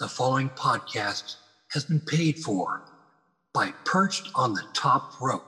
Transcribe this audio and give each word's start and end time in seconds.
The 0.00 0.08
following 0.08 0.48
podcast 0.50 1.36
has 1.70 1.84
been 1.84 2.00
paid 2.00 2.40
for 2.40 2.82
by 3.52 3.70
Perched 3.84 4.28
on 4.34 4.52
the 4.52 4.64
Top 4.74 5.20
Rope. 5.20 5.46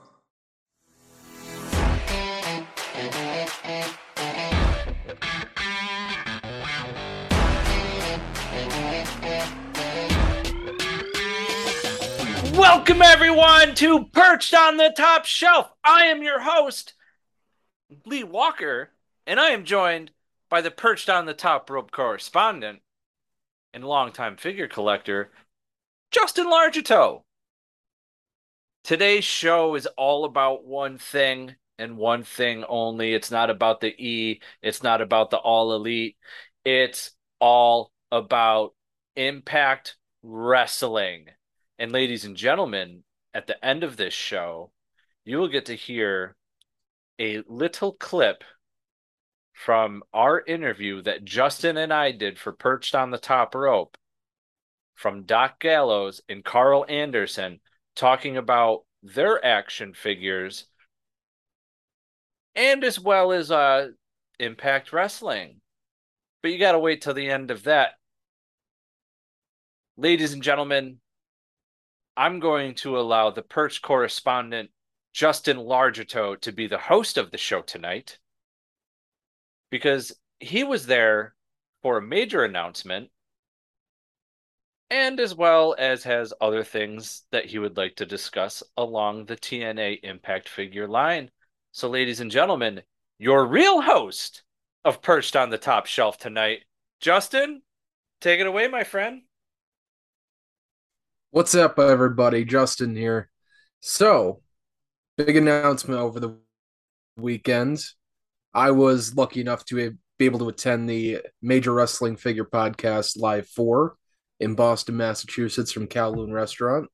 Welcome, 12.53 13.01
everyone, 13.01 13.75
to 13.75 14.05
Perched 14.13 14.53
on 14.53 14.77
the 14.77 14.93
Top 14.95 15.25
Shelf. 15.25 15.69
I 15.83 16.05
am 16.05 16.23
your 16.23 16.39
host, 16.39 16.93
Lee 18.05 18.23
Walker, 18.23 18.91
and 19.25 19.41
I 19.41 19.49
am 19.49 19.65
joined 19.65 20.11
by 20.49 20.61
the 20.61 20.71
Perched 20.71 21.09
on 21.09 21.25
the 21.25 21.33
Top 21.33 21.69
Rope 21.69 21.91
correspondent 21.91 22.79
and 23.73 23.83
longtime 23.83 24.37
figure 24.37 24.67
collector, 24.67 25.31
Justin 26.11 26.47
Largito. 26.47 27.23
Today's 28.83 29.25
show 29.25 29.75
is 29.75 29.87
all 29.97 30.25
about 30.25 30.65
one 30.65 30.97
thing 30.97 31.55
and 31.77 31.97
one 31.97 32.23
thing 32.23 32.63
only. 32.67 33.13
It's 33.13 33.31
not 33.31 33.49
about 33.49 33.81
the 33.81 33.93
E, 34.01 34.41
it's 34.61 34.81
not 34.81 35.01
about 35.01 35.29
the 35.29 35.37
All 35.37 35.73
Elite, 35.73 36.17
it's 36.63 37.11
all 37.39 37.91
about 38.11 38.73
Impact 39.15 39.97
Wrestling. 40.23 41.25
And 41.79 41.91
ladies 41.91 42.25
and 42.25 42.35
gentlemen, 42.35 43.03
at 43.33 43.47
the 43.47 43.63
end 43.63 43.83
of 43.83 43.97
this 43.97 44.13
show, 44.13 44.71
you 45.25 45.37
will 45.37 45.49
get 45.49 45.65
to 45.65 45.75
hear 45.75 46.35
a 47.19 47.43
little 47.47 47.93
clip 47.93 48.43
from 49.57 50.03
our 50.13 50.39
interview 50.45 51.01
that 51.01 51.25
Justin 51.25 51.77
and 51.77 51.91
I 51.91 52.11
did 52.11 52.37
for 52.37 52.51
Perched 52.51 52.93
on 52.93 53.09
the 53.09 53.17
Top 53.17 53.55
Rope 53.55 53.97
from 54.93 55.23
Doc 55.23 55.59
Gallows 55.59 56.21
and 56.29 56.45
Karl 56.45 56.85
Anderson 56.87 57.59
talking 57.95 58.37
about 58.37 58.83
their 59.01 59.43
action 59.43 59.95
figures 59.95 60.67
and 62.55 62.83
as 62.83 62.99
well 62.99 63.31
as 63.31 63.49
uh 63.49 63.87
Impact 64.39 64.93
Wrestling. 64.93 65.59
But 66.43 66.51
you 66.51 66.59
got 66.59 66.73
to 66.73 66.79
wait 66.79 67.01
till 67.01 67.15
the 67.15 67.31
end 67.31 67.49
of 67.49 67.63
that. 67.63 67.93
Ladies 69.97 70.33
and 70.33 70.43
gentlemen, 70.43 70.99
I'm 72.15 72.39
going 72.39 72.75
to 72.75 72.99
allow 72.99 73.31
the 73.31 73.41
Perch 73.41 73.81
correspondent 73.81 74.69
Justin 75.13 75.57
Largito 75.57 76.39
to 76.41 76.51
be 76.51 76.67
the 76.67 76.77
host 76.77 77.17
of 77.17 77.31
the 77.31 77.39
show 77.39 77.63
tonight 77.63 78.19
because 79.69 80.13
he 80.39 80.63
was 80.63 80.85
there 80.85 81.33
for 81.81 81.97
a 81.97 82.01
major 82.01 82.43
announcement 82.43 83.09
and 84.89 85.19
as 85.19 85.35
well 85.35 85.75
as 85.77 86.03
has 86.03 86.33
other 86.39 86.63
things 86.63 87.23
that 87.31 87.45
he 87.45 87.59
would 87.59 87.75
like 87.75 87.95
to 87.97 88.05
discuss 88.05 88.63
along 88.77 89.25
the 89.25 89.35
TNA 89.35 89.99
Impact 90.03 90.47
figure 90.47 90.87
line. 90.87 91.29
So, 91.71 91.89
ladies 91.89 92.21
and 92.21 92.31
gentlemen, 92.31 92.81
your 93.19 93.45
real 93.45 93.81
host 93.81 94.43
of 94.85 95.01
Perched 95.01 95.35
on 95.35 95.49
the 95.49 95.57
Top 95.57 95.85
Shelf 95.85 96.17
tonight, 96.17 96.63
Justin, 97.01 97.61
take 98.21 98.39
it 98.39 98.47
away, 98.47 98.67
my 98.67 98.83
friend. 98.83 99.23
What's 101.31 101.53
up, 101.53 101.77
everybody? 101.77 102.45
Justin 102.45 102.95
here. 102.95 103.29
So, 103.81 104.41
big 105.17 105.35
announcement 105.35 105.99
over 105.99 106.19
the 106.19 106.37
weekend. 107.17 107.83
I 108.53 108.71
was 108.71 109.15
lucky 109.15 109.41
enough 109.41 109.65
to 109.65 109.95
be 110.17 110.25
able 110.25 110.39
to 110.39 110.49
attend 110.49 110.89
the 110.89 111.21
Major 111.41 111.73
Wrestling 111.73 112.17
Figure 112.17 112.45
Podcast 112.45 113.19
Live 113.19 113.47
4 113.49 113.95
in 114.39 114.55
Boston, 114.55 114.97
Massachusetts 114.97 115.71
from 115.71 115.87
Kowloon 115.87 116.33
Restaurant. 116.33 116.89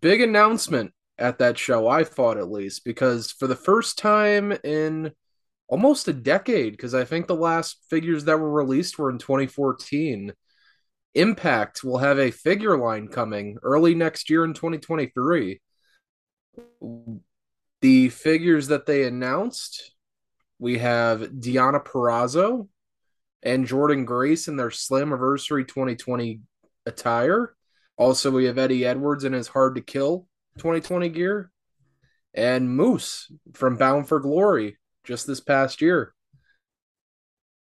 Big 0.00 0.20
announcement 0.20 0.92
at 1.18 1.38
that 1.38 1.58
show, 1.58 1.88
I 1.88 2.04
thought 2.04 2.38
at 2.38 2.50
least, 2.50 2.84
because 2.84 3.32
for 3.32 3.46
the 3.46 3.56
first 3.56 3.98
time 3.98 4.52
in 4.64 5.12
almost 5.68 6.08
a 6.08 6.12
decade, 6.12 6.72
because 6.72 6.94
I 6.94 7.04
think 7.04 7.26
the 7.26 7.34
last 7.36 7.78
figures 7.90 8.24
that 8.24 8.38
were 8.38 8.50
released 8.50 8.98
were 8.98 9.10
in 9.10 9.18
2014 9.18 10.32
Impact 11.14 11.82
will 11.82 11.98
have 11.98 12.18
a 12.20 12.30
figure 12.30 12.78
line 12.78 13.08
coming 13.08 13.58
early 13.62 13.96
next 13.96 14.30
year 14.30 14.44
in 14.44 14.54
2023. 14.54 15.60
The 17.80 18.08
figures 18.10 18.68
that 18.68 18.86
they 18.86 19.04
announced, 19.04 19.92
we 20.60 20.78
have 20.78 21.20
Deonna 21.22 21.82
Purrazzo 21.82 22.68
and 23.42 23.66
Jordynne 23.66 24.04
Grace 24.04 24.46
in 24.46 24.56
their 24.56 24.68
Slammiversary 24.68 25.66
2020 25.66 26.40
attire. 26.84 27.54
Also, 27.96 28.30
we 28.30 28.44
have 28.44 28.58
Eddie 28.58 28.84
Edwards 28.84 29.24
in 29.24 29.32
his 29.32 29.48
Hard 29.48 29.74
to 29.76 29.80
Kill 29.80 30.26
2020 30.58 31.08
gear, 31.08 31.50
and 32.34 32.68
Moose 32.68 33.32
from 33.54 33.76
Bound 33.76 34.06
for 34.06 34.20
Glory 34.20 34.76
just 35.02 35.26
this 35.26 35.40
past 35.40 35.80
year. 35.80 36.14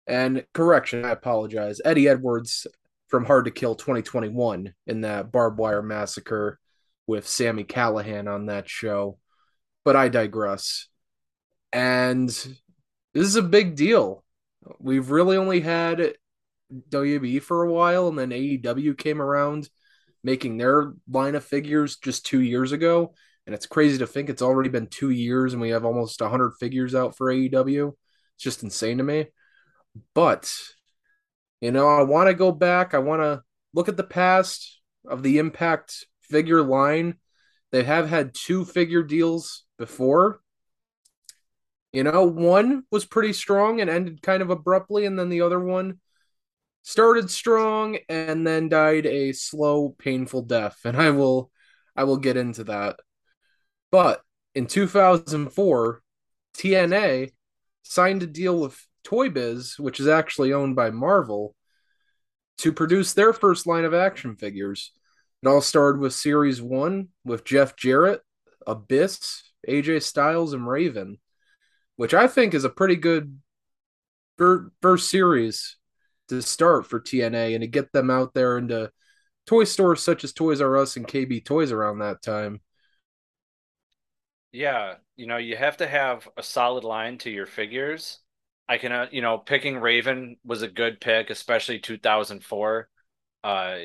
And 0.08 0.46
correction, 0.54 1.04
I 1.04 1.12
apologize. 1.12 1.82
Eddie 1.84 2.08
Edwards 2.08 2.68
from 3.10 3.26
Hard 3.26 3.46
to 3.46 3.52
Kill 3.52 3.76
2021 3.76 4.74
in 4.88 5.02
that 5.02 5.30
barbed 5.30 5.60
wire 5.60 5.84
massacre 5.84 6.58
with 7.06 7.28
Sami 7.28 7.66
Callihan 7.66 8.34
on 8.34 8.46
that 8.46 8.70
show. 8.70 9.20
But 9.84 9.98
I 9.98 10.08
digress. 10.08 10.88
And 11.74 12.34
this 13.18 13.28
is 13.28 13.36
a 13.36 13.42
big 13.42 13.76
deal. 13.76 14.24
We've 14.80 15.10
really 15.10 15.38
only 15.38 15.60
had 15.60 16.14
WB 16.90 17.42
for 17.42 17.64
a 17.64 17.72
while, 17.72 18.08
and 18.08 18.20
then 18.20 18.30
AEW 18.30 18.96
came 18.98 19.22
around 19.22 19.70
making 20.24 20.58
their 20.58 20.94
line 21.10 21.34
of 21.36 21.44
figures 21.44 21.98
just 21.98 22.26
two 22.26 22.42
years 22.42 22.72
ago. 22.72 23.16
And 23.46 23.56
it's 23.56 23.66
crazy 23.66 23.98
to 24.00 24.08
think 24.08 24.30
it's 24.30 24.42
already 24.42 24.70
been 24.70 24.88
two 24.88 25.10
years 25.10 25.54
and 25.54 25.62
we 25.62 25.70
have 25.70 25.86
almost 25.86 26.20
100 26.20 26.56
figures 26.60 26.94
out 26.94 27.16
for 27.16 27.32
AEW. 27.32 27.94
It's 28.36 28.44
just 28.44 28.62
insane 28.62 28.98
to 28.98 29.04
me. 29.04 29.28
But 30.14 30.54
you 31.62 31.72
know, 31.72 31.88
I 31.88 32.04
want 32.04 32.28
to 32.28 32.34
go 32.34 32.52
back. 32.52 32.94
I 32.94 33.00
want 33.00 33.22
to 33.22 33.42
look 33.74 33.88
at 33.90 33.98
the 33.98 34.04
past 34.04 34.80
of 35.10 35.24
the 35.24 35.40
Impact 35.40 36.06
figure 36.22 36.62
line. 36.62 37.16
They 37.72 37.84
have 37.84 38.10
had 38.10 38.36
two 38.36 38.66
figure 38.66 39.02
deals 39.02 39.64
before. 39.78 40.42
You 41.98 42.04
know, 42.04 42.26
one 42.26 42.84
was 42.92 43.06
pretty 43.06 43.34
strong 43.34 43.82
and 43.82 43.90
ended 43.90 44.22
kind 44.22 44.44
of 44.44 44.52
abruptly, 44.52 45.08
and 45.08 45.18
then 45.18 45.30
the 45.30 45.42
other 45.42 45.60
one 45.60 46.00
started 46.84 47.32
strong 47.32 47.98
and 48.08 48.46
then 48.46 48.70
died 48.70 49.08
a 49.08 49.32
slow, 49.32 49.96
painful 49.98 50.44
death. 50.44 50.78
And 50.86 50.96
I 50.96 51.10
will 51.10 51.50
I 51.96 52.04
will 52.04 52.18
get 52.18 52.38
into 52.38 52.66
that. 52.66 52.98
But 53.92 54.22
in 54.54 54.68
2004, 54.68 56.04
TNA 56.56 57.32
signed 57.82 58.22
a 58.22 58.28
deal 58.28 58.60
with 58.60 58.80
Toy 59.04 59.30
Biz, 59.30 59.80
which 59.80 60.00
is 60.00 60.08
actually 60.08 60.54
owned 60.54 60.76
by 60.76 60.92
Marvel, 60.92 61.56
to 62.60 62.72
produce 62.72 63.14
their 63.14 63.34
first 63.34 63.66
line 63.66 63.86
of 63.86 63.96
action 63.96 64.36
figures. 64.36 64.92
It 65.42 65.48
all 65.48 65.62
started 65.62 66.00
with 66.00 66.14
Series 66.14 66.62
1 66.62 67.08
with 67.26 67.44
Jeff 67.44 67.76
Jarrett, 67.76 68.22
Abyss, 68.68 69.42
AJ 69.68 70.04
Styles, 70.04 70.54
and 70.54 70.68
Raven, 70.68 71.18
which 71.98 72.14
I 72.14 72.28
think 72.28 72.54
is 72.54 72.64
a 72.64 72.70
pretty 72.70 72.96
good 72.96 73.40
first 74.82 75.10
series 75.10 75.78
to 76.30 76.42
start 76.42 76.86
for 76.86 77.00
TNA 77.00 77.54
and 77.56 77.62
to 77.62 77.68
get 77.68 77.92
them 77.92 78.10
out 78.10 78.34
there 78.34 78.58
into 78.58 78.92
toy 79.46 79.64
stores 79.66 80.02
such 80.02 80.24
as 80.24 80.34
Toys 80.34 80.62
R 80.62 80.78
Us 80.78 80.96
and 80.96 81.08
KB 81.08 81.44
Toys 81.44 81.72
around 81.72 82.00
that 82.00 82.22
time. 82.22 82.62
Yeah, 84.52 84.96
you 85.16 85.28
know, 85.28 85.38
you 85.38 85.58
have 85.58 85.78
to 85.78 85.88
have 85.88 86.28
a 86.38 86.44
solid 86.44 86.84
line 86.84 87.18
to 87.20 87.30
your 87.30 87.46
figures 87.46 88.20
I 88.70 88.78
can, 88.78 88.92
uh, 88.92 89.08
you 89.12 89.22
know, 89.22 89.38
picking 89.38 89.78
Raven 89.78 90.38
was 90.44 90.62
a 90.62 90.68
good 90.68 91.00
pick, 91.00 91.30
especially 91.30 91.80
2004. 91.80 92.90
Uh, 93.44 93.78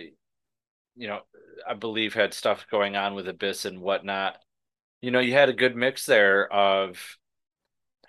you 0.97 1.09
know, 1.09 1.21
I 1.69 1.75
believe 1.75 2.15
had 2.15 2.35
stuff 2.35 2.67
going 2.71 2.97
on 2.97 3.15
with 3.15 3.29
Abyss 3.29 3.65
and 3.65 3.81
whatnot. 3.81 4.39
You 5.01 5.11
know, 5.11 5.21
you 5.21 5.33
had 5.35 5.49
a 5.49 5.55
good 5.55 5.77
mix 5.77 6.07
there 6.07 6.53
of 6.53 7.17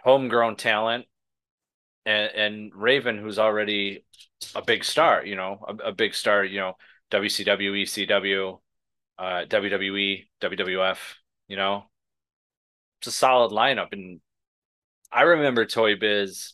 homegrown 0.03 0.55
talent 0.57 1.05
and, 2.05 2.31
and 2.35 2.71
Raven, 2.75 3.17
who's 3.17 3.39
already 3.39 4.05
a 4.55 4.61
big 4.61 4.83
star, 4.83 5.25
you 5.25 5.35
know, 5.35 5.65
a, 5.67 5.89
a 5.89 5.91
big 5.93 6.13
star, 6.13 6.43
you 6.43 6.59
know, 6.59 6.73
WCW, 7.11 7.83
ECW, 7.83 8.59
uh, 9.17 9.45
WWE, 9.47 10.27
WWF, 10.41 10.97
you 11.47 11.55
know, 11.55 11.85
it's 12.99 13.07
a 13.07 13.11
solid 13.11 13.51
lineup. 13.51 13.93
And 13.93 14.19
I 15.11 15.21
remember 15.23 15.65
Toy 15.65 15.95
Biz 15.95 16.53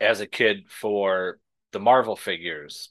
as 0.00 0.20
a 0.20 0.26
kid 0.26 0.68
for 0.68 1.38
the 1.72 1.80
Marvel 1.80 2.16
figures. 2.16 2.90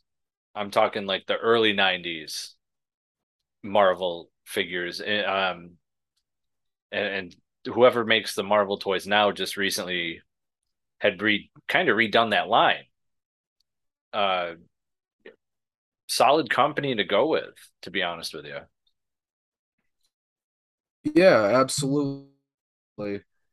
I'm 0.54 0.72
talking 0.72 1.06
like 1.06 1.26
the 1.26 1.36
early 1.36 1.74
90s 1.74 2.54
Marvel 3.64 4.30
figures. 4.46 5.02
Eh, 5.02 5.24
um, 5.24 5.72
and, 6.92 7.08
and 7.08 7.36
whoever 7.66 8.06
makes 8.06 8.36
the 8.36 8.44
Marvel 8.44 8.78
toys 8.78 9.08
now 9.08 9.32
just 9.32 9.58
recently 9.58 10.22
had 11.00 11.22
re 11.22 11.52
kind 11.68 11.90
of 11.90 11.98
redone 11.98 12.32
that 12.32 12.48
line. 12.48 12.86
Uh, 14.14 14.56
solid 16.08 16.50
company 16.50 16.96
to 16.96 17.04
go 17.04 17.28
with, 17.28 17.54
to 17.82 17.92
be 17.92 18.04
honest 18.04 18.34
with 18.34 18.46
you. 18.46 18.60
Yeah, 21.04 21.60
absolutely. 21.60 22.30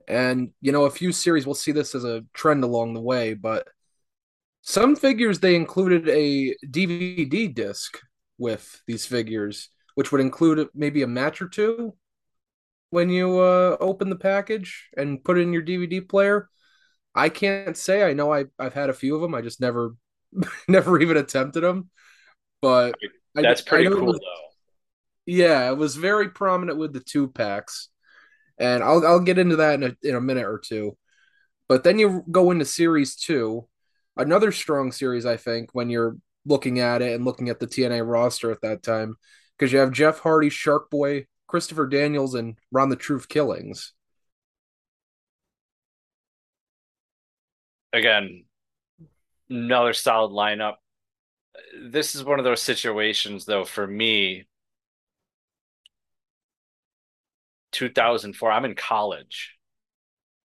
And 0.08 0.50
you 0.60 0.72
know, 0.72 0.84
a 0.84 0.90
few 0.90 1.12
series 1.12 1.46
we'll 1.46 1.54
see 1.54 1.72
this 1.72 1.94
as 1.94 2.04
a 2.04 2.24
trend 2.32 2.64
along 2.64 2.94
the 2.94 3.00
way, 3.00 3.34
but 3.34 3.68
some 4.62 4.96
figures 4.96 5.40
they 5.40 5.56
included 5.56 6.08
a 6.08 6.54
DVD 6.70 7.48
disc 7.48 7.98
with 8.38 8.80
these 8.86 9.06
figures, 9.06 9.68
which 9.94 10.12
would 10.12 10.20
include 10.20 10.68
maybe 10.74 11.02
a 11.02 11.06
match 11.06 11.42
or 11.42 11.48
two 11.48 11.94
when 12.92 13.08
you 13.08 13.38
uh, 13.38 13.78
open 13.80 14.10
the 14.10 14.16
package 14.16 14.90
and 14.98 15.24
put 15.24 15.38
it 15.38 15.40
in 15.40 15.52
your 15.54 15.62
DVD 15.62 16.06
player. 16.06 16.50
I 17.14 17.30
can't 17.30 17.76
say. 17.76 18.02
I 18.02 18.12
know 18.12 18.32
I 18.32 18.44
I've 18.58 18.74
had 18.74 18.90
a 18.90 18.94
few 18.94 19.14
of 19.14 19.22
them. 19.22 19.34
I 19.34 19.40
just 19.40 19.62
never 19.62 19.96
never 20.68 21.00
even 21.00 21.16
attempted 21.16 21.62
them. 21.62 21.88
But 22.60 22.94
that's 23.34 23.62
I, 23.62 23.64
pretty 23.68 23.86
I 23.88 23.92
cool 23.92 24.04
was, 24.04 24.18
though. 24.18 24.48
Yeah, 25.24 25.70
it 25.70 25.78
was 25.78 25.96
very 25.96 26.28
prominent 26.28 26.78
with 26.78 26.92
the 26.92 27.00
two 27.00 27.28
packs, 27.28 27.88
and 28.58 28.82
I'll 28.82 29.06
I'll 29.06 29.20
get 29.20 29.38
into 29.38 29.56
that 29.56 29.82
in 29.82 29.82
a 29.84 29.96
in 30.06 30.14
a 30.14 30.20
minute 30.20 30.44
or 30.44 30.58
two. 30.58 30.98
But 31.68 31.84
then 31.84 31.98
you 31.98 32.24
go 32.30 32.50
into 32.50 32.66
series 32.66 33.16
two, 33.16 33.66
another 34.18 34.52
strong 34.52 34.92
series, 34.92 35.24
I 35.24 35.38
think, 35.38 35.70
when 35.72 35.88
you're 35.88 36.18
looking 36.44 36.78
at 36.78 37.00
it 37.00 37.14
and 37.14 37.24
looking 37.24 37.48
at 37.48 37.58
the 37.58 37.66
TNA 37.66 38.06
roster 38.06 38.50
at 38.50 38.60
that 38.60 38.82
time, 38.82 39.16
because 39.56 39.72
you 39.72 39.78
have 39.78 39.92
Jeff 39.92 40.18
Hardy, 40.18 40.50
Shark 40.50 40.90
Boy, 40.90 41.26
Christopher 41.52 41.86
Daniels, 41.86 42.34
and 42.34 42.56
Ron 42.70 42.88
the 42.88 42.96
Truth 42.96 43.28
Killings. 43.28 43.92
Again, 47.92 48.46
another 49.50 49.92
solid 49.92 50.30
lineup. 50.32 50.76
This 51.78 52.14
is 52.14 52.24
one 52.24 52.38
of 52.38 52.46
those 52.46 52.62
situations, 52.62 53.44
though, 53.44 53.66
for 53.66 53.86
me. 53.86 54.46
2004, 57.72 58.50
I'm 58.50 58.64
in 58.64 58.74
college 58.74 59.58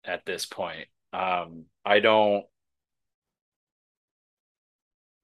at 0.04 0.24
this 0.24 0.46
point. 0.46 0.86
Um, 1.12 1.64
I 1.84 1.98
don't 1.98 2.44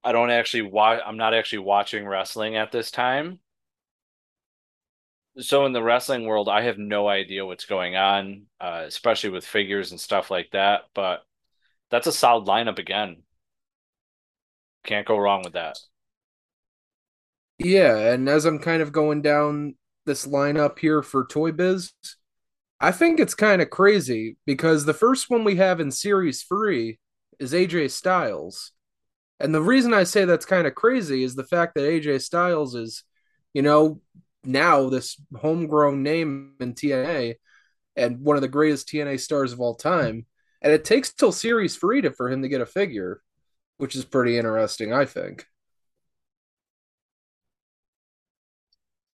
I 0.02 0.10
don't 0.10 0.30
actually 0.30 0.62
watch 0.62 1.00
I'm 1.06 1.16
not 1.16 1.34
actually 1.34 1.60
watching 1.60 2.04
wrestling 2.04 2.56
at 2.56 2.72
this 2.72 2.90
time. 2.90 3.38
So 5.40 5.66
in 5.66 5.72
the 5.72 5.82
wrestling 5.82 6.26
world, 6.26 6.48
I 6.48 6.62
have 6.62 6.78
no 6.78 7.08
idea 7.08 7.46
what's 7.46 7.64
going 7.64 7.96
on, 7.96 8.46
uh, 8.60 8.84
especially 8.86 9.30
with 9.30 9.46
figures 9.46 9.92
and 9.92 10.00
stuff 10.00 10.30
like 10.30 10.50
that. 10.52 10.82
But 10.94 11.22
that's 11.90 12.06
a 12.06 12.12
solid 12.12 12.46
lineup 12.46 12.78
again. 12.78 13.22
Can't 14.84 15.06
go 15.06 15.16
wrong 15.16 15.42
with 15.44 15.52
that. 15.52 15.78
Yeah, 17.58 17.96
and 18.12 18.28
as 18.28 18.44
I'm 18.44 18.58
kind 18.58 18.82
of 18.82 18.92
going 18.92 19.22
down 19.22 19.74
this 20.06 20.26
lineup 20.26 20.78
here 20.78 21.02
for 21.02 21.26
Toy 21.26 21.52
Biz, 21.52 21.92
I 22.80 22.92
think 22.92 23.18
it's 23.18 23.34
kind 23.34 23.60
of 23.60 23.70
crazy 23.70 24.36
because 24.46 24.84
the 24.84 24.94
first 24.94 25.28
one 25.28 25.44
we 25.44 25.56
have 25.56 25.80
in 25.80 25.90
series 25.90 26.44
three 26.44 26.98
is 27.38 27.52
AJ 27.52 27.90
Styles. 27.90 28.72
And 29.40 29.54
the 29.54 29.62
reason 29.62 29.94
I 29.94 30.04
say 30.04 30.24
that's 30.24 30.46
kind 30.46 30.66
of 30.66 30.74
crazy 30.74 31.22
is 31.22 31.34
the 31.34 31.44
fact 31.44 31.74
that 31.74 31.82
AJ 31.82 32.22
Styles 32.22 32.74
is, 32.74 33.04
you 33.54 33.62
know, 33.62 34.00
now 34.44 34.88
this 34.88 35.20
homegrown 35.36 36.02
name 36.02 36.54
in 36.60 36.74
TNA 36.74 37.34
and 37.96 38.20
one 38.20 38.36
of 38.36 38.42
the 38.42 38.48
greatest 38.48 38.88
TNA 38.88 39.20
stars 39.20 39.52
of 39.52 39.60
all 39.60 39.74
time. 39.74 40.26
And 40.62 40.72
it 40.72 40.84
takes 40.84 41.12
till 41.12 41.32
series 41.32 41.76
three 41.76 42.00
to, 42.02 42.10
for 42.12 42.30
him 42.30 42.42
to 42.42 42.48
get 42.48 42.60
a 42.60 42.66
figure, 42.66 43.22
which 43.78 43.94
is 43.96 44.04
pretty 44.04 44.38
interesting, 44.38 44.92
I 44.92 45.04
think. 45.04 45.46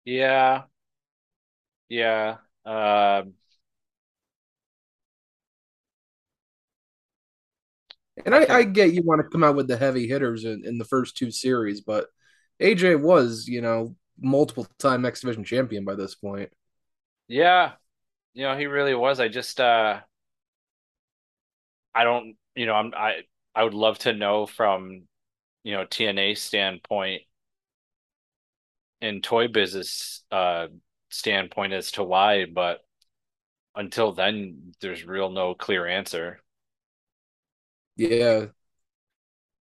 Yeah. 0.05 0.65
Yeah. 1.89 2.39
Uh, 2.65 3.25
And 8.25 8.35
I, 8.35 8.45
I, 8.45 8.57
I, 8.59 8.63
get 8.65 8.93
you 8.93 9.03
want 9.03 9.23
to 9.23 9.29
come 9.29 9.43
out 9.43 9.57
with 9.57 9.67
the 9.67 9.77
heavy 9.77 10.07
hitters 10.07 10.45
in, 10.45 10.63
in 10.65 10.79
the 10.79 10.85
first 10.85 11.17
two 11.17 11.31
series, 11.31 11.81
but 11.81 12.07
AJ 12.61 13.01
was, 13.03 13.49
you 13.49 13.61
know, 13.61 13.97
multiple 14.21 14.67
time 14.79 15.05
X 15.05 15.21
Division 15.21 15.45
champion 15.45 15.85
by 15.85 15.95
this 15.95 16.15
point. 16.15 16.51
Yeah. 17.29 17.73
You 18.35 18.45
know, 18.45 18.57
he 18.57 18.67
really 18.67 18.95
was. 18.95 19.21
I 19.21 19.29
just 19.29 19.61
uh 19.61 20.01
I 21.95 22.05
don't 22.05 22.37
you 22.55 22.67
know, 22.67 22.75
I'm 22.75 22.93
I 22.95 23.23
I 23.55 23.65
would 23.65 23.75
love 23.75 23.99
to 24.01 24.13
know 24.13 24.47
from, 24.47 25.03
you 25.63 25.73
know, 25.75 25.85
TNA 25.87 26.35
standpoint 26.35 27.23
and 29.01 29.23
toy 29.23 29.49
business 29.49 30.23
uh 30.31 30.67
standpoint 31.11 31.73
as 31.73 31.93
to 31.93 32.03
why, 32.03 32.45
but 32.47 32.81
until 33.77 34.13
then 34.13 34.73
there's 34.81 35.05
real 35.05 35.31
no 35.31 35.55
clear 35.55 35.87
answer. 35.87 36.41
Yeah. 37.97 38.47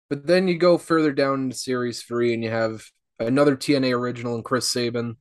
But 0.10 0.28
then 0.28 0.48
you 0.48 0.58
go 0.58 0.78
further 0.78 1.12
down 1.12 1.44
into 1.44 1.56
series 1.58 2.04
three 2.04 2.34
and 2.34 2.44
you 2.44 2.50
have 2.52 2.84
another 3.20 3.56
TNA 3.56 3.98
original 3.98 4.36
and 4.36 4.44
Chris 4.44 4.70
Sabin. 4.70 5.18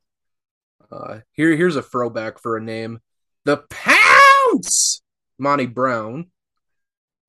Uh, 0.91 1.20
here, 1.32 1.55
here's 1.56 1.76
a 1.76 1.82
throwback 1.82 2.41
for 2.41 2.56
a 2.56 2.62
name: 2.62 3.00
the 3.44 3.64
Pounce, 3.70 5.02
Monty 5.38 5.67
Brown, 5.67 6.31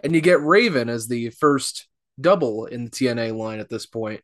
and 0.03 0.13
you 0.13 0.21
get 0.21 0.41
Raven 0.41 0.89
as 0.89 1.07
the 1.07 1.29
first 1.29 1.88
double 2.19 2.65
in 2.65 2.85
the 2.85 2.91
TNA 2.91 3.35
line 3.35 3.59
at 3.59 3.69
this 3.69 3.85
point. 3.85 4.21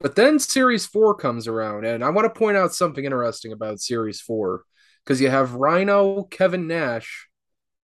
But 0.00 0.16
then 0.16 0.38
Series 0.38 0.86
Four 0.86 1.14
comes 1.14 1.46
around, 1.46 1.84
and 1.84 2.02
I 2.02 2.10
want 2.10 2.32
to 2.32 2.38
point 2.38 2.56
out 2.56 2.74
something 2.74 3.04
interesting 3.04 3.52
about 3.52 3.80
Series 3.80 4.20
Four 4.20 4.64
because 5.04 5.20
you 5.20 5.28
have 5.30 5.54
Rhino, 5.54 6.24
Kevin 6.24 6.66
Nash, 6.66 7.28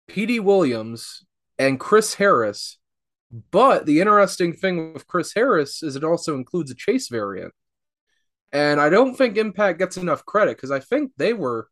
Petey 0.07 0.39
Williams, 0.39 1.25
and 1.57 1.80
Chris 1.80 2.15
Harris 2.15 2.77
but 3.51 3.88
the 3.88 4.00
interesting 4.00 4.53
thing 4.53 4.94
with 4.94 5.07
Chris 5.07 5.33
Harris 5.33 5.81
is 5.81 5.95
it 5.95 6.03
also 6.03 6.35
includes 6.35 6.69
a 6.69 6.75
chase 6.75 7.09
variant. 7.09 7.53
And 8.51 8.80
I 8.80 8.89
don't 8.89 9.15
think 9.15 9.38
Impact 9.38 9.80
gets 9.80 9.97
enough 9.97 10.24
credit 10.25 10.56
because 10.56 10.69
I 10.69 10.80
think 10.80 11.12
they 11.18 11.33
were 11.33 11.68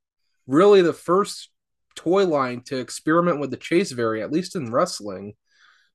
really 0.47 0.81
the 0.81 0.93
first 0.93 1.51
toy 1.95 2.25
line 2.25 2.61
to 2.63 2.79
experiment 2.79 3.39
with 3.39 3.51
the 3.51 3.57
chase 3.57 3.91
variant, 3.91 4.25
at 4.25 4.33
least 4.33 4.55
in 4.55 4.71
wrestling. 4.71 5.35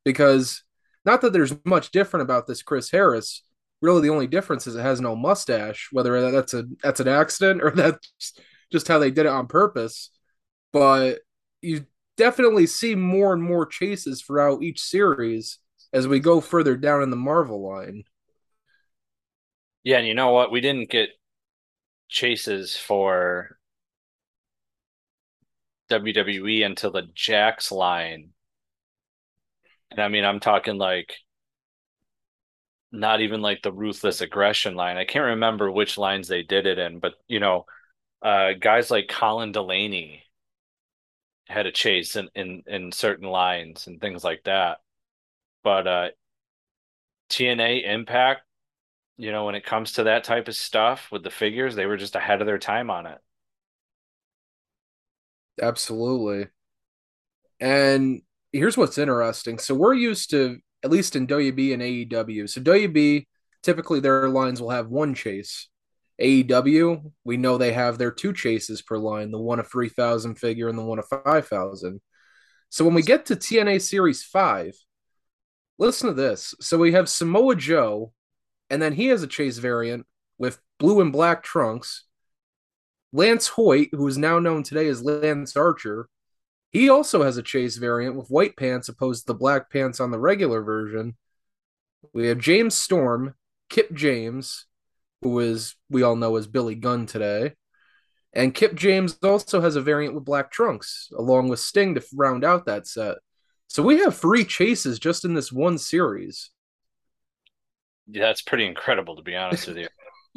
Because 0.04 0.62
not 1.04 1.20
that 1.22 1.32
there's 1.32 1.54
much 1.64 1.90
different 1.90 2.22
about 2.22 2.46
this 2.46 2.62
Chris 2.62 2.88
Harris. 2.92 3.42
Really, 3.82 4.02
the 4.02 4.10
only 4.10 4.28
difference 4.28 4.68
is 4.68 4.76
it 4.76 4.82
has 4.82 5.00
no 5.00 5.16
mustache. 5.16 5.88
Whether 5.90 6.30
that's 6.30 6.54
a 6.54 6.64
that's 6.80 7.00
an 7.00 7.08
accident 7.08 7.60
or 7.64 7.70
that's 7.74 8.38
just 8.70 8.86
how 8.86 9.00
they 9.00 9.10
did 9.10 9.26
it 9.26 9.32
on 9.32 9.48
purpose. 9.48 10.10
But 10.72 11.18
you 11.60 11.86
definitely 12.16 12.66
see 12.66 12.94
more 12.94 13.32
and 13.32 13.42
more 13.42 13.66
chases 13.66 14.22
throughout 14.22 14.62
each 14.62 14.80
series 14.80 15.58
as 15.92 16.08
we 16.08 16.20
go 16.20 16.40
further 16.40 16.76
down 16.76 17.02
in 17.02 17.10
the 17.10 17.16
Marvel 17.16 17.66
line. 17.66 18.04
Yeah, 19.84 19.98
and 19.98 20.06
you 20.06 20.14
know 20.14 20.32
what? 20.32 20.50
We 20.50 20.60
didn't 20.60 20.90
get 20.90 21.10
chases 22.08 22.76
for 22.76 23.58
WWE 25.88 26.62
until 26.64 26.90
the 26.90 27.02
Jakks 27.14 27.70
line. 27.70 28.30
And 29.90 30.00
I 30.00 30.08
mean, 30.08 30.24
I'm 30.24 30.40
talking 30.40 30.78
like 30.78 31.14
not 32.92 33.20
even 33.20 33.42
like 33.42 33.62
the 33.62 33.72
ruthless 33.72 34.20
aggression 34.20 34.74
line. 34.74 34.96
I 34.96 35.04
can't 35.04 35.24
remember 35.24 35.70
which 35.70 35.98
lines 35.98 36.28
they 36.28 36.42
did 36.42 36.66
it 36.66 36.78
in, 36.78 36.98
but 36.98 37.14
you 37.28 37.40
know, 37.40 37.66
uh, 38.22 38.52
guys 38.58 38.90
like 38.90 39.08
Colin 39.08 39.52
Delaney 39.52 40.22
had 41.48 41.66
a 41.66 41.72
chase 41.72 42.16
in, 42.16 42.28
in 42.34 42.62
in 42.66 42.92
certain 42.92 43.28
lines 43.28 43.86
and 43.86 44.00
things 44.00 44.24
like 44.24 44.42
that. 44.44 44.78
But 45.64 45.86
uh 45.86 46.08
TNA 47.28 47.84
Impact, 47.84 48.42
you 49.18 49.32
know, 49.32 49.46
when 49.46 49.54
it 49.54 49.64
comes 49.64 49.94
to 49.94 50.04
that 50.04 50.24
type 50.24 50.48
of 50.48 50.56
stuff 50.56 51.10
with 51.12 51.22
the 51.22 51.30
figures, 51.30 51.74
they 51.74 51.86
were 51.86 51.96
just 51.96 52.16
ahead 52.16 52.40
of 52.40 52.46
their 52.46 52.58
time 52.58 52.90
on 52.90 53.06
it. 53.06 53.18
Absolutely. 55.60 56.48
And 57.60 58.22
here's 58.52 58.76
what's 58.76 58.98
interesting. 58.98 59.58
So 59.58 59.74
we're 59.74 59.94
used 59.94 60.30
to 60.30 60.58
at 60.84 60.90
least 60.90 61.16
in 61.16 61.26
WB 61.26 61.72
and 61.72 61.82
AEW. 61.82 62.46
So 62.46 62.60
WB 62.60 63.26
typically 63.62 64.00
their 64.00 64.28
lines 64.28 64.60
will 64.60 64.70
have 64.70 64.88
one 64.88 65.14
chase. 65.14 65.68
AEW, 66.20 67.12
we 67.24 67.36
know 67.36 67.58
they 67.58 67.72
have 67.72 67.98
their 67.98 68.10
two 68.10 68.32
chases 68.32 68.82
per 68.82 68.96
line, 68.96 69.30
the 69.30 69.38
one 69.38 69.58
of 69.58 69.68
3,000 69.68 70.36
figure 70.36 70.68
and 70.68 70.78
the 70.78 70.84
one 70.84 70.98
of 70.98 71.06
5,000. 71.08 72.00
So 72.70 72.84
when 72.84 72.94
we 72.94 73.02
get 73.02 73.26
to 73.26 73.36
TNA 73.36 73.80
Series 73.82 74.22
5, 74.22 74.74
listen 75.78 76.08
to 76.08 76.14
this. 76.14 76.54
So 76.60 76.78
we 76.78 76.92
have 76.92 77.08
Samoa 77.08 77.56
Joe, 77.56 78.12
and 78.70 78.80
then 78.80 78.94
he 78.94 79.06
has 79.08 79.22
a 79.22 79.28
chase 79.28 79.58
variant 79.58 80.06
with 80.38 80.60
blue 80.78 81.00
and 81.00 81.12
black 81.12 81.42
trunks. 81.42 82.04
Lance 83.12 83.48
Hoyt, 83.48 83.88
who 83.92 84.06
is 84.08 84.18
now 84.18 84.38
known 84.38 84.62
today 84.62 84.88
as 84.88 85.02
Lance 85.02 85.56
Archer, 85.56 86.08
he 86.70 86.88
also 86.88 87.22
has 87.22 87.36
a 87.36 87.42
chase 87.42 87.76
variant 87.76 88.16
with 88.16 88.28
white 88.28 88.56
pants 88.56 88.88
opposed 88.88 89.22
to 89.22 89.32
the 89.32 89.38
black 89.38 89.70
pants 89.70 90.00
on 90.00 90.10
the 90.10 90.18
regular 90.18 90.62
version. 90.62 91.16
We 92.12 92.26
have 92.26 92.38
James 92.38 92.74
Storm, 92.74 93.34
Kip 93.70 93.92
James, 93.94 94.66
who 95.22 95.38
is 95.40 95.74
we 95.90 96.02
all 96.02 96.16
know 96.16 96.36
as 96.36 96.46
Billy 96.46 96.74
Gunn 96.74 97.06
today. 97.06 97.54
And 98.32 98.54
Kip 98.54 98.74
James 98.74 99.18
also 99.22 99.62
has 99.62 99.76
a 99.76 99.80
variant 99.80 100.14
with 100.14 100.24
black 100.24 100.50
trunks, 100.50 101.08
along 101.16 101.48
with 101.48 101.58
Sting 101.58 101.94
to 101.94 102.04
round 102.14 102.44
out 102.44 102.66
that 102.66 102.86
set. 102.86 103.16
So 103.68 103.82
we 103.82 103.98
have 103.98 104.16
three 104.16 104.44
chases 104.44 104.98
just 104.98 105.24
in 105.24 105.34
this 105.34 105.50
one 105.50 105.78
series. 105.78 106.50
Yeah, 108.06 108.26
that's 108.26 108.42
pretty 108.42 108.66
incredible 108.66 109.16
to 109.16 109.22
be 109.22 109.34
honest 109.34 109.66
with 109.66 109.78
you. 109.78 109.88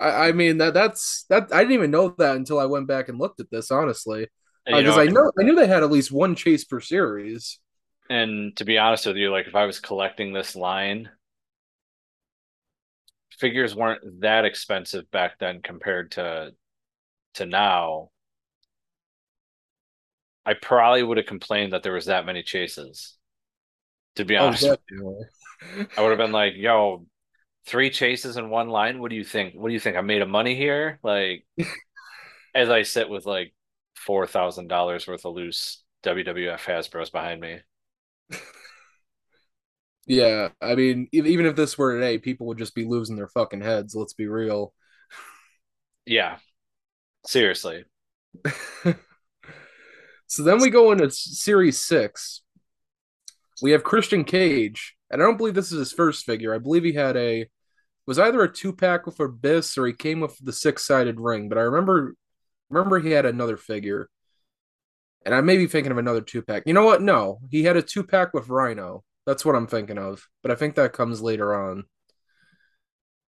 I, 0.00 0.28
I, 0.28 0.32
mean 0.32 0.58
that 0.58 0.72
that's 0.72 1.26
that 1.28 1.52
I 1.52 1.58
didn't 1.58 1.74
even 1.74 1.90
know 1.90 2.14
that 2.18 2.36
until 2.36 2.58
I 2.58 2.64
went 2.64 2.86
back 2.86 3.08
and 3.08 3.18
looked 3.18 3.38
at 3.38 3.50
this 3.50 3.70
honestly 3.70 4.28
because 4.66 4.96
uh, 4.96 5.00
I 5.00 5.06
know 5.06 5.30
I 5.38 5.42
knew 5.42 5.54
they 5.54 5.66
had 5.66 5.82
at 5.82 5.90
least 5.90 6.10
one 6.10 6.34
chase 6.34 6.64
per 6.64 6.80
series. 6.80 7.58
And 8.08 8.56
to 8.56 8.64
be 8.64 8.78
honest 8.78 9.06
with 9.06 9.16
you, 9.16 9.30
like 9.30 9.46
if 9.46 9.54
I 9.54 9.66
was 9.66 9.78
collecting 9.78 10.32
this 10.32 10.56
line, 10.56 11.10
figures 13.40 13.74
weren't 13.74 14.20
that 14.20 14.44
expensive 14.44 15.10
back 15.10 15.38
then 15.38 15.62
compared 15.62 16.12
to 16.12 16.52
to 17.34 17.46
now. 17.46 18.10
I 20.44 20.54
probably 20.54 21.02
would 21.02 21.16
have 21.16 21.26
complained 21.26 21.72
that 21.72 21.82
there 21.82 21.92
was 21.92 22.06
that 22.06 22.26
many 22.26 22.42
chases. 22.42 23.16
To 24.16 24.24
be 24.24 24.36
oh, 24.36 24.46
honest, 24.46 24.64
oh, 24.64 25.24
I 25.96 26.02
would 26.02 26.10
have 26.10 26.18
been 26.18 26.32
like, 26.32 26.54
"Yo, 26.56 27.06
three 27.66 27.90
chases 27.90 28.36
in 28.36 28.50
one 28.50 28.68
line. 28.68 29.00
What 29.00 29.10
do 29.10 29.16
you 29.16 29.24
think? 29.24 29.54
What 29.54 29.68
do 29.68 29.74
you 29.74 29.80
think? 29.80 29.96
I 29.96 30.02
made 30.02 30.22
a 30.22 30.26
money 30.26 30.54
here." 30.54 30.98
Like, 31.02 31.46
as 32.54 32.68
I 32.68 32.82
sit 32.82 33.08
with 33.08 33.26
like 33.26 33.54
four 33.94 34.26
thousand 34.26 34.68
dollars 34.68 35.06
worth 35.06 35.24
of 35.24 35.34
loose 35.34 35.82
WWF 36.04 36.60
Hasbro's 36.64 37.10
behind 37.10 37.40
me. 37.40 37.60
yeah, 40.06 40.48
I 40.60 40.74
mean, 40.74 41.08
even 41.12 41.46
if 41.46 41.56
this 41.56 41.76
were 41.76 41.94
today, 41.94 42.18
people 42.18 42.46
would 42.48 42.58
just 42.58 42.74
be 42.74 42.84
losing 42.84 43.16
their 43.16 43.28
fucking 43.28 43.60
heads. 43.60 43.94
Let's 43.94 44.14
be 44.14 44.26
real. 44.26 44.72
Yeah, 46.06 46.38
seriously. 47.26 47.84
so 50.26 50.42
then 50.42 50.60
we 50.60 50.70
go 50.70 50.92
into 50.92 51.10
Series 51.10 51.78
Six. 51.78 52.42
We 53.62 53.72
have 53.72 53.84
Christian 53.84 54.24
Cage, 54.24 54.96
and 55.10 55.22
I 55.22 55.26
don't 55.26 55.36
believe 55.36 55.54
this 55.54 55.70
is 55.70 55.78
his 55.78 55.92
first 55.92 56.24
figure. 56.24 56.54
I 56.54 56.58
believe 56.58 56.84
he 56.84 56.94
had 56.94 57.16
a 57.16 57.46
was 58.06 58.18
either 58.18 58.42
a 58.42 58.52
two 58.52 58.72
pack 58.72 59.06
with 59.06 59.20
Abyss 59.20 59.78
or 59.78 59.86
he 59.86 59.92
came 59.92 60.18
with 60.18 60.36
the 60.42 60.52
six 60.52 60.84
sided 60.84 61.20
ring. 61.20 61.48
But 61.48 61.58
I 61.58 61.62
remember 61.62 62.14
remember 62.68 62.98
he 62.98 63.10
had 63.10 63.26
another 63.26 63.56
figure, 63.56 64.08
and 65.24 65.34
I 65.34 65.40
may 65.42 65.56
be 65.56 65.66
thinking 65.66 65.92
of 65.92 65.98
another 65.98 66.22
two 66.22 66.42
pack. 66.42 66.64
You 66.66 66.72
know 66.72 66.84
what? 66.84 67.02
No, 67.02 67.40
he 67.50 67.62
had 67.62 67.76
a 67.76 67.82
two 67.82 68.02
pack 68.02 68.32
with 68.34 68.48
Rhino. 68.48 69.04
That's 69.30 69.44
what 69.44 69.54
I'm 69.54 69.68
thinking 69.68 69.96
of. 69.96 70.26
But 70.42 70.50
I 70.50 70.56
think 70.56 70.74
that 70.74 70.92
comes 70.92 71.22
later 71.22 71.54
on. 71.54 71.84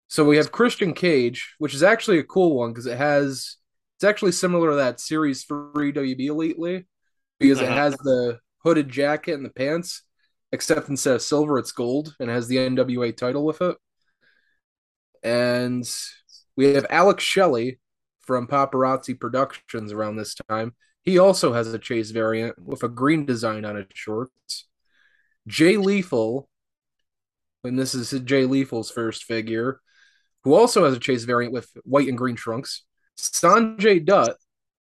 So 0.08 0.24
we 0.24 0.38
have 0.38 0.50
Christian 0.50 0.94
Cage, 0.94 1.54
which 1.58 1.74
is 1.74 1.82
actually 1.82 2.18
a 2.18 2.24
cool 2.24 2.56
one 2.56 2.70
because 2.70 2.86
it 2.86 2.96
has 2.96 3.58
it's 3.96 4.04
actually 4.04 4.32
similar 4.32 4.70
to 4.70 4.76
that 4.76 5.00
Series 5.00 5.44
Three 5.44 5.92
WB 5.92 6.28
Elite 6.28 6.86
because 7.38 7.60
it 7.60 7.68
uh-huh. 7.68 7.76
has 7.76 7.94
the 7.96 8.38
hooded 8.64 8.88
jacket 8.88 9.34
and 9.34 9.44
the 9.44 9.50
pants, 9.50 10.02
except 10.50 10.88
instead 10.88 11.16
of 11.16 11.20
silver, 11.20 11.58
it's 11.58 11.72
gold 11.72 12.16
and 12.18 12.30
has 12.30 12.48
the 12.48 12.56
NWA 12.56 13.14
title 13.14 13.44
with 13.44 13.60
it. 13.60 13.76
And 15.22 15.86
we 16.56 16.72
have 16.72 16.86
Alex 16.88 17.22
Shelley 17.22 17.80
from 18.22 18.46
Paparazzi 18.46 19.20
Productions 19.20 19.92
around 19.92 20.16
this 20.16 20.36
time. 20.48 20.72
He 21.02 21.18
also 21.18 21.52
has 21.52 21.74
a 21.74 21.78
chase 21.78 22.12
variant 22.12 22.58
with 22.58 22.82
a 22.82 22.88
green 22.88 23.26
design 23.26 23.66
on 23.66 23.76
his 23.76 23.88
shorts. 23.92 24.68
Jay 25.46 25.76
Lethal, 25.76 26.48
and 27.64 27.78
this 27.78 27.94
is 27.94 28.10
Jay 28.20 28.44
Lethal's 28.44 28.90
first 28.90 29.24
figure, 29.24 29.80
who 30.44 30.54
also 30.54 30.84
has 30.84 30.94
a 30.94 31.00
chase 31.00 31.24
variant 31.24 31.52
with 31.52 31.70
white 31.84 32.08
and 32.08 32.18
green 32.18 32.36
trunks. 32.36 32.84
Sanjay 33.18 34.04
Dutt, 34.04 34.36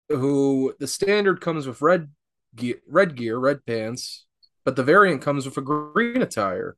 who 0.09 0.73
the 0.79 0.87
standard 0.87 1.41
comes 1.41 1.67
with 1.67 1.81
red 1.81 2.09
gear, 2.55 2.77
red 2.87 3.15
gear, 3.15 3.37
red 3.37 3.65
pants, 3.65 4.25
but 4.65 4.75
the 4.75 4.83
variant 4.83 5.21
comes 5.21 5.45
with 5.45 5.57
a 5.57 5.61
green 5.61 6.21
attire. 6.21 6.75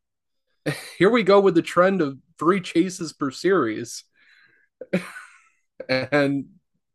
Here 0.98 1.10
we 1.10 1.24
go 1.24 1.40
with 1.40 1.56
the 1.56 1.62
trend 1.62 2.02
of 2.02 2.18
three 2.38 2.62
chases 2.62 3.14
per 3.14 3.32
series. 3.32 4.04
and 5.90 6.46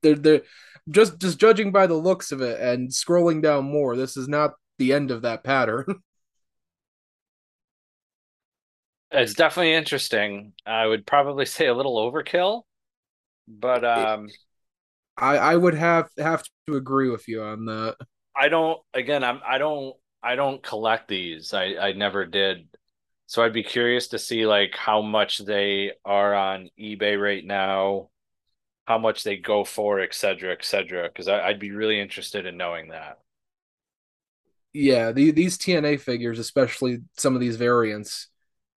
they're 0.02 0.14
they're 0.14 0.42
just 0.88 1.18
just 1.18 1.38
judging 1.38 1.72
by 1.72 1.86
the 1.86 1.94
looks 1.94 2.32
of 2.32 2.40
it 2.40 2.60
and 2.60 2.90
scrolling 2.90 3.42
down 3.42 3.64
more, 3.64 3.96
this 3.96 4.16
is 4.16 4.28
not 4.28 4.52
the 4.78 4.92
end 4.92 5.10
of 5.10 5.22
that 5.22 5.44
pattern. 5.44 5.84
it's 9.22 9.34
definitely 9.34 9.74
interesting. 9.74 10.52
I 10.64 10.86
would 10.86 11.06
probably 11.06 11.46
say 11.46 11.66
a 11.66 11.74
little 11.74 11.96
overkill, 11.96 12.62
but 13.48 13.84
um 13.84 14.28
I 15.16 15.36
I 15.38 15.56
would 15.56 15.74
have 15.74 16.10
have 16.18 16.44
to 16.66 16.76
agree 16.76 17.08
with 17.10 17.28
you 17.28 17.42
on 17.42 17.66
that. 17.66 17.96
I 18.34 18.48
don't 18.48 18.80
again 18.94 19.24
I'm 19.24 19.40
I 19.46 19.58
don't 19.58 19.96
I 20.22 20.36
don't 20.36 20.62
collect 20.62 21.08
these. 21.08 21.52
I 21.54 21.76
I 21.76 21.92
never 21.92 22.24
did. 22.26 22.68
So 23.26 23.42
I'd 23.42 23.52
be 23.52 23.62
curious 23.64 24.08
to 24.08 24.18
see 24.18 24.46
like 24.46 24.76
how 24.76 25.02
much 25.02 25.38
they 25.38 25.92
are 26.04 26.34
on 26.34 26.70
eBay 26.78 27.20
right 27.20 27.44
now, 27.44 28.10
how 28.86 28.98
much 28.98 29.24
they 29.24 29.36
go 29.38 29.64
for, 29.64 30.00
et 30.00 30.14
cetera, 30.14 30.52
et 30.52 30.64
cetera. 30.64 31.08
Because 31.08 31.28
I'd 31.28 31.60
be 31.60 31.72
really 31.72 32.00
interested 32.00 32.46
in 32.46 32.56
knowing 32.58 32.90
that. 32.90 33.18
Yeah, 34.72 35.12
the, 35.12 35.30
these 35.30 35.56
TNA 35.56 36.00
figures, 36.00 36.38
especially 36.38 36.98
some 37.16 37.34
of 37.34 37.40
these 37.40 37.56
variants, 37.56 38.28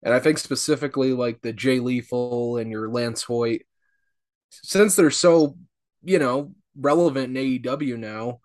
and 0.04 0.14
I 0.14 0.20
think 0.20 0.38
specifically 0.38 1.14
like 1.14 1.42
the 1.42 1.54
Jay 1.54 1.80
Lethal 1.80 2.58
and 2.58 2.72
your 2.72 2.90
Lance 2.90 3.24
Hoyt, 3.24 3.62
since 4.50 4.96
they're 4.96 5.12
so, 5.12 5.58
you 6.04 6.20
know, 6.20 6.54
relevant 6.76 7.38
in 7.38 7.62
AEW 7.62 7.98
now, 7.98 8.40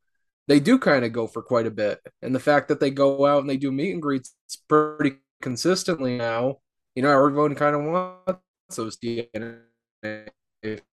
they 0.49 0.61
do 0.61 0.79
kind 0.79 1.05
of 1.05 1.13
go 1.13 1.27
for 1.27 1.43
quite 1.43 1.67
a 1.67 1.71
bit. 1.71 2.01
And 2.21 2.35
the 2.35 2.41
fact 2.41 2.69
that 2.69 2.81
they 2.81 2.91
go 2.91 3.25
out 3.25 3.41
and 3.41 3.49
they 3.49 3.57
do 3.57 3.73
meet 3.73 3.93
and 3.93 4.03
greets 4.03 4.35
pretty 4.69 5.17
consistently 5.41 6.19
now, 6.19 6.59
you 6.95 7.03
know, 7.03 7.11
everyone 7.11 7.55
kind 7.55 7.75
of 7.75 7.83
wants 7.85 8.43
those 8.77 8.99
TNA 8.99 9.61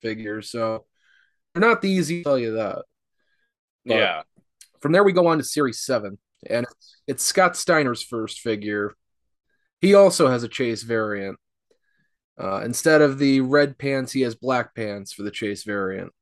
figures. 0.02 0.50
So 0.52 0.86
they're 1.54 1.62
not 1.62 1.82
the 1.82 1.90
easy 1.90 2.20
to 2.20 2.24
tell 2.24 2.40
you 2.40 2.54
that. 2.56 2.84
But 3.86 3.98
yeah. 3.98 4.22
From 4.80 4.94
there, 4.94 5.04
we 5.04 5.12
go 5.12 5.28
on 5.28 5.38
to 5.38 5.44
Series 5.44 5.82
7, 5.82 6.18
and 6.50 6.66
it's 7.08 7.24
Scott 7.24 7.56
Steiner's 7.56 8.02
first 8.02 8.40
figure. 8.40 8.96
He 9.82 9.96
also 9.96 10.28
has 10.28 10.44
a 10.44 10.48
Chase 10.48 10.84
variant. 10.84 11.38
Uh, 12.40 12.62
instead 12.64 13.02
of 13.02 13.20
the 13.20 13.42
red 13.42 13.78
pants, 13.78 14.12
he 14.12 14.22
has 14.22 14.36
black 14.36 14.74
pants 14.76 15.12
for 15.12 15.24
the 15.24 15.32
Chase 15.32 15.64
variant. 15.64 16.14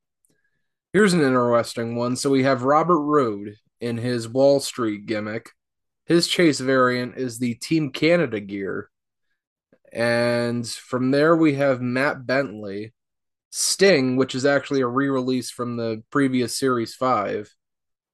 Here's 0.94 1.14
an 1.14 1.22
interesting 1.22 1.96
one. 1.96 2.16
So 2.16 2.30
we 2.30 2.44
have 2.44 2.64
Robert 2.64 3.02
Roode 3.02 3.56
in 3.80 3.98
his 3.98 4.28
Wall 4.28 4.60
Street 4.60 5.06
gimmick. 5.06 5.52
His 6.06 6.28
Chase 6.28 6.60
variant 6.60 7.18
is 7.18 7.38
the 7.38 7.54
Team 7.56 7.92
Canada 7.92 8.40
gear. 8.40 8.90
And 9.94 10.68
from 10.68 11.12
there, 11.12 11.36
we 11.36 11.54
have 11.56 11.82
Matt 11.82 12.26
Bentley 12.26 12.94
Sting, 13.52 14.16
which 14.16 14.36
is 14.36 14.46
actually 14.46 14.82
a 14.82 14.88
re-release 14.88 15.52
from 15.52 15.78
the 15.78 16.04
previous 16.12 16.58
Series 16.58 16.96
Five, 16.96 17.54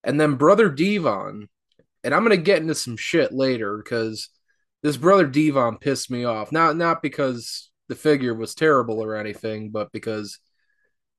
and 0.04 0.20
then 0.20 0.36
Brother 0.36 0.70
Devon. 0.70 1.50
And 2.04 2.14
I'm 2.14 2.24
gonna 2.24 2.38
get 2.38 2.62
into 2.62 2.76
some 2.76 2.98
shit 2.98 3.34
later 3.34 3.78
because 3.78 4.30
this 4.86 4.98
Brother 4.98 5.26
Devon 5.26 5.80
pissed 5.80 6.12
me 6.12 6.26
off. 6.26 6.52
Not 6.52 6.78
not 6.78 7.02
because 7.02 7.72
the 7.88 7.96
figure 7.96 8.36
was 8.36 8.54
terrible 8.54 9.04
or 9.04 9.16
anything, 9.16 9.72
but 9.72 9.92
because 9.92 10.38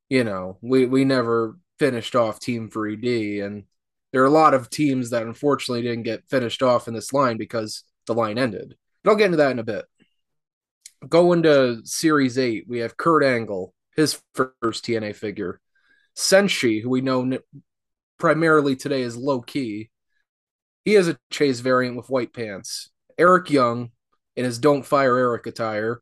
you 0.09 0.23
know 0.23 0.57
we 0.63 0.87
we 0.87 1.05
never 1.05 1.59
finished 1.77 2.15
off 2.15 2.39
Team 2.39 2.71
3D, 2.71 3.45
and 3.45 3.65
there 4.13 4.23
are 4.23 4.27
a 4.27 4.31
lot 4.31 4.55
of 4.55 4.71
teams 4.71 5.11
that 5.11 5.25
unfortunately 5.25 5.83
didn't 5.83 6.05
get 6.05 6.31
finished 6.31 6.63
off 6.63 6.87
in 6.87 6.95
this 6.95 7.13
line 7.13 7.39
because 7.39 7.83
the 8.07 8.15
line 8.15 8.39
ended. 8.39 8.77
But 9.03 9.11
I'll 9.11 9.17
get 9.17 9.27
into 9.27 9.39
that 9.39 9.51
in 9.51 9.59
a 9.59 9.65
bit. 9.65 9.85
Going 11.09 11.43
to 11.43 11.81
Series 11.83 12.39
8. 12.39 12.67
We 12.69 12.79
have 12.79 12.97
Kurt 12.97 13.25
Angle, 13.25 13.75
his 13.97 14.23
first 14.37 14.85
TNA 14.85 15.17
figure. 15.17 15.61
Senshi, 16.17 16.81
who 16.81 16.91
we 16.91 17.01
know 17.01 17.37
primarily 18.17 18.77
today 18.77 19.03
as 19.03 19.17
Low 19.17 19.41
Ki. 19.41 19.91
he 20.85 20.93
has 20.93 21.09
a 21.09 21.19
chase 21.33 21.59
variant 21.59 21.97
with 21.97 22.09
white 22.09 22.33
pants. 22.33 22.91
Eric 23.19 23.51
Young, 23.51 23.91
in 24.37 24.45
his 24.45 24.59
Don't 24.59 24.85
Fire 24.85 25.17
Eric 25.17 25.47
attire, 25.47 26.01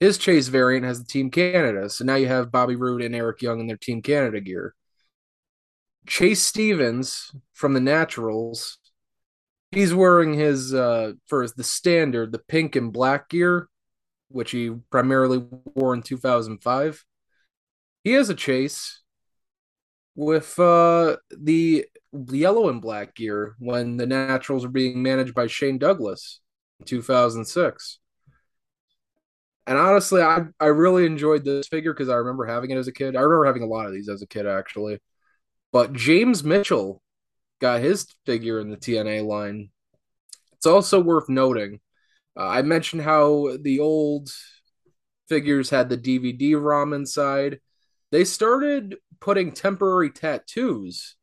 his 0.00 0.18
chase 0.18 0.48
variant 0.48 0.84
has 0.84 0.98
the 0.98 1.06
Team 1.06 1.30
Canada. 1.30 1.88
So 1.88 2.04
now 2.04 2.16
you 2.16 2.28
have 2.28 2.52
Bobby 2.52 2.76
Roode 2.76 3.02
and 3.02 3.14
Eric 3.14 3.40
Young 3.40 3.60
in 3.60 3.66
their 3.66 3.78
Team 3.78 4.02
Canada 4.02 4.40
gear. 4.40 4.74
Chase 6.06 6.42
Stevens 6.42 7.32
from 7.54 7.72
the 7.72 7.80
Naturals, 7.80 8.78
he's 9.72 9.94
wearing 9.94 10.34
his 10.34 10.72
uh 10.72 11.12
for 11.26 11.46
the 11.48 11.64
standard, 11.64 12.30
the 12.32 12.38
pink 12.38 12.76
and 12.76 12.92
black 12.92 13.28
gear 13.28 13.68
which 14.28 14.50
he 14.50 14.70
primarily 14.90 15.44
wore 15.74 15.94
in 15.94 16.02
2005. 16.02 17.04
He 18.04 18.12
has 18.12 18.28
a 18.28 18.34
chase 18.34 19.02
with 20.16 20.58
uh, 20.58 21.16
the 21.30 21.86
yellow 22.30 22.68
and 22.70 22.80
black 22.82 23.14
gear 23.14 23.54
when 23.58 23.98
the 23.98 24.06
Naturals 24.06 24.64
were 24.64 24.72
being 24.72 25.02
managed 25.02 25.34
by 25.34 25.46
Shane 25.46 25.78
Douglas 25.78 26.40
in 26.80 26.86
2006. 26.86 27.98
And 29.68 29.78
honestly, 29.78 30.22
I 30.22 30.46
I 30.60 30.66
really 30.66 31.06
enjoyed 31.06 31.44
this 31.44 31.68
figure 31.68 31.92
because 31.92 32.08
I 32.08 32.14
remember 32.14 32.46
having 32.46 32.70
it 32.70 32.78
as 32.78 32.88
a 32.88 32.92
kid. 32.92 33.16
I 33.16 33.20
remember 33.20 33.46
having 33.46 33.62
a 33.62 33.66
lot 33.66 33.86
of 33.86 33.92
these 33.92 34.08
as 34.08 34.22
a 34.22 34.26
kid, 34.26 34.46
actually. 34.46 35.00
But 35.72 35.92
James 35.92 36.44
Mitchell 36.44 37.02
got 37.60 37.80
his 37.80 38.06
figure 38.24 38.60
in 38.60 38.70
the 38.70 38.76
TNA 38.76 39.26
line. 39.26 39.70
It's 40.54 40.66
also 40.66 41.00
worth 41.00 41.28
noting. 41.28 41.80
Uh, 42.36 42.46
I 42.46 42.62
mentioned 42.62 43.02
how 43.02 43.56
the 43.60 43.80
old 43.80 44.30
figures 45.28 45.70
had 45.70 45.88
the 45.88 45.98
DVD 45.98 46.54
ROM 46.60 46.92
inside. 46.92 47.58
They 48.12 48.24
started 48.24 48.96
putting 49.20 49.52
temporary 49.52 50.10
tattoos 50.10 51.16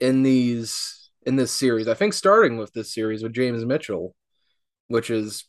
in 0.00 0.22
these 0.22 1.10
in 1.26 1.36
this 1.36 1.52
series. 1.52 1.88
I 1.88 1.94
think 1.94 2.12
starting 2.12 2.56
with 2.58 2.72
this 2.72 2.92
series 2.92 3.22
with 3.22 3.32
James 3.32 3.64
Mitchell, 3.64 4.14
which 4.88 5.10
is 5.10 5.44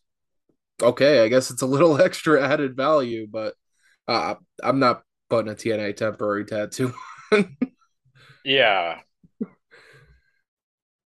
okay. 0.81 1.23
I 1.23 1.27
guess 1.27 1.51
it's 1.51 1.61
a 1.61 1.67
little 1.67 2.01
extra 2.01 2.45
added 2.45 2.75
value, 2.75 3.27
but 3.29 3.55
uh, 4.07 4.35
I'm 4.63 4.79
not 4.79 5.03
putting 5.29 5.51
a 5.51 5.55
TNA 5.55 5.95
temporary 5.95 6.45
tattoo. 6.45 6.93
yeah. 8.45 8.99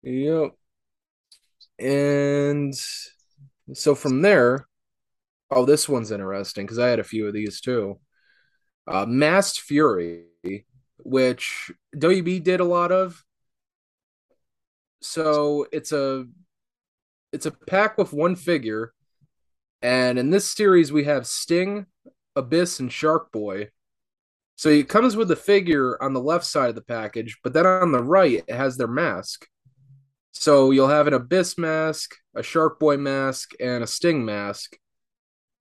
Yep. 0.03 0.51
And 1.79 2.73
so 3.73 3.95
from 3.95 4.21
there, 4.21 4.67
oh, 5.50 5.65
this 5.65 5.88
one's 5.88 6.11
interesting 6.11 6.65
because 6.65 6.79
I 6.79 6.88
had 6.88 7.00
a 7.00 7.03
few 7.03 7.27
of 7.27 7.33
these 7.33 7.61
too. 7.61 8.00
Uh, 8.88 9.05
Masked 9.05 9.61
Fury, 9.61 10.25
which 11.03 11.72
WB 11.96 12.43
did 12.43 12.60
a 12.60 12.65
lot 12.65 12.91
of. 12.91 13.24
So 15.01 15.67
it's 15.72 15.91
a 15.91 16.25
it's 17.34 17.46
a 17.46 17.51
pack 17.51 17.98
with 17.98 18.13
one 18.13 18.36
figure, 18.36 18.93
and 19.81 20.20
in 20.20 20.29
this 20.29 20.50
series 20.50 20.91
we 20.91 21.05
have 21.05 21.25
Sting, 21.25 21.88
Abyss, 22.36 22.79
and 22.79 22.91
Shark 22.91 23.31
Boy. 23.31 23.70
So 24.55 24.70
it 24.70 24.89
comes 24.89 25.15
with 25.15 25.27
the 25.27 25.36
figure 25.36 26.01
on 26.03 26.13
the 26.13 26.22
left 26.22 26.46
side 26.46 26.70
of 26.70 26.75
the 26.75 26.84
package, 26.84 27.39
but 27.43 27.53
then 27.53 27.65
on 27.65 27.91
the 27.91 28.03
right 28.03 28.43
it 28.48 28.53
has 28.53 28.77
their 28.77 28.88
mask. 28.88 29.48
So 30.34 30.72
you'll 30.72 30.88
have 30.88 31.08
an 31.08 31.13
Abyss 31.13 31.58
mask, 31.58 32.15
a 32.36 32.43
Shark 32.43 32.79
Boy 32.79 32.98
mask, 32.98 33.53
and 33.60 33.84
a 33.84 33.88
Sting 33.88 34.24
mask, 34.24 34.77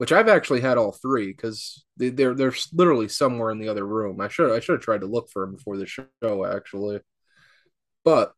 which 0.01 0.13
I've 0.13 0.29
actually 0.29 0.63
had 0.63 0.79
all 0.79 0.93
three 0.93 1.27
because 1.27 1.85
they, 1.99 2.09
they're 2.09 2.35
they're 2.35 2.55
literally 2.73 3.07
somewhere 3.07 3.51
in 3.51 3.59
the 3.59 3.69
other 3.69 3.87
room. 3.87 4.19
I 4.19 4.29
should 4.29 4.51
I 4.51 4.61
should 4.61 4.77
have 4.77 4.81
tried 4.81 5.03
to 5.03 5.07
look 5.07 5.29
for 5.31 5.45
them 5.45 5.57
before 5.57 5.77
the 5.77 5.85
show 5.85 6.07
actually, 6.47 7.01
but 8.03 8.33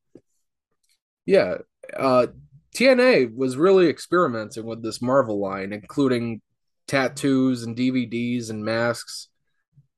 yeah, 1.24 1.58
uh, 1.96 2.26
TNA 2.74 3.32
was 3.36 3.56
really 3.56 3.86
experimenting 3.86 4.64
with 4.64 4.82
this 4.82 5.00
Marvel 5.00 5.38
line, 5.38 5.72
including 5.72 6.42
tattoos 6.88 7.62
and 7.62 7.76
DVDs 7.76 8.50
and 8.50 8.64
masks. 8.64 9.28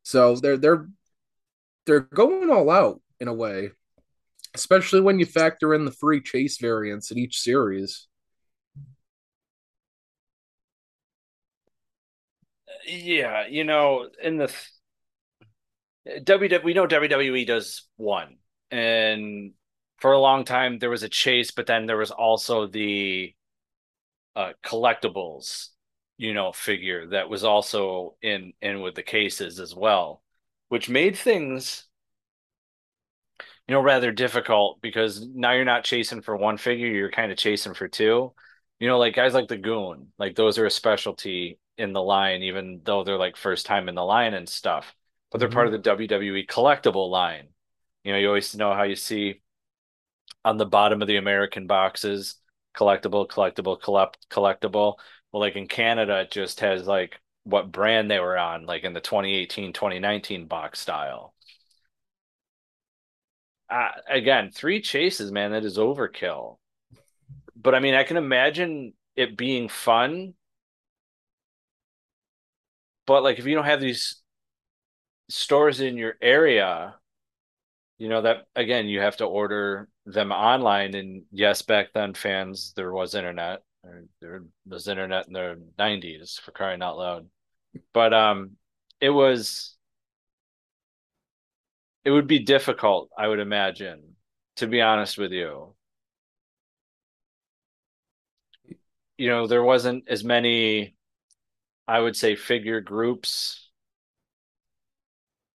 So 0.02 0.36
they're 0.36 0.58
they're 0.58 0.86
they're 1.86 2.00
going 2.00 2.50
all 2.50 2.68
out 2.68 3.00
in 3.20 3.28
a 3.28 3.32
way 3.32 3.70
especially 4.54 5.00
when 5.00 5.18
you 5.18 5.26
factor 5.26 5.74
in 5.74 5.84
the 5.84 5.90
free 5.90 6.20
chase 6.20 6.58
variants 6.58 7.10
in 7.10 7.18
each 7.18 7.40
series. 7.40 8.06
Yeah, 12.86 13.46
you 13.46 13.64
know, 13.64 14.08
in 14.22 14.36
the 14.36 14.52
WWE, 16.24 16.64
we 16.64 16.74
know 16.74 16.86
WWE 16.86 17.44
does 17.44 17.88
one, 17.96 18.38
and 18.70 19.52
for 19.98 20.12
a 20.12 20.18
long 20.18 20.44
time 20.44 20.78
there 20.78 20.90
was 20.90 21.02
a 21.02 21.08
chase, 21.08 21.50
but 21.50 21.66
then 21.66 21.86
there 21.86 21.96
was 21.96 22.10
also 22.10 22.66
the 22.66 23.34
uh, 24.36 24.52
collectibles, 24.64 25.68
you 26.16 26.34
know, 26.34 26.52
figure 26.52 27.08
that 27.08 27.28
was 27.28 27.44
also 27.44 28.16
in 28.22 28.52
in 28.60 28.80
with 28.82 28.94
the 28.94 29.02
cases 29.02 29.60
as 29.60 29.74
well, 29.74 30.22
which 30.68 30.88
made 30.88 31.16
things 31.16 31.86
you 33.66 33.74
know, 33.74 33.80
rather 33.80 34.12
difficult 34.12 34.80
because 34.82 35.26
now 35.26 35.52
you're 35.52 35.64
not 35.64 35.84
chasing 35.84 36.20
for 36.22 36.36
one 36.36 36.56
figure, 36.56 36.86
you're 36.88 37.10
kind 37.10 37.32
of 37.32 37.38
chasing 37.38 37.74
for 37.74 37.88
two. 37.88 38.32
You 38.78 38.88
know, 38.88 38.98
like 38.98 39.14
guys 39.14 39.34
like 39.34 39.48
the 39.48 39.56
Goon, 39.56 40.08
like 40.18 40.34
those 40.36 40.58
are 40.58 40.66
a 40.66 40.70
specialty 40.70 41.58
in 41.78 41.92
the 41.92 42.02
line, 42.02 42.42
even 42.42 42.80
though 42.84 43.04
they're 43.04 43.18
like 43.18 43.36
first 43.36 43.66
time 43.66 43.88
in 43.88 43.94
the 43.94 44.04
line 44.04 44.34
and 44.34 44.48
stuff, 44.48 44.94
but 45.30 45.38
they're 45.38 45.48
mm-hmm. 45.48 45.54
part 45.54 45.66
of 45.66 45.72
the 45.72 45.90
WWE 45.90 46.46
collectible 46.46 47.10
line. 47.10 47.48
You 48.04 48.12
know, 48.12 48.18
you 48.18 48.28
always 48.28 48.54
know 48.54 48.74
how 48.74 48.84
you 48.84 48.96
see 48.96 49.40
on 50.44 50.58
the 50.58 50.66
bottom 50.66 51.02
of 51.02 51.08
the 51.08 51.16
American 51.16 51.66
boxes 51.66 52.36
collectible, 52.76 53.28
collectible, 53.28 53.80
collect, 53.80 54.28
collectible. 54.28 54.94
Well, 55.32 55.40
like 55.40 55.56
in 55.56 55.68
Canada, 55.68 56.20
it 56.20 56.30
just 56.30 56.60
has 56.60 56.86
like 56.86 57.20
what 57.44 57.72
brand 57.72 58.10
they 58.10 58.20
were 58.20 58.38
on, 58.38 58.66
like 58.66 58.84
in 58.84 58.92
the 58.92 59.00
2018, 59.00 59.72
2019 59.72 60.46
box 60.46 60.80
style 60.80 61.34
uh, 63.74 63.88
again, 64.08 64.50
three 64.52 64.80
chases, 64.80 65.32
man, 65.32 65.52
that 65.52 65.64
is 65.64 65.78
overkill. 65.78 66.58
But 67.56 67.74
I 67.74 67.80
mean, 67.80 67.94
I 67.94 68.04
can 68.04 68.16
imagine 68.16 68.94
it 69.16 69.36
being 69.36 69.68
fun. 69.68 70.34
But 73.06 73.22
like, 73.22 73.38
if 73.38 73.46
you 73.46 73.54
don't 73.54 73.64
have 73.64 73.80
these 73.80 74.22
stores 75.28 75.80
in 75.80 75.96
your 75.96 76.14
area, 76.20 76.96
you 77.98 78.08
know 78.08 78.22
that 78.22 78.46
again, 78.56 78.86
you 78.86 79.00
have 79.00 79.16
to 79.18 79.24
order 79.24 79.88
them 80.06 80.32
online. 80.32 80.94
And 80.94 81.24
yes, 81.30 81.62
back 81.62 81.92
then, 81.94 82.14
fans, 82.14 82.72
there 82.76 82.92
was 82.92 83.14
internet. 83.14 83.62
There 84.20 84.44
was 84.66 84.88
internet 84.88 85.26
in 85.26 85.34
the 85.34 85.62
'90s 85.78 86.38
for 86.38 86.52
crying 86.52 86.82
out 86.82 86.96
loud. 86.96 87.26
But 87.92 88.14
um, 88.14 88.52
it 89.00 89.10
was 89.10 89.76
it 92.04 92.10
would 92.10 92.26
be 92.26 92.38
difficult, 92.40 93.10
I 93.16 93.28
would 93.28 93.40
imagine, 93.40 94.16
to 94.56 94.66
be 94.66 94.80
honest 94.80 95.18
with 95.18 95.32
you. 95.32 95.74
You 99.16 99.28
know, 99.28 99.46
there 99.46 99.62
wasn't 99.62 100.08
as 100.08 100.24
many, 100.24 100.96
I 101.88 102.00
would 102.00 102.16
say, 102.16 102.36
figure 102.36 102.80
groups 102.80 103.70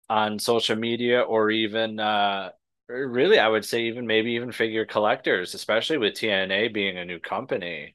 on 0.08 0.38
social 0.38 0.76
media 0.76 1.20
or 1.20 1.50
even 1.50 2.00
uh 2.00 2.50
really 2.88 3.38
I 3.38 3.48
would 3.48 3.64
say 3.64 3.82
even 3.84 4.06
maybe 4.06 4.32
even 4.32 4.52
figure 4.52 4.86
collectors, 4.86 5.54
especially 5.54 5.98
with 5.98 6.14
TNA 6.14 6.68
being 6.68 6.96
a 6.98 7.04
new 7.04 7.18
company. 7.20 7.94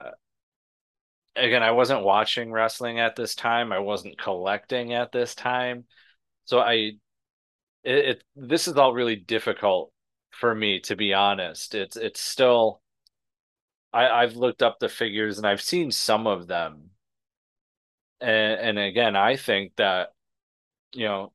Uh, 0.00 0.12
again, 1.36 1.62
I 1.62 1.72
wasn't 1.72 2.04
watching 2.04 2.52
wrestling 2.52 2.98
at 3.00 3.16
this 3.16 3.34
time. 3.34 3.72
I 3.72 3.78
wasn't 3.78 4.18
collecting 4.18 4.92
at 4.94 5.12
this 5.12 5.34
time. 5.34 5.84
So 6.46 6.60
I 6.60 6.72
it, 6.74 6.98
it 7.84 8.24
this 8.36 8.68
is 8.68 8.76
all 8.76 8.94
really 8.94 9.16
difficult 9.16 9.92
for 10.32 10.54
me 10.54 10.80
to 10.82 10.96
be 10.96 11.14
honest. 11.14 11.74
It's 11.74 11.96
it's 11.96 12.20
still 12.20 12.82
I, 13.94 14.08
I've 14.08 14.36
looked 14.36 14.62
up 14.62 14.78
the 14.78 14.88
figures 14.90 15.38
and 15.38 15.46
I've 15.46 15.62
seen 15.62 15.90
some 15.90 16.26
of 16.26 16.46
them. 16.46 16.90
And 18.24 18.60
and 18.60 18.78
again, 18.78 19.16
I 19.16 19.36
think 19.36 19.76
that 19.76 20.12
you 20.94 21.06
know 21.06 21.32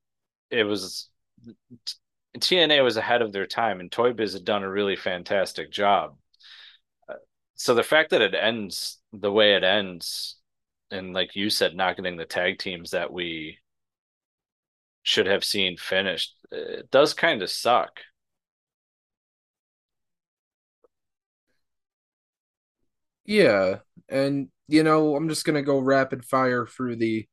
it 0.52 0.66
was 0.66 1.10
TNA 2.40 2.82
was 2.84 2.98
ahead 2.98 3.22
of 3.22 3.32
their 3.34 3.48
time 3.48 3.80
and 3.80 3.92
Toy 3.92 4.14
Biz 4.14 4.34
had 4.34 4.46
done 4.46 4.64
a 4.64 4.70
really 4.72 4.96
fantastic 4.98 5.72
job. 5.72 6.18
Uh, 7.10 7.16
so 7.56 7.76
the 7.76 7.84
fact 7.84 8.12
that 8.12 8.22
it 8.22 8.36
ends 8.36 9.00
the 9.14 9.32
way 9.32 9.56
it 9.56 9.64
ends, 9.66 10.38
and 10.92 11.14
like 11.14 11.36
you 11.36 11.50
said, 11.50 11.76
not 11.76 11.98
getting 11.98 12.18
the 12.18 12.26
tag 12.26 12.60
teams 12.60 12.92
that 12.92 13.14
we 13.14 13.60
should 15.04 15.26
have 15.28 15.44
seen 15.44 15.78
finished. 15.78 16.36
Uh, 16.52 16.80
it 16.80 16.92
does 16.92 17.14
kind 17.14 17.42
of 17.42 17.50
suck. 17.50 18.00
Yeah, 23.26 23.80
and 24.10 24.50
you 24.70 24.84
know, 24.84 25.16
I'm 25.16 25.30
just 25.30 25.46
gonna 25.46 25.62
go 25.64 25.80
rapid 25.80 26.24
fire 26.26 26.66
through 26.66 26.98
the 26.98 27.28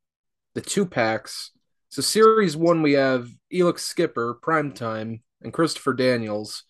the 0.55 0.61
two 0.61 0.87
packs. 0.87 1.51
So 1.91 2.03
series 2.03 2.57
one, 2.57 2.83
we 2.83 2.93
have 2.95 3.29
Elix 3.53 3.81
Skipper, 3.81 4.39
Primetime, 4.43 5.21
and 5.43 5.53
Christopher 5.53 5.95
Daniels. 5.95 6.65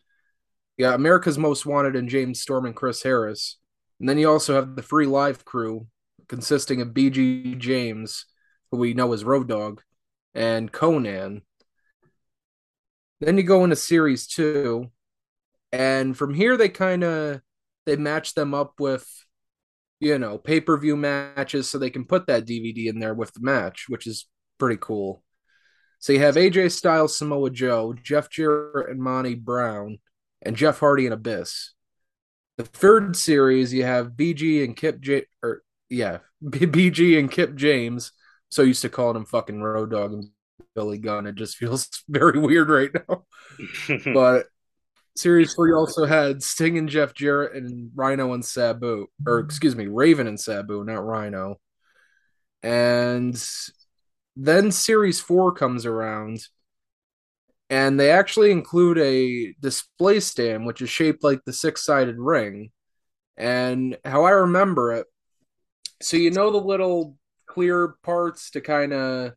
Yeah, 0.76 0.92
America's 0.94 1.38
Most 1.38 1.64
Wanted 1.64 1.96
and 1.96 2.08
James 2.08 2.40
Storm 2.40 2.66
and 2.66 2.74
Chris 2.76 3.02
Harris. 3.02 3.58
And 3.98 4.08
then 4.08 4.18
you 4.18 4.28
also 4.30 4.54
have 4.54 4.76
the 4.76 4.82
3Live 4.82 5.44
Kru 5.44 5.86
consisting 6.28 6.82
of 6.82 6.88
BG 6.88 7.56
James, 7.58 8.26
who 8.70 8.78
we 8.78 8.92
know 8.92 9.12
as 9.12 9.24
Road 9.24 9.48
Dog, 9.48 9.82
and 10.34 10.70
Konnan. 10.70 11.42
Then 13.20 13.38
you 13.38 13.44
go 13.44 13.64
into 13.64 13.76
series 13.76 14.26
two, 14.26 14.90
and 15.72 16.16
from 16.16 16.34
here 16.34 16.56
they 16.56 16.68
kind 16.68 17.04
of 17.04 17.40
they 17.86 17.96
match 17.96 18.34
them 18.34 18.52
up 18.52 18.74
with 18.78 19.08
you 20.00 20.18
know 20.18 20.38
pay 20.38 20.60
per 20.60 20.76
view 20.76 20.96
matches, 20.96 21.68
so 21.68 21.78
they 21.78 21.90
can 21.90 22.04
put 22.04 22.26
that 22.26 22.46
DVD 22.46 22.86
in 22.86 22.98
there 22.98 23.14
with 23.14 23.32
the 23.32 23.40
match, 23.40 23.86
which 23.88 24.06
is 24.06 24.28
pretty 24.58 24.78
cool. 24.80 25.22
So 25.98 26.12
you 26.12 26.20
have 26.20 26.36
AJ 26.36 26.72
Styles, 26.72 27.16
Samoa 27.16 27.50
Joe, 27.50 27.94
Jeff 28.02 28.30
Jarrett, 28.30 28.90
and 28.90 29.00
Monty 29.00 29.34
Brown, 29.34 29.98
and 30.42 30.56
Jeff 30.56 30.78
Hardy 30.78 31.06
and 31.06 31.14
Abyss. 31.14 31.72
The 32.58 32.64
third 32.64 33.16
series, 33.16 33.72
you 33.72 33.84
have 33.84 34.12
BG 34.12 34.64
and 34.64 34.76
Kip 34.76 35.00
J, 35.00 35.24
or 35.42 35.62
yeah, 35.90 36.18
BG 36.44 37.18
and 37.18 37.30
Kip 37.30 37.54
James. 37.54 38.12
So 38.48 38.62
used 38.62 38.82
to 38.82 38.88
calling 38.88 39.16
him 39.16 39.26
fucking 39.26 39.60
Road 39.60 39.90
Dog 39.90 40.12
and 40.12 40.30
Billy 40.74 40.98
Gunn. 40.98 41.26
It 41.26 41.34
just 41.34 41.56
feels 41.56 41.88
very 42.08 42.38
weird 42.38 42.70
right 42.70 42.90
now. 42.94 43.24
but 44.14 44.46
Series 45.16 45.54
three 45.54 45.72
also 45.72 46.04
had 46.04 46.42
Sting 46.42 46.76
and 46.76 46.88
Jeff 46.88 47.14
Jarrett 47.14 47.54
and 47.54 47.90
Rhino 47.94 48.34
and 48.34 48.44
Sabu, 48.44 49.06
or 49.26 49.38
mm-hmm. 49.40 49.46
excuse 49.46 49.74
me, 49.74 49.86
Raven 49.86 50.26
and 50.26 50.38
Sabu, 50.38 50.84
not 50.84 51.04
Rhino. 51.04 51.58
And 52.62 53.42
then 54.36 54.70
Series 54.70 55.20
four 55.20 55.52
comes 55.52 55.86
around, 55.86 56.40
and 57.70 57.98
they 57.98 58.10
actually 58.10 58.50
include 58.50 58.98
a 58.98 59.54
display 59.60 60.20
stand 60.20 60.66
which 60.66 60.82
is 60.82 60.90
shaped 60.90 61.24
like 61.24 61.40
the 61.44 61.52
six 61.52 61.84
sided 61.84 62.18
ring. 62.18 62.70
And 63.38 63.96
how 64.04 64.24
I 64.24 64.30
remember 64.30 64.92
it, 64.92 65.06
so 66.02 66.16
you 66.16 66.30
know 66.30 66.50
the 66.50 66.58
little 66.58 67.16
clear 67.46 67.94
parts 68.02 68.50
to 68.50 68.60
kind 68.60 68.92
of, 68.92 69.32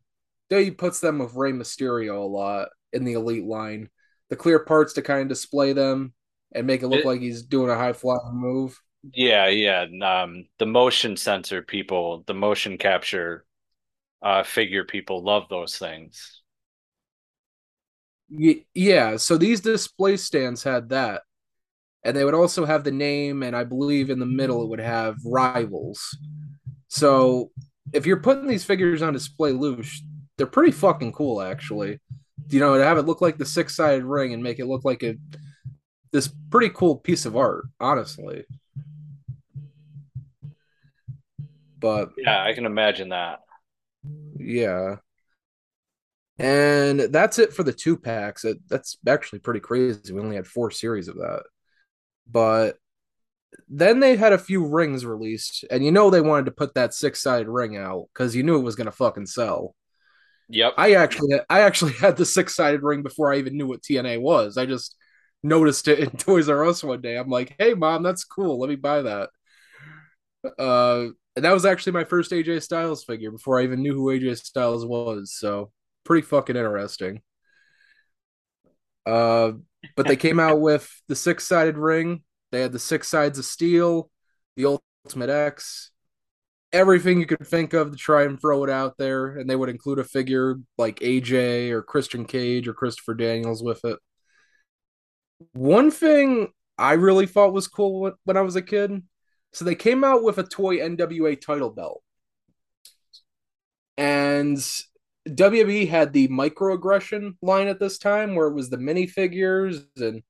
he 0.50 0.70
puts 0.70 1.00
them 1.00 1.18
with 1.18 1.34
Rey 1.34 1.52
Mysterio 1.52 2.18
a 2.18 2.28
lot 2.28 2.68
in 2.92 3.04
the 3.04 3.14
Elite 3.14 3.44
line 3.44 3.88
the 4.30 4.36
clear 4.36 4.60
parts 4.60 4.94
to 4.94 5.02
kind 5.02 5.22
of 5.22 5.28
display 5.28 5.72
them 5.72 6.14
and 6.52 6.66
make 6.66 6.82
it 6.82 6.88
look 6.88 7.00
it, 7.00 7.06
like 7.06 7.20
he's 7.20 7.42
doing 7.42 7.68
a 7.68 7.74
high 7.74 7.92
flying 7.92 8.20
move. 8.32 8.80
Yeah, 9.12 9.48
yeah. 9.48 9.86
Um, 10.02 10.46
the 10.58 10.66
motion 10.66 11.16
sensor 11.16 11.62
people, 11.62 12.24
the 12.26 12.34
motion 12.34 12.78
capture 12.78 13.44
uh, 14.22 14.42
figure 14.44 14.84
people 14.84 15.22
love 15.22 15.44
those 15.50 15.76
things. 15.76 16.42
Yeah, 18.74 19.16
so 19.16 19.36
these 19.36 19.60
display 19.60 20.16
stands 20.16 20.62
had 20.62 20.90
that. 20.90 21.22
And 22.04 22.16
they 22.16 22.24
would 22.24 22.34
also 22.34 22.64
have 22.64 22.84
the 22.84 22.92
name, 22.92 23.42
and 23.42 23.54
I 23.54 23.64
believe 23.64 24.08
in 24.08 24.20
the 24.20 24.26
middle 24.26 24.62
it 24.62 24.68
would 24.68 24.80
have 24.80 25.16
rivals. 25.24 26.16
So 26.88 27.50
if 27.92 28.06
you're 28.06 28.20
putting 28.20 28.46
these 28.46 28.64
figures 28.64 29.02
on 29.02 29.12
display 29.12 29.52
loose, 29.52 30.02
they're 30.38 30.46
pretty 30.46 30.72
fucking 30.72 31.12
cool, 31.12 31.42
actually 31.42 31.98
you 32.52 32.60
know, 32.60 32.76
to 32.76 32.84
have 32.84 32.98
it 32.98 33.06
look 33.06 33.20
like 33.20 33.38
the 33.38 33.44
six 33.44 33.76
sided 33.76 34.04
ring 34.04 34.32
and 34.32 34.42
make 34.42 34.58
it 34.58 34.66
look 34.66 34.84
like 34.84 35.02
a 35.02 35.16
this 36.12 36.28
pretty 36.50 36.70
cool 36.70 36.96
piece 36.96 37.26
of 37.26 37.36
art, 37.36 37.64
honestly. 37.78 38.44
But 41.78 42.10
yeah, 42.16 42.42
I 42.42 42.52
can 42.52 42.66
imagine 42.66 43.10
that. 43.10 43.40
Yeah. 44.38 44.96
And 46.38 47.00
that's 47.00 47.38
it 47.38 47.52
for 47.52 47.62
the 47.62 47.72
two 47.72 47.96
packs. 47.96 48.44
It, 48.44 48.58
that's 48.68 48.96
actually 49.06 49.40
pretty 49.40 49.60
crazy. 49.60 50.12
We 50.12 50.20
only 50.20 50.36
had 50.36 50.46
four 50.46 50.70
series 50.70 51.08
of 51.08 51.16
that. 51.16 51.42
But 52.30 52.76
then 53.68 54.00
they 54.00 54.16
had 54.16 54.32
a 54.32 54.38
few 54.38 54.64
rings 54.64 55.04
released, 55.04 55.64
and 55.70 55.84
you 55.84 55.90
know 55.90 56.08
they 56.08 56.20
wanted 56.20 56.46
to 56.46 56.52
put 56.52 56.74
that 56.74 56.94
six 56.94 57.22
sided 57.22 57.48
ring 57.48 57.76
out 57.76 58.08
because 58.12 58.34
you 58.34 58.42
knew 58.42 58.58
it 58.58 58.64
was 58.64 58.76
gonna 58.76 58.92
fucking 58.92 59.26
sell. 59.26 59.74
Yep. 60.50 60.74
I 60.76 60.94
actually 60.94 61.38
I 61.48 61.60
actually 61.60 61.92
had 62.00 62.16
the 62.16 62.26
six 62.26 62.54
sided 62.54 62.82
ring 62.82 63.02
before 63.02 63.32
I 63.32 63.38
even 63.38 63.56
knew 63.56 63.66
what 63.66 63.82
TNA 63.82 64.20
was. 64.20 64.56
I 64.58 64.66
just 64.66 64.96
noticed 65.42 65.88
it 65.88 66.00
in 66.00 66.10
Toys 66.18 66.48
R 66.48 66.64
Us 66.66 66.82
one 66.84 67.00
day. 67.00 67.16
I'm 67.16 67.28
like, 67.30 67.54
hey 67.58 67.74
mom, 67.74 68.02
that's 68.02 68.24
cool. 68.24 68.58
Let 68.58 68.68
me 68.68 68.76
buy 68.76 69.02
that. 69.02 69.30
Uh 70.58 71.08
and 71.36 71.44
that 71.44 71.52
was 71.52 71.64
actually 71.64 71.92
my 71.92 72.04
first 72.04 72.32
AJ 72.32 72.62
Styles 72.62 73.04
figure 73.04 73.30
before 73.30 73.60
I 73.60 73.64
even 73.64 73.82
knew 73.82 73.94
who 73.94 74.06
AJ 74.06 74.38
Styles 74.38 74.84
was. 74.86 75.32
So 75.34 75.70
pretty 76.04 76.26
fucking 76.26 76.56
interesting. 76.56 77.22
Uh 79.06 79.52
but 79.96 80.06
they 80.06 80.16
came 80.16 80.38
out 80.38 80.60
with 80.60 80.90
the 81.08 81.16
six 81.16 81.46
sided 81.46 81.78
ring. 81.78 82.22
They 82.52 82.60
had 82.60 82.72
the 82.72 82.78
six 82.78 83.08
sides 83.08 83.38
of 83.38 83.44
steel, 83.44 84.10
the 84.56 84.78
Ultimate 85.06 85.30
X, 85.30 85.90
everything 86.72 87.18
you 87.18 87.26
could 87.26 87.46
think 87.46 87.72
of 87.72 87.90
to 87.90 87.96
try 87.96 88.24
and 88.24 88.40
throw 88.40 88.64
it 88.64 88.70
out 88.70 88.96
there, 88.96 89.38
and 89.38 89.48
they 89.48 89.56
would 89.56 89.68
include 89.68 89.98
a 89.98 90.04
figure 90.04 90.56
like 90.78 91.00
AJ 91.00 91.70
or 91.70 91.82
Christian 91.82 92.24
Cage 92.24 92.68
or 92.68 92.74
Christopher 92.74 93.14
Daniels 93.14 93.62
with 93.62 93.84
it. 93.84 93.98
One 95.52 95.90
thing 95.90 96.48
I 96.78 96.94
really 96.94 97.26
thought 97.26 97.52
was 97.52 97.68
cool 97.68 98.12
when 98.24 98.36
I 98.36 98.42
was 98.42 98.56
a 98.56 98.62
kid, 98.62 99.02
so 99.52 99.64
they 99.64 99.74
came 99.74 100.04
out 100.04 100.22
with 100.22 100.38
a 100.38 100.44
toy 100.44 100.78
NWA 100.78 101.40
title 101.40 101.70
belt, 101.70 102.02
and 103.96 104.56
WWE 105.28 105.88
had 105.88 106.12
the 106.12 106.28
microaggression 106.28 107.36
line 107.42 107.68
at 107.68 107.80
this 107.80 107.98
time, 107.98 108.34
where 108.34 108.48
it 108.48 108.54
was 108.54 108.70
the 108.70 108.76
minifigures, 108.76 109.84
and 109.96 110.22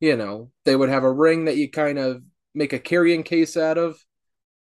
you 0.00 0.16
know 0.16 0.50
they 0.64 0.74
would 0.74 0.88
have 0.88 1.04
a 1.04 1.12
ring 1.12 1.44
that 1.44 1.56
you 1.56 1.70
kind 1.70 1.98
of 1.98 2.22
make 2.54 2.72
a 2.72 2.78
carrying 2.78 3.22
case 3.22 3.56
out 3.56 3.78
of. 3.78 4.02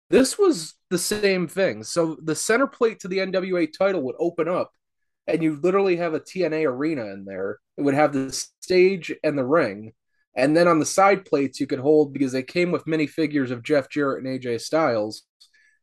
This 0.09 0.39
was 0.39 0.75
the 0.91 0.99
same 0.99 1.49
thing. 1.49 1.83
So 1.83 2.17
the 2.23 2.35
center 2.35 2.67
plate 2.67 3.01
to 3.01 3.09
the 3.09 3.19
NWA 3.19 3.69
title 3.77 4.03
would 4.03 4.17
open 4.19 4.49
up, 4.49 4.71
and 5.27 5.43
you 5.43 5.59
literally 5.61 5.97
have 5.97 6.15
a 6.15 6.21
TNA 6.21 6.67
arena 6.67 7.07
in 7.07 7.25
there. 7.25 7.59
It 7.77 7.83
would 7.83 7.95
have 7.95 8.13
the 8.13 8.33
stage 8.61 9.13
and 9.25 9.37
the 9.37 9.45
ring. 9.45 9.93
And 10.37 10.57
then 10.57 10.69
on 10.69 10.79
the 10.79 10.87
side 10.87 11.25
plates, 11.25 11.61
you 11.61 11.67
could 11.67 11.79
hold 11.79 12.13
because 12.13 12.33
they 12.33 12.43
came 12.43 12.71
with 12.71 12.87
many 12.87 13.07
figures 13.07 13.51
of 13.51 13.63
Jeff 13.63 13.89
Jarrett 13.89 14.25
and 14.25 14.41
AJ 14.41 14.61
Styles. 14.61 15.23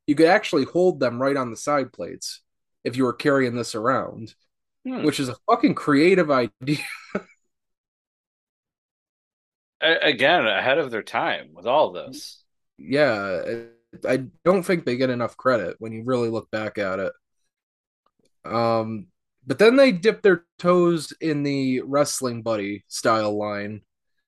You 0.05 0.15
could 0.15 0.27
actually 0.27 0.65
hold 0.65 0.99
them 0.99 1.21
right 1.21 1.35
on 1.35 1.49
the 1.49 1.57
side 1.57 1.91
plates 1.91 2.41
if 2.83 2.95
you 2.95 3.03
were 3.03 3.13
carrying 3.13 3.55
this 3.55 3.73
around, 3.73 4.35
hmm. 4.85 5.03
which 5.03 5.19
is 5.19 5.29
a 5.29 5.35
fucking 5.49 5.75
creative 5.75 6.29
idea. 6.61 6.83
Again, 9.81 10.45
ahead 10.47 10.77
of 10.77 10.91
their 10.91 11.03
time 11.03 11.49
with 11.53 11.65
all 11.65 11.91
this. 11.91 12.41
Yeah, 12.77 13.41
I 14.07 14.25
don't 14.43 14.63
think 14.63 14.85
they 14.85 14.97
get 14.97 15.09
enough 15.09 15.37
credit 15.37 15.75
when 15.79 15.91
you 15.91 16.03
really 16.03 16.29
look 16.29 16.49
back 16.51 16.77
at 16.77 16.99
it. 16.99 17.13
Um, 18.45 19.07
but 19.45 19.59
then 19.59 19.75
they 19.75 19.91
dipped 19.91 20.23
their 20.23 20.45
toes 20.57 21.13
in 21.19 21.43
the 21.43 21.81
wrestling 21.81 22.41
buddy 22.41 22.83
style 22.87 23.37
line. 23.37 23.81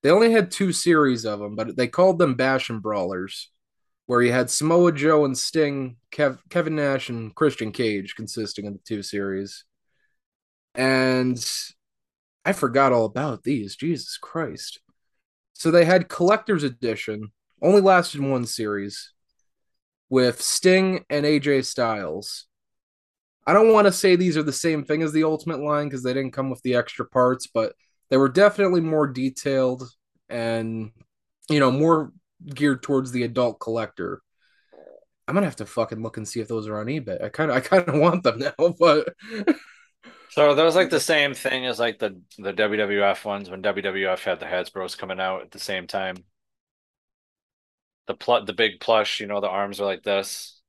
They 0.04 0.12
only 0.12 0.32
had 0.32 0.52
two 0.52 0.72
series 0.72 1.26
of 1.26 1.40
them, 1.40 1.56
but 1.56 1.76
they 1.76 1.88
called 1.88 2.20
them 2.20 2.36
Bash 2.36 2.70
and 2.70 2.82
Brawlers, 2.82 3.52
where 4.06 4.22
you 4.22 4.32
had 4.32 4.50
Samoa 4.50 4.92
Joe 4.92 5.26
and 5.26 5.38
Sting, 5.38 5.98
Kev- 6.12 6.40
Kevin 6.50 6.76
Nash, 6.76 7.10
and 7.10 7.34
Christian 7.34 7.72
Cage 7.72 8.16
consisting 8.16 8.68
of 8.68 8.74
the 8.74 8.80
two 8.86 9.02
series. 9.02 9.64
And 10.76 11.44
I 12.44 12.54
forgot 12.54 12.92
all 12.92 13.06
about 13.06 13.44
these. 13.44 13.76
Jesus 13.76 14.18
Christ. 14.18 14.80
So 15.54 15.72
they 15.72 15.86
had 15.86 16.10
collector's 16.10 16.64
edition, 16.64 17.32
only 17.62 17.82
lasted 17.82 18.22
one 18.22 18.46
series 18.46 19.14
with 20.10 20.42
Sting 20.42 21.06
and 21.10 21.26
AJ 21.26 21.66
Styles. 21.66 22.46
I 23.48 23.54
don't 23.54 23.74
want 23.74 23.86
to 23.86 23.92
say 23.92 24.16
these 24.16 24.38
are 24.38 24.44
the 24.44 24.52
same 24.52 24.84
thing 24.84 25.04
as 25.04 25.12
the 25.12 25.24
Ultimate 25.24 25.60
line 25.60 25.88
because 25.88 26.04
they 26.04 26.14
didn't 26.14 26.34
come 26.34 26.50
with 26.50 26.62
the 26.64 26.76
extra 26.76 27.06
parts, 27.06 27.48
but 27.48 27.74
they 28.10 28.18
were 28.18 28.30
definitely 28.30 28.82
more 28.82 29.08
detailed 29.08 29.88
and 30.30 30.92
you 31.50 31.60
know 31.60 31.72
more 31.72 32.12
geared 32.44 32.82
towards 32.82 33.12
the 33.12 33.24
adult 33.24 33.60
collector. 33.60 34.22
I'm 35.28 35.34
gonna 35.34 35.46
have 35.46 35.56
to 35.58 35.66
fucking 35.66 36.02
look 36.02 36.18
and 36.18 36.28
see 36.28 36.40
if 36.40 36.48
those 36.48 36.68
are 36.68 36.80
on 36.80 36.88
eBay. 36.88 37.24
I 37.24 37.30
kind 37.30 37.52
of 37.52 37.58
I 37.58 37.60
kind 37.62 37.88
of 37.88 37.96
want 38.00 38.24
them 38.24 38.40
now, 38.40 38.76
but 38.80 39.14
so 40.30 40.56
that 40.56 40.64
was 40.64 40.76
like 40.76 40.90
the 40.90 41.00
same 41.00 41.34
thing 41.34 41.66
as 41.66 41.80
like 41.80 42.00
the 42.00 42.20
the 42.38 42.54
WWF 42.54 43.26
ones 43.26 43.50
when 43.50 43.62
WWF 43.62 44.24
had 44.24 44.40
the 44.40 44.46
Hasbro's 44.46 44.96
coming 44.96 45.20
out 45.20 45.42
at 45.42 45.52
the 45.52 45.60
same 45.60 45.88
time 45.88 46.18
the 48.08 48.16
pl- 48.16 48.46
the 48.46 48.54
big 48.54 48.80
plush, 48.80 49.20
you 49.20 49.28
know, 49.28 49.42
the 49.42 49.50
arms 49.50 49.80
are 49.80 49.86
like 49.86 50.04
this. 50.04 50.62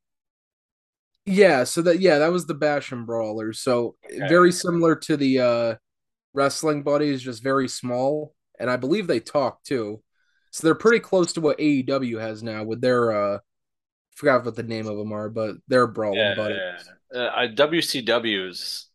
Yeah, 1.24 1.64
so 1.64 1.82
that 1.82 2.00
yeah, 2.00 2.18
that 2.18 2.32
was 2.32 2.46
the 2.46 2.54
Bash 2.54 2.92
and 2.92 3.06
Brawler. 3.06 3.52
So 3.52 3.96
okay. 4.04 4.28
very 4.28 4.52
similar 4.52 4.94
to 4.96 5.16
the 5.16 5.40
uh 5.40 5.74
wrestling 6.34 6.82
buddies, 6.82 7.22
just 7.22 7.42
very 7.42 7.68
small. 7.68 8.34
And 8.58 8.70
I 8.70 8.76
believe 8.76 9.06
they 9.06 9.20
talk 9.20 9.62
too. 9.64 10.02
So 10.52 10.66
they're 10.66 10.74
pretty 10.74 11.00
close 11.00 11.32
to 11.34 11.40
what 11.40 11.58
AEW 11.58 12.20
has 12.20 12.42
now 12.42 12.64
with 12.64 12.80
their 12.80 13.12
uh 13.12 13.36
I 13.36 13.40
forgot 14.14 14.44
what 14.44 14.56
the 14.56 14.62
name 14.62 14.86
of 14.86 14.96
them 14.96 15.12
are, 15.12 15.28
but 15.28 15.56
they're 15.68 15.86
brawling 15.86 16.18
yeah, 16.18 16.34
buddies. 16.34 16.58
Yeah. 17.12 17.20
Uh, 17.20 17.48
WCW's 17.48 18.88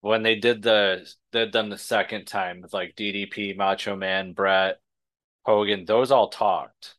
when 0.00 0.22
they 0.22 0.36
did 0.36 0.62
the 0.62 1.06
did 1.32 1.52
them 1.52 1.68
the 1.68 1.78
second 1.78 2.26
time 2.26 2.60
with 2.62 2.72
like 2.72 2.94
DDP, 2.96 3.56
Macho 3.56 3.96
Man, 3.96 4.32
Bret, 4.32 4.78
Hogan, 5.44 5.84
those 5.84 6.10
all 6.10 6.28
talked. 6.28 6.95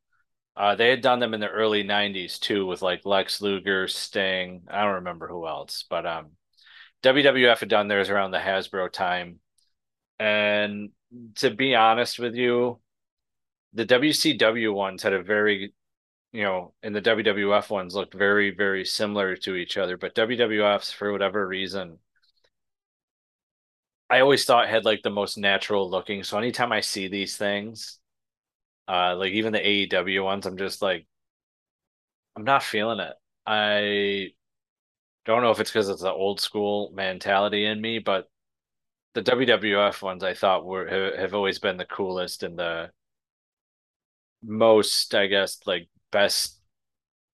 Uh, 0.57 0.75
they 0.75 0.89
had 0.89 1.01
done 1.01 1.19
them 1.19 1.33
in 1.35 1.39
the 1.39 1.49
early 1.49 1.83
'90s 1.83 2.39
too, 2.39 2.65
with 2.65 2.81
like 2.81 3.05
Lex 3.05 3.41
Luger, 3.41 3.87
Sting. 3.87 4.63
I 4.69 4.83
don't 4.83 4.95
remember 4.95 5.27
who 5.27 5.47
else, 5.47 5.85
but 5.89 6.05
um, 6.05 6.31
WWF 7.03 7.59
had 7.59 7.69
done 7.69 7.87
theirs 7.87 8.09
around 8.09 8.31
the 8.31 8.39
Hasbro 8.39 8.91
time. 8.91 9.39
And 10.19 10.91
to 11.35 11.51
be 11.51 11.75
honest 11.75 12.19
with 12.19 12.35
you, 12.35 12.79
the 13.73 13.85
WCW 13.85 14.73
ones 14.73 15.03
had 15.03 15.13
a 15.13 15.21
very, 15.21 15.73
you 16.33 16.43
know, 16.43 16.73
and 16.83 16.95
the 16.95 17.01
WWF 17.01 17.69
ones 17.69 17.95
looked 17.95 18.13
very, 18.15 18.51
very 18.51 18.85
similar 18.85 19.35
to 19.37 19.55
each 19.55 19.77
other. 19.77 19.97
But 19.97 20.15
WWF's, 20.15 20.91
for 20.91 21.11
whatever 21.11 21.47
reason, 21.47 21.99
I 24.09 24.21
always 24.21 24.45
thought 24.45 24.69
had 24.69 24.85
like 24.85 25.03
the 25.03 25.09
most 25.09 25.37
natural 25.37 25.89
looking. 25.89 26.23
So 26.23 26.37
anytime 26.37 26.71
I 26.71 26.81
see 26.81 27.07
these 27.07 27.37
things, 27.37 27.99
uh, 28.87 29.15
like 29.15 29.33
even 29.33 29.53
the 29.53 29.59
AEW 29.59 30.23
ones, 30.23 30.45
I'm 30.45 30.57
just 30.57 30.81
like, 30.81 31.05
I'm 32.35 32.43
not 32.43 32.63
feeling 32.63 32.99
it. 32.99 33.13
I 33.45 34.29
don't 35.25 35.41
know 35.41 35.51
if 35.51 35.59
it's 35.59 35.71
because 35.71 35.89
it's 35.89 36.01
the 36.01 36.11
old 36.11 36.39
school 36.39 36.91
mentality 36.93 37.65
in 37.65 37.81
me, 37.81 37.99
but 37.99 38.29
the 39.13 39.23
WWF 39.23 40.01
ones 40.01 40.23
I 40.23 40.33
thought 40.33 40.65
were 40.65 41.15
have 41.17 41.33
always 41.33 41.59
been 41.59 41.77
the 41.77 41.85
coolest 41.85 42.43
and 42.43 42.57
the 42.57 42.91
most, 44.43 45.15
I 45.15 45.27
guess, 45.27 45.59
like 45.65 45.89
best 46.11 46.59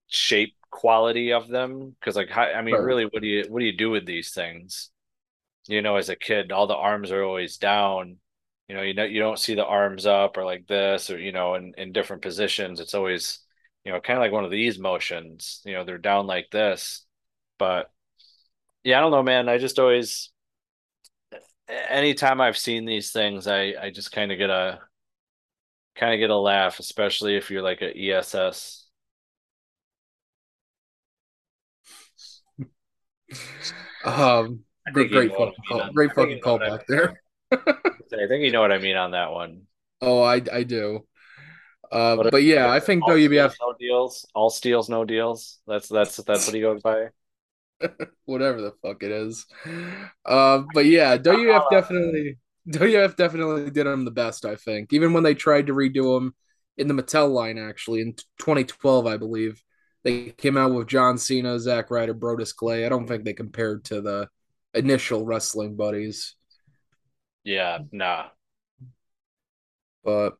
shape 0.08 0.54
quality 0.70 1.32
of 1.32 1.48
them. 1.48 1.94
Because 2.00 2.16
like, 2.16 2.34
I 2.36 2.62
mean, 2.62 2.74
right. 2.74 2.82
really, 2.82 3.04
what 3.04 3.22
do 3.22 3.28
you 3.28 3.44
what 3.48 3.60
do 3.60 3.66
you 3.66 3.76
do 3.76 3.90
with 3.90 4.06
these 4.06 4.32
things? 4.32 4.90
You 5.68 5.82
know, 5.82 5.96
as 5.96 6.08
a 6.08 6.16
kid, 6.16 6.52
all 6.52 6.66
the 6.66 6.74
arms 6.74 7.12
are 7.12 7.22
always 7.22 7.58
down. 7.58 8.16
You 8.68 8.74
know, 8.76 8.82
you 8.82 8.94
know, 8.94 9.04
you 9.04 9.20
don't 9.20 9.38
see 9.38 9.54
the 9.54 9.64
arms 9.66 10.06
up 10.06 10.36
or 10.38 10.44
like 10.44 10.66
this, 10.66 11.10
or 11.10 11.18
you 11.18 11.32
know, 11.32 11.54
in 11.54 11.74
in 11.76 11.92
different 11.92 12.22
positions. 12.22 12.80
It's 12.80 12.94
always, 12.94 13.40
you 13.84 13.92
know, 13.92 14.00
kind 14.00 14.18
of 14.18 14.22
like 14.22 14.32
one 14.32 14.44
of 14.44 14.50
these 14.50 14.78
motions. 14.78 15.60
You 15.64 15.74
know, 15.74 15.84
they're 15.84 15.98
down 15.98 16.26
like 16.26 16.50
this, 16.50 17.04
but 17.58 17.90
yeah, 18.84 18.98
I 18.98 19.00
don't 19.00 19.10
know, 19.12 19.22
man. 19.22 19.48
I 19.48 19.58
just 19.58 19.78
always 19.78 20.30
anytime 21.68 22.40
I've 22.40 22.56
seen 22.58 22.84
these 22.84 23.12
things, 23.12 23.46
I 23.46 23.74
I 23.80 23.90
just 23.90 24.12
kind 24.12 24.32
of 24.32 24.38
get 24.38 24.50
a 24.50 24.80
kind 25.96 26.12
of 26.14 26.18
get 26.18 26.30
a 26.30 26.36
laugh, 26.36 26.78
especially 26.80 27.36
if 27.36 27.50
you're 27.50 27.62
like 27.62 27.82
a 27.82 27.96
ESS. 27.96 28.86
um, 34.04 34.60
great, 34.92 35.10
great 35.10 35.30
fucking 35.30 35.54
call, 35.68 35.92
great 35.92 36.12
fucking 36.14 36.40
call 36.40 36.58
back 36.58 36.86
there. 36.86 37.20
I 37.52 38.26
think 38.28 38.44
you 38.44 38.52
know 38.52 38.60
what 38.60 38.72
I 38.72 38.78
mean 38.78 38.96
on 38.96 39.12
that 39.12 39.32
one. 39.32 39.62
Oh, 40.00 40.22
I 40.22 40.42
I 40.52 40.62
do. 40.62 41.06
Uh, 41.92 42.16
but, 42.16 42.30
but 42.32 42.42
yeah, 42.42 42.70
I 42.70 42.80
think 42.80 43.04
WBF 43.04 43.54
no 43.60 43.74
deals, 43.78 44.26
all 44.34 44.50
steals, 44.50 44.88
no 44.88 45.04
deals. 45.04 45.60
That's 45.66 45.88
that's 45.88 46.16
that's 46.16 46.46
what 46.46 46.54
he 46.54 46.60
goes 46.60 46.82
by. 46.82 47.08
whatever 48.24 48.60
the 48.60 48.72
fuck 48.82 49.02
it 49.02 49.10
is. 49.10 49.46
Uh, 50.24 50.62
but 50.72 50.86
yeah, 50.86 51.16
WF 51.16 51.70
definitely 51.70 52.38
WF 52.68 53.16
definitely 53.16 53.70
did 53.70 53.86
them 53.86 54.04
the 54.04 54.10
best. 54.10 54.44
I 54.44 54.56
think 54.56 54.92
even 54.92 55.12
when 55.12 55.22
they 55.22 55.34
tried 55.34 55.66
to 55.66 55.74
redo 55.74 56.16
them 56.16 56.34
in 56.76 56.88
the 56.88 56.94
Mattel 56.94 57.30
line, 57.30 57.58
actually 57.58 58.00
in 58.00 58.14
2012, 58.38 59.06
I 59.06 59.16
believe 59.16 59.62
they 60.02 60.30
came 60.30 60.56
out 60.56 60.74
with 60.74 60.88
John 60.88 61.18
Cena, 61.18 61.58
Zack 61.58 61.90
Ryder, 61.90 62.14
Brodus 62.14 62.54
Clay. 62.54 62.84
I 62.84 62.88
don't 62.88 63.06
think 63.06 63.24
they 63.24 63.32
compared 63.32 63.84
to 63.86 64.00
the 64.00 64.28
initial 64.74 65.24
wrestling 65.24 65.76
buddies. 65.76 66.34
Yeah, 67.44 67.78
nah. 67.92 68.26
But 70.02 70.36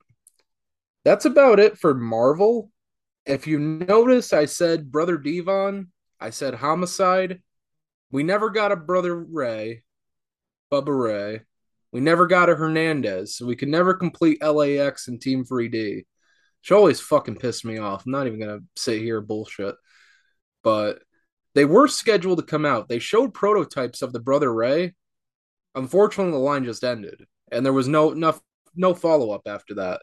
that's 1.04 1.24
about 1.24 1.60
it 1.60 1.78
for 1.78 1.94
Marvel. 1.94 2.70
If 3.26 3.46
you 3.46 3.58
notice, 3.58 4.32
I 4.32 4.46
said 4.46 4.90
Brother 4.90 5.16
Devon 5.16 5.92
I 6.24 6.30
said 6.30 6.54
homicide. 6.54 7.42
We 8.10 8.22
never 8.22 8.48
got 8.48 8.72
a 8.72 8.76
brother 8.76 9.14
Ray, 9.14 9.82
Bubba 10.72 10.98
Ray. 10.98 11.40
We 11.92 12.00
never 12.00 12.26
got 12.26 12.48
a 12.48 12.54
Hernandez, 12.54 13.36
so 13.36 13.44
we 13.44 13.56
could 13.56 13.68
never 13.68 13.92
complete 13.92 14.42
LAX 14.42 15.06
and 15.08 15.20
Team 15.20 15.44
3D. 15.44 16.06
She 16.62 16.74
always 16.74 16.98
fucking 16.98 17.36
pissed 17.36 17.64
me 17.64 17.76
off. 17.76 18.06
I'm 18.06 18.12
not 18.12 18.26
even 18.26 18.40
gonna 18.40 18.60
sit 18.74 19.02
here 19.02 19.20
bullshit. 19.20 19.74
But 20.62 21.02
they 21.54 21.66
were 21.66 21.88
scheduled 21.88 22.38
to 22.38 22.44
come 22.44 22.64
out. 22.64 22.88
They 22.88 22.98
showed 22.98 23.34
prototypes 23.34 24.00
of 24.00 24.14
the 24.14 24.20
brother 24.20 24.52
Ray. 24.52 24.94
Unfortunately, 25.74 26.32
the 26.32 26.38
line 26.38 26.64
just 26.64 26.84
ended, 26.84 27.26
and 27.50 27.64
there 27.64 27.72
was 27.72 27.88
no 27.88 28.10
no, 28.10 28.38
no 28.74 28.94
follow 28.94 29.30
up 29.30 29.42
after 29.46 29.74
that. 29.74 30.02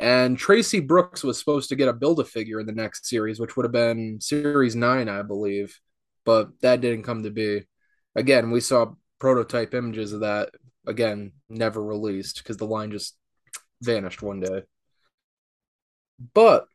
And 0.00 0.36
Traci 0.36 0.84
Brooks 0.84 1.22
was 1.22 1.38
supposed 1.38 1.68
to 1.68 1.76
get 1.76 1.88
a 1.88 1.92
build 1.92 2.18
a 2.20 2.24
figure 2.24 2.60
in 2.60 2.66
the 2.66 2.72
next 2.72 3.06
series, 3.06 3.38
which 3.38 3.56
would 3.56 3.64
have 3.64 3.72
been 3.72 4.20
series 4.20 4.74
nine, 4.74 5.08
I 5.08 5.22
believe, 5.22 5.78
but 6.24 6.48
that 6.62 6.80
didn't 6.80 7.04
come 7.04 7.22
to 7.22 7.30
be. 7.30 7.62
Again, 8.16 8.50
we 8.50 8.60
saw 8.60 8.94
prototype 9.20 9.72
images 9.72 10.12
of 10.12 10.20
that. 10.20 10.50
Again, 10.86 11.32
never 11.48 11.82
released 11.82 12.38
because 12.38 12.56
the 12.56 12.66
line 12.66 12.90
just 12.90 13.16
vanished 13.80 14.20
one 14.20 14.40
day. 14.40 14.64
But 16.34 16.66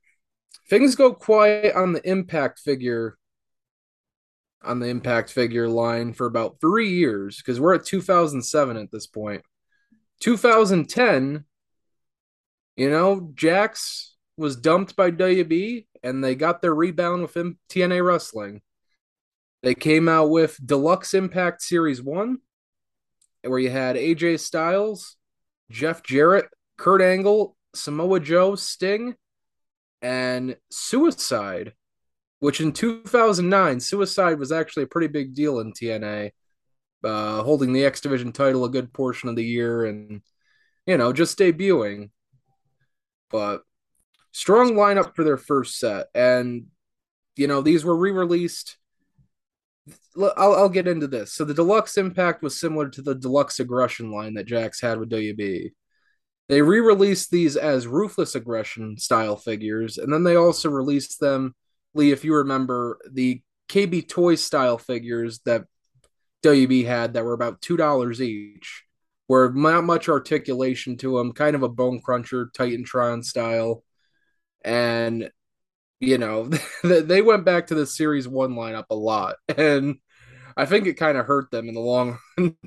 things 0.69 0.95
go 0.95 1.13
quiet 1.13 1.75
on 1.75 1.93
the 1.93 2.09
impact 2.09 2.59
figure 2.59 3.18
on 4.63 4.79
the 4.79 4.87
impact 4.87 5.31
figure 5.31 5.69
line 5.69 6.13
for 6.13 6.27
about 6.27 6.59
three 6.59 6.89
years 6.89 7.37
because 7.37 7.59
we're 7.59 7.75
at 7.75 7.85
2007 7.85 8.77
at 8.77 8.91
this 8.91 9.07
point. 9.07 9.41
point 9.41 9.45
2010 10.21 11.45
you 12.79 12.89
know, 12.89 13.29
Jakks 13.35 14.11
was 14.37 14.55
dumped 14.55 14.95
by 14.95 15.11
WB 15.11 15.85
and 16.01 16.23
they 16.23 16.33
got 16.33 16.61
their 16.61 16.73
rebound 16.73 17.23
with 17.23 17.33
TNA 17.69 18.07
Wrestling. 18.07 18.61
They 19.61 19.75
came 19.75 20.07
out 20.07 20.29
with 20.29 20.57
Deluxe 20.65 21.13
Impact 21.13 21.61
Series 21.61 22.01
1, 22.01 22.37
where 23.43 23.59
you 23.59 23.69
had 23.69 23.97
AJ 23.97 24.39
Styles, 24.39 25.17
Jeff 25.69 26.01
Jarrett, 26.03 26.45
Kurt 26.77 27.01
Angle, 27.01 27.57
Samoa 27.75 28.21
Joe, 28.21 28.55
Sting, 28.55 29.15
and 30.01 30.55
Suicide, 30.71 31.73
which 32.39 32.61
in 32.61 32.71
2009, 32.71 33.79
Suicide 33.79 34.39
was 34.39 34.51
actually 34.51 34.83
a 34.83 34.87
pretty 34.87 35.07
big 35.07 35.33
deal 35.33 35.59
in 35.59 35.73
TNA, 35.73 36.31
uh, 37.03 37.43
holding 37.43 37.73
the 37.73 37.85
X 37.85 38.01
Division 38.01 38.31
title 38.31 38.65
a 38.65 38.69
good 38.69 38.93
portion 38.93 39.29
of 39.29 39.35
the 39.35 39.43
year 39.43 39.85
and, 39.85 40.21
you 40.85 40.97
know, 40.97 41.13
just 41.13 41.37
debuting 41.37 42.09
but 43.29 43.61
strong 44.31 44.73
lineup 44.73 45.15
for 45.15 45.23
their 45.23 45.37
first 45.37 45.79
set. 45.79 46.07
And, 46.13 46.67
you 47.35 47.47
know, 47.47 47.61
these 47.61 47.85
were 47.85 47.95
re 47.95 48.11
released. 48.11 48.77
I'll, 50.17 50.55
I'll 50.55 50.69
get 50.69 50.87
into 50.87 51.07
this. 51.07 51.33
So 51.33 51.45
the 51.45 51.53
Deluxe 51.53 51.97
Impact 51.97 52.43
was 52.43 52.59
similar 52.59 52.89
to 52.89 53.01
the 53.01 53.15
Deluxe 53.15 53.59
Aggression 53.59 54.11
line 54.11 54.33
that 54.35 54.47
Jakks 54.47 54.81
had 54.81 54.99
with 54.99 55.09
WB. 55.09 55.71
They 56.47 56.61
re 56.61 56.79
released 56.79 57.31
these 57.31 57.55
as 57.55 57.87
Ruthless 57.87 58.35
Aggression 58.35 58.97
style 58.97 59.35
figures, 59.35 59.97
and 59.97 60.11
then 60.11 60.23
they 60.23 60.35
also 60.35 60.69
released 60.69 61.19
them, 61.19 61.55
Lee, 61.93 62.11
if 62.11 62.23
you 62.23 62.35
remember, 62.35 62.99
the 63.11 63.41
KB 63.69 64.07
Toy 64.07 64.35
style 64.35 64.77
figures 64.77 65.39
that 65.45 65.65
WB 66.43 66.85
had 66.85 67.13
that 67.13 67.25
were 67.25 67.33
about 67.33 67.61
$2 67.61 68.19
each 68.21 68.83
were 69.27 69.51
not 69.53 69.83
much 69.83 70.09
articulation 70.09 70.97
to 70.97 71.17
them, 71.17 71.33
kind 71.33 71.55
of 71.55 71.63
a 71.63 71.69
bone 71.69 72.01
cruncher, 72.01 72.49
Titantron 72.57 73.23
style. 73.23 73.83
And, 74.63 75.29
you 75.99 76.17
know, 76.17 76.49
they 76.83 77.21
went 77.21 77.45
back 77.45 77.67
to 77.67 77.75
the 77.75 77.85
series 77.85 78.27
one 78.27 78.53
lineup 78.53 78.85
a 78.89 78.95
lot. 78.95 79.35
And 79.57 79.97
I 80.57 80.65
think 80.65 80.87
it 80.87 80.95
kind 80.95 81.17
of 81.17 81.25
hurt 81.25 81.51
them 81.51 81.69
in 81.69 81.75
the 81.75 81.79
long 81.79 82.17
run. 82.37 82.57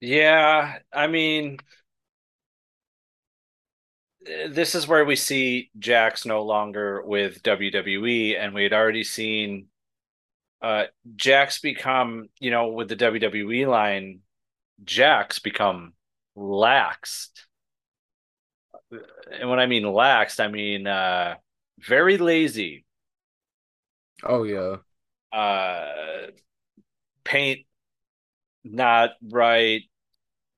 yeah. 0.00 0.78
I 0.92 1.06
mean, 1.06 1.58
this 4.48 4.74
is 4.74 4.88
where 4.88 5.04
we 5.04 5.16
see 5.16 5.70
Jakks 5.78 6.26
no 6.26 6.42
longer 6.42 7.02
with 7.02 7.42
WWE, 7.42 8.36
and 8.38 8.54
we 8.54 8.62
had 8.62 8.72
already 8.72 9.04
seen 9.04 9.66
uh 10.62 10.84
Jakks 11.16 11.60
become, 11.60 12.28
you 12.40 12.50
know, 12.50 12.68
with 12.68 12.88
the 12.88 12.96
WWE 12.96 13.66
line 13.68 14.20
Jakks 14.84 15.42
become 15.42 15.94
laxed. 16.36 17.30
And 19.32 19.50
when 19.50 19.58
I 19.58 19.66
mean 19.66 19.82
laxed, 19.84 20.40
I 20.40 20.48
mean 20.48 20.86
uh, 20.86 21.36
very 21.80 22.18
lazy. 22.18 22.84
Oh 24.22 24.44
yeah. 24.44 24.76
Uh, 25.32 26.30
paint 27.24 27.66
not 28.64 29.10
right. 29.22 29.82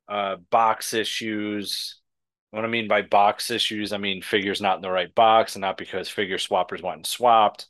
Uh, 0.08 0.36
box 0.50 0.94
issues. 0.94 1.97
What 2.50 2.64
I 2.64 2.68
mean 2.68 2.88
by 2.88 3.02
box 3.02 3.50
issues, 3.50 3.92
I 3.92 3.98
mean 3.98 4.22
figures 4.22 4.60
not 4.60 4.76
in 4.76 4.82
the 4.82 4.90
right 4.90 5.14
box, 5.14 5.54
and 5.54 5.60
not 5.60 5.76
because 5.76 6.08
figure 6.08 6.38
swappers 6.38 6.82
went 6.82 6.96
and 6.96 7.06
swapped. 7.06 7.66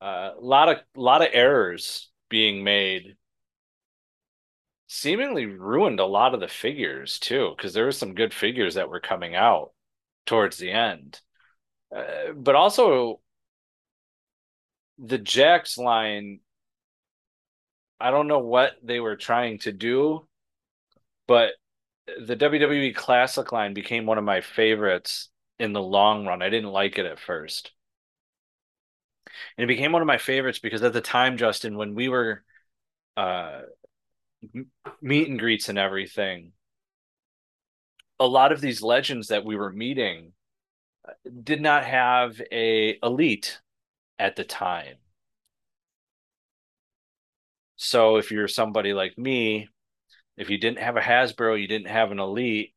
A 0.00 0.04
uh, 0.04 0.34
lot 0.40 0.68
of 0.68 0.78
lot 0.94 1.22
of 1.22 1.28
errors 1.32 2.10
being 2.28 2.64
made 2.64 3.16
seemingly 4.88 5.46
ruined 5.46 6.00
a 6.00 6.06
lot 6.06 6.34
of 6.34 6.40
the 6.40 6.48
figures 6.48 7.18
too, 7.18 7.54
because 7.56 7.74
there 7.74 7.84
were 7.84 7.92
some 7.92 8.14
good 8.14 8.32
figures 8.32 8.74
that 8.74 8.88
were 8.88 9.00
coming 9.00 9.34
out 9.34 9.72
towards 10.26 10.58
the 10.58 10.70
end. 10.70 11.20
Uh, 11.94 12.32
but 12.34 12.54
also, 12.54 13.20
the 14.98 15.18
Jakks 15.18 15.78
line, 15.78 16.40
I 18.00 18.10
don't 18.10 18.28
know 18.28 18.40
what 18.40 18.72
they 18.82 19.00
were 19.00 19.16
trying 19.16 19.58
to 19.60 19.72
do, 19.72 20.26
but 21.26 21.52
the 22.24 22.36
WWE 22.36 22.94
Classic 22.94 23.50
line 23.52 23.74
became 23.74 24.06
one 24.06 24.18
of 24.18 24.24
my 24.24 24.40
favorites 24.40 25.28
in 25.58 25.72
the 25.72 25.82
long 25.82 26.26
run. 26.26 26.42
I 26.42 26.50
didn't 26.50 26.70
like 26.70 26.98
it 26.98 27.06
at 27.06 27.18
first. 27.18 27.72
And 29.56 29.64
it 29.64 29.74
became 29.74 29.92
one 29.92 30.02
of 30.02 30.06
my 30.06 30.18
favorites 30.18 30.58
because 30.58 30.82
at 30.82 30.92
the 30.92 31.00
time, 31.00 31.36
Justin, 31.36 31.76
when 31.76 31.94
we 31.94 32.08
were 32.08 32.42
uh, 33.16 33.62
meet 35.02 35.28
and 35.28 35.38
greets 35.38 35.68
and 35.68 35.78
everything 35.78 36.52
a 38.18 38.26
lot 38.26 38.52
of 38.52 38.60
these 38.60 38.82
legends 38.82 39.28
that 39.28 39.44
we 39.44 39.56
were 39.56 39.72
meeting 39.72 40.32
uh, 41.06 41.12
did 41.42 41.60
not 41.60 41.84
have 41.84 42.40
a 42.52 42.98
elite 43.02 43.60
at 44.18 44.36
the 44.36 44.44
time. 44.44 44.96
So 47.76 48.16
if 48.16 48.30
you're 48.30 48.48
somebody 48.48 48.94
like 48.94 49.18
me, 49.18 49.68
if 50.36 50.50
you 50.50 50.58
didn't 50.58 50.80
have 50.80 50.96
a 50.96 51.00
Hasbro, 51.00 51.60
you 51.60 51.68
didn't 51.68 51.88
have 51.88 52.12
an 52.12 52.18
Elite, 52.20 52.74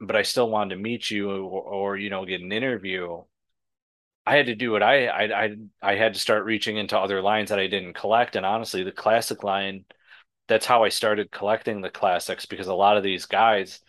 but 0.00 0.16
I 0.16 0.22
still 0.22 0.50
wanted 0.50 0.76
to 0.76 0.82
meet 0.82 1.10
you 1.10 1.30
or, 1.30 1.62
or 1.62 1.96
you 1.98 2.10
know 2.10 2.24
get 2.26 2.40
an 2.42 2.52
interview, 2.52 3.22
I 4.26 4.36
had 4.36 4.46
to 4.46 4.54
do 4.56 4.72
what 4.72 4.82
I, 4.82 5.06
I 5.06 5.44
I 5.44 5.56
I 5.82 5.94
had 5.94 6.14
to 6.14 6.20
start 6.20 6.44
reaching 6.44 6.76
into 6.76 6.98
other 6.98 7.22
lines 7.22 7.50
that 7.50 7.60
I 7.60 7.68
didn't 7.68 7.94
collect, 7.94 8.34
and 8.36 8.44
honestly, 8.44 8.82
the 8.82 8.92
classic 8.92 9.44
line, 9.44 9.84
that's 10.48 10.66
how 10.66 10.84
I 10.84 10.88
started 10.90 11.30
collecting 11.32 11.80
the 11.80 11.90
classics 11.90 12.46
because 12.46 12.68
a 12.68 12.74
lot 12.74 12.96
of 12.96 13.04
these 13.04 13.26
guys, 13.26 13.80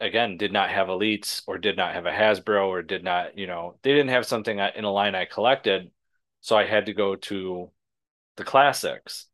again, 0.00 0.36
did 0.36 0.52
not 0.52 0.70
have 0.70 0.88
elites 0.88 1.42
or 1.46 1.58
did 1.58 1.76
not 1.76 1.94
have 1.94 2.06
a 2.06 2.12
Hasbro 2.12 2.68
or 2.68 2.82
did 2.82 3.04
not, 3.04 3.38
you 3.38 3.46
know, 3.46 3.78
they 3.82 3.92
didn't 3.92 4.10
have 4.10 4.26
something 4.26 4.58
in 4.58 4.84
a 4.84 4.92
line 4.92 5.14
I 5.14 5.24
collected, 5.26 5.90
so 6.40 6.56
I 6.56 6.64
had 6.66 6.86
to 6.86 6.94
go 6.94 7.16
to 7.16 7.70
the 8.36 8.44
classics. 8.44 9.26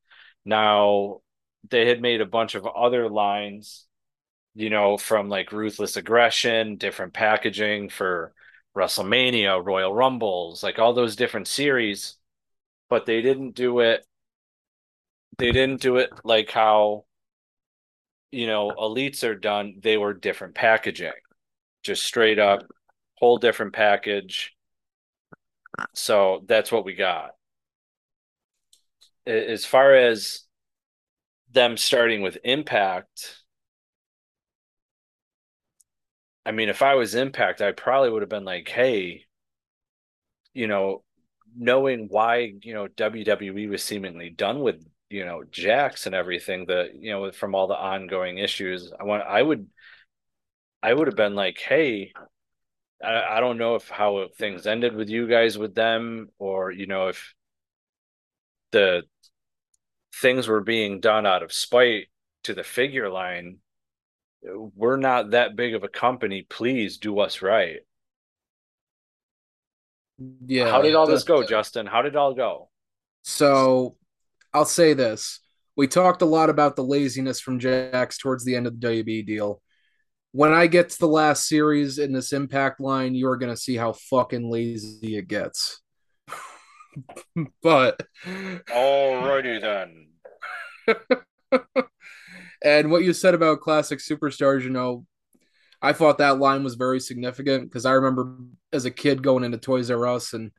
Now, 0.45 1.23
they 1.69 1.87
had 1.87 2.01
made 2.01 2.21
a 2.21 2.27
bunch 2.27 2.55
of 2.55 2.67
other 2.67 3.09
lines, 3.09 3.87
you 4.55 4.71
know, 4.71 4.97
from 4.97 5.29
like 5.29 5.53
Ruthless 5.53 5.97
Aggression, 5.97 6.77
different 6.77 7.13
packaging 7.13 7.91
for 7.91 8.33
WrestleMania, 8.77 9.65
Royal 9.65 9.93
Rumbles, 9.93 10.63
like 10.63 10.79
all 10.79 10.93
those 10.93 11.17
different 11.17 11.49
series, 11.49 12.17
but 12.89 13.07
they 13.07 13.21
didn't 13.23 13.55
do 13.55 13.81
it. 13.81 14.07
They 15.39 15.53
didn't 15.53 15.81
do 15.81 15.97
it 15.97 16.11
like 16.25 16.51
how, 16.51 17.05
you 18.31 18.47
know, 18.47 18.73
elites 18.79 19.27
are 19.27 19.35
done. 19.35 19.77
They 19.81 19.97
were 19.97 20.15
different 20.15 20.55
packaging, 20.55 21.13
just 21.83 22.05
straight 22.05 22.39
up, 22.39 22.63
whole 23.15 23.39
different 23.39 23.73
package. 23.73 24.55
So 25.95 26.45
that's 26.47 26.71
what 26.71 26.85
we 26.85 26.95
got. 26.95 27.35
As 29.27 29.65
far 29.65 29.95
as 29.95 30.43
them 31.53 31.77
starting 31.77 32.23
with 32.23 32.39
Impact, 32.45 33.43
I 36.47 36.53
mean, 36.53 36.69
if 36.69 36.83
I 36.83 36.95
was 36.95 37.15
Impact, 37.15 37.61
I 37.61 37.73
probably 37.73 38.11
would 38.11 38.23
have 38.23 38.29
been 38.29 38.45
like, 38.45 38.69
hey, 38.69 39.27
you 40.55 40.67
know, 40.67 41.03
knowing 41.57 42.09
why, 42.09 42.55
you 42.63 42.75
know, 42.75 42.89
WWE 42.89 43.69
was 43.69 43.85
seemingly 43.85 44.31
done 44.31 44.61
with, 44.61 44.85
you 45.11 45.25
know, 45.25 45.43
Jakks 45.51 46.07
and 46.07 46.15
everything, 46.15 46.67
that, 46.67 46.95
you 46.95 47.11
know, 47.11 47.31
from 47.33 47.55
all 47.55 47.67
the 47.67 47.75
ongoing 47.75 48.39
issues, 48.39 48.93
I 48.99 49.05
want, 49.05 49.25
I 49.25 49.43
would, 49.43 49.67
I 50.83 50.95
would 50.95 51.09
have 51.09 51.17
been 51.17 51.35
like, 51.35 51.59
hey, 51.59 52.13
I, 53.03 53.37
I 53.37 53.41
don't 53.41 53.59
know 53.59 53.75
if 53.77 53.89
how 53.89 54.29
things 54.39 54.67
ended 54.67 54.95
with 54.95 55.09
you 55.09 55.29
guys 55.29 55.59
with 55.59 55.75
them, 55.75 56.29
or, 56.39 56.71
you 56.71 56.87
know, 56.87 57.09
if 57.09 57.35
the 58.73 59.03
things 60.15 60.49
were 60.49 60.61
being 60.61 61.01
done 61.01 61.27
out 61.27 61.43
of 61.43 61.53
spite 61.53 62.09
to 62.45 62.55
the 62.55 62.65
figure 62.65 63.09
line 63.09 63.59
we're 64.43 64.97
not 64.97 65.31
that 65.31 65.57
big 65.57 65.75
of 65.75 65.85
a 65.85 65.89
company. 65.89 66.43
Please 66.49 66.99
do 66.99 67.19
us 67.21 67.43
right. 67.43 67.81
Yeah. 70.47 70.71
How 70.71 70.83
did 70.83 70.95
all 70.95 71.07
this 71.07 71.25
go, 71.25 71.47
Justin? 71.47 71.87
How 71.87 72.03
did 72.03 72.15
it 72.15 72.17
all 72.17 72.35
go? 72.35 72.69
So 73.23 73.97
I'll 74.53 74.65
say 74.65 74.95
this. 74.95 75.41
We 75.77 75.87
talked 75.87 76.23
a 76.23 76.27
lot 76.27 76.51
about 76.51 76.77
the 76.77 76.85
laziness 76.85 77.41
from 77.41 77.61
Jakks 77.61 78.19
towards 78.19 78.45
the 78.45 78.55
end 78.55 78.67
of 78.67 78.79
the 78.79 78.87
WB 78.87 79.27
deal. 79.27 79.63
When 80.33 80.53
I 80.53 80.67
get 80.67 80.91
to 80.91 80.99
the 80.99 81.09
last 81.09 81.49
series 81.49 81.99
in 81.99 82.13
this 82.13 82.33
impact 82.33 82.81
line, 82.81 83.15
you're 83.15 83.37
going 83.37 83.53
to 83.53 83.61
see 83.61 83.77
how 83.77 83.93
fucking 83.93 84.51
lazy 84.51 85.17
it 85.17 85.27
gets. 85.27 85.81
but. 87.63 88.03
Alrighty 88.25 89.61
then. 89.61 90.09
And 92.63 92.91
what 92.91 93.05
you 93.05 93.13
said 93.13 93.35
about 93.35 93.61
classic 93.61 94.01
superstars, 94.01 94.63
you 94.63 94.71
know, 94.71 95.07
I 95.81 95.93
thought 95.93 96.19
that 96.19 96.39
line 96.39 96.63
was 96.63 96.75
very 96.75 97.01
significant 97.01 97.65
because 97.65 97.87
I 97.87 97.93
remember 97.93 98.37
as 98.73 98.85
a 98.85 98.91
kid 98.91 99.23
going 99.23 99.45
into 99.45 99.59
Toys 99.59 99.91
R 99.91 100.07
Us 100.07 100.35
and 100.35 100.51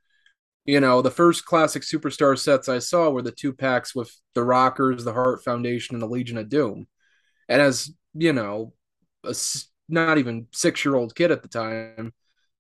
you 0.66 0.80
know, 0.80 1.02
the 1.02 1.12
first 1.12 1.46
classic 1.46 1.82
superstar 1.82 2.38
sets 2.38 2.70
I 2.70 2.80
saw 2.80 3.10
were 3.10 3.24
the 3.24 3.32
two 3.32 3.52
packs 3.52 3.96
with 3.96 4.16
the 4.36 4.44
Rockers, 4.44 5.04
the 5.04 5.14
Heart 5.14 5.44
Foundation, 5.44 5.96
and 5.96 6.02
the 6.04 6.08
Legion 6.08 6.38
of 6.38 6.50
Doom. 6.50 6.86
And 7.50 7.60
as, 7.60 7.92
you 8.14 8.32
know, 8.32 8.74
a 9.24 9.36
not 9.90 10.20
even 10.20 10.48
six 10.54 10.86
year 10.86 10.96
old 10.96 11.16
kid 11.16 11.32
at 11.32 11.42
the 11.42 11.48
time, 11.48 12.14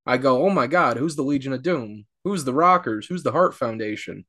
I 0.05 0.17
go, 0.17 0.43
oh 0.43 0.49
my 0.49 0.65
God, 0.65 0.97
who's 0.97 1.15
the 1.15 1.21
Legion 1.21 1.53
of 1.53 1.61
Doom? 1.61 2.05
Who's 2.23 2.43
the 2.43 2.53
Rockers? 2.53 3.07
Who's 3.07 3.23
the 3.23 3.31
Heart 3.31 3.55
Foundation? 3.55 4.25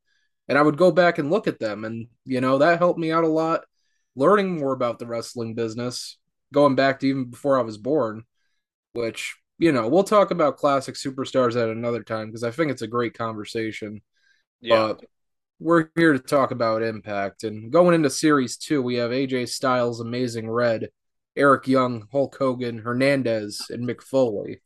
And 0.48 0.58
I 0.58 0.62
would 0.62 0.76
go 0.76 0.90
back 0.90 1.18
and 1.18 1.30
look 1.30 1.46
at 1.46 1.60
them. 1.60 1.84
And, 1.84 2.08
you 2.24 2.40
know, 2.40 2.58
that 2.58 2.78
helped 2.78 2.98
me 2.98 3.12
out 3.12 3.24
a 3.24 3.28
lot 3.28 3.62
learning 4.16 4.58
more 4.58 4.72
about 4.72 4.98
the 4.98 5.06
wrestling 5.06 5.54
business, 5.54 6.18
going 6.52 6.74
back 6.74 7.00
to 7.00 7.06
even 7.06 7.30
before 7.30 7.58
I 7.58 7.62
was 7.62 7.78
born, 7.78 8.24
which, 8.92 9.36
you 9.58 9.72
know, 9.72 9.88
we'll 9.88 10.04
talk 10.04 10.30
about 10.30 10.56
classic 10.56 10.94
superstars 10.94 11.60
at 11.60 11.68
another 11.68 12.02
time 12.02 12.26
because 12.26 12.44
I 12.44 12.50
think 12.50 12.70
it's 12.70 12.82
a 12.82 12.88
great 12.88 13.14
conversation. 13.16 14.02
Yeah. 14.60 14.88
But 14.88 15.04
we're 15.58 15.88
here 15.96 16.12
to 16.12 16.18
talk 16.18 16.50
about 16.50 16.82
Impact. 16.82 17.44
And 17.44 17.72
going 17.72 17.94
into 17.94 18.10
series 18.10 18.56
two, 18.56 18.82
we 18.82 18.96
have 18.96 19.10
AJ 19.10 19.48
Styles, 19.48 20.00
Amazing 20.00 20.50
Red, 20.50 20.88
Eric 21.36 21.68
Young, 21.68 22.06
Hulk 22.12 22.36
Hogan, 22.36 22.78
Hernandez, 22.78 23.66
and 23.70 23.88
Mick 23.88 24.02
Foley. 24.02 24.60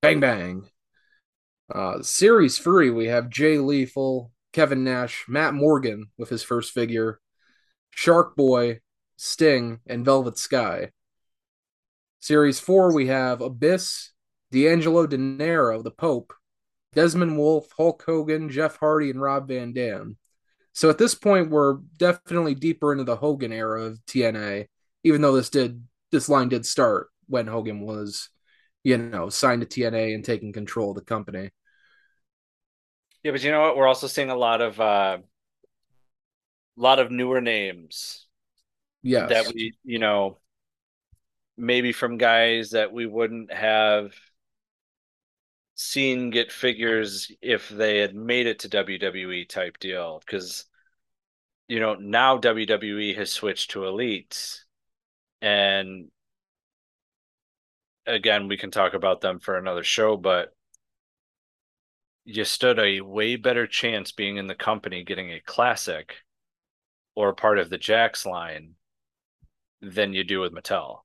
Bang 0.00 0.20
bang. 0.20 0.68
Uh, 1.72 2.02
series 2.02 2.58
three, 2.58 2.90
we 2.90 3.06
have 3.06 3.28
Jay 3.28 3.58
Lethal, 3.58 4.32
Kevin 4.52 4.84
Nash, 4.84 5.26
Matt 5.28 5.54
Morgan 5.54 6.06
with 6.16 6.30
his 6.30 6.42
first 6.42 6.72
figure, 6.72 7.20
Shark 7.90 8.36
Boy, 8.36 8.80
Sting, 9.16 9.80
and 9.86 10.04
Velvet 10.04 10.38
Sky. 10.38 10.90
Series 12.20 12.58
4, 12.58 12.94
we 12.94 13.08
have 13.08 13.40
Abyss, 13.40 14.10
D'Angelo 14.50 15.06
Dinero, 15.06 15.82
the 15.82 15.90
Pope, 15.90 16.32
Desmond 16.94 17.38
Wolfe, 17.38 17.70
Hulk 17.76 18.02
Hogan, 18.04 18.48
Jeff 18.48 18.76
Hardy, 18.76 19.10
and 19.10 19.20
Rob 19.20 19.48
Van 19.48 19.72
Dam. 19.72 20.16
So 20.72 20.90
at 20.90 20.98
this 20.98 21.14
point, 21.14 21.50
we're 21.50 21.78
definitely 21.96 22.54
deeper 22.54 22.92
into 22.92 23.04
the 23.04 23.16
Hogan 23.16 23.52
era 23.52 23.82
of 23.82 23.98
TNA, 24.06 24.66
even 25.04 25.20
though 25.20 25.34
this 25.34 25.50
did 25.50 25.86
this 26.10 26.28
line 26.28 26.48
did 26.48 26.64
start 26.64 27.08
when 27.26 27.46
Hogan 27.46 27.80
was, 27.80 28.30
you 28.82 28.96
know, 28.96 29.28
signed 29.28 29.60
to 29.60 29.66
TNA 29.66 30.14
and 30.14 30.24
taking 30.24 30.52
control 30.52 30.90
of 30.90 30.96
the 30.96 31.02
company. 31.02 31.50
Yeah, 33.22 33.32
but 33.32 33.42
you 33.42 33.50
know 33.50 33.60
what? 33.60 33.76
We're 33.76 33.88
also 33.88 34.06
seeing 34.06 34.30
a 34.30 34.36
lot 34.36 34.60
of 34.60 34.80
uh, 34.80 35.18
a 36.78 36.80
lot 36.80 36.98
of 36.98 37.10
newer 37.10 37.40
names. 37.40 38.26
Yeah. 39.02 39.26
That 39.26 39.52
we, 39.54 39.74
you 39.84 39.98
know, 39.98 40.38
maybe 41.56 41.92
from 41.92 42.18
guys 42.18 42.70
that 42.70 42.92
we 42.92 43.06
wouldn't 43.06 43.52
have 43.52 44.12
seen 45.74 46.30
get 46.30 46.50
figures 46.50 47.30
if 47.40 47.68
they 47.68 47.98
had 47.98 48.14
made 48.14 48.46
it 48.46 48.60
to 48.60 48.68
WWE 48.68 49.48
type 49.48 49.78
deal. 49.78 50.20
Because, 50.24 50.64
you 51.68 51.80
know, 51.80 51.94
now 51.94 52.38
WWE 52.38 53.16
has 53.16 53.30
switched 53.30 53.72
to 53.72 53.86
Elite. 53.86 54.64
And 55.40 56.10
again, 58.06 58.48
we 58.48 58.56
can 58.56 58.70
talk 58.70 58.94
about 58.94 59.20
them 59.20 59.38
for 59.38 59.56
another 59.56 59.84
show, 59.84 60.16
but 60.16 60.52
you 62.30 62.44
stood 62.44 62.78
a 62.78 63.00
way 63.00 63.36
better 63.36 63.66
chance 63.66 64.12
being 64.12 64.36
in 64.36 64.46
the 64.46 64.54
company 64.54 65.02
getting 65.02 65.30
a 65.30 65.40
classic 65.40 66.16
or 67.16 67.32
part 67.32 67.58
of 67.58 67.70
the 67.70 67.78
Jakks 67.78 68.26
line 68.26 68.74
than 69.80 70.12
you 70.12 70.24
do 70.24 70.40
with 70.40 70.52
Mattel. 70.52 70.98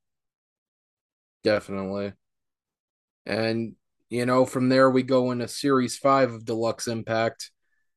Definitely. 1.46 2.12
And 3.26 3.76
you 4.10 4.26
know, 4.26 4.46
from 4.46 4.68
there 4.68 4.90
we 4.90 5.02
go 5.02 5.32
into 5.32 5.48
series 5.48 5.98
five 5.98 6.34
of 6.34 6.44
Deluxe 6.44 6.88
Impact. 6.88 7.52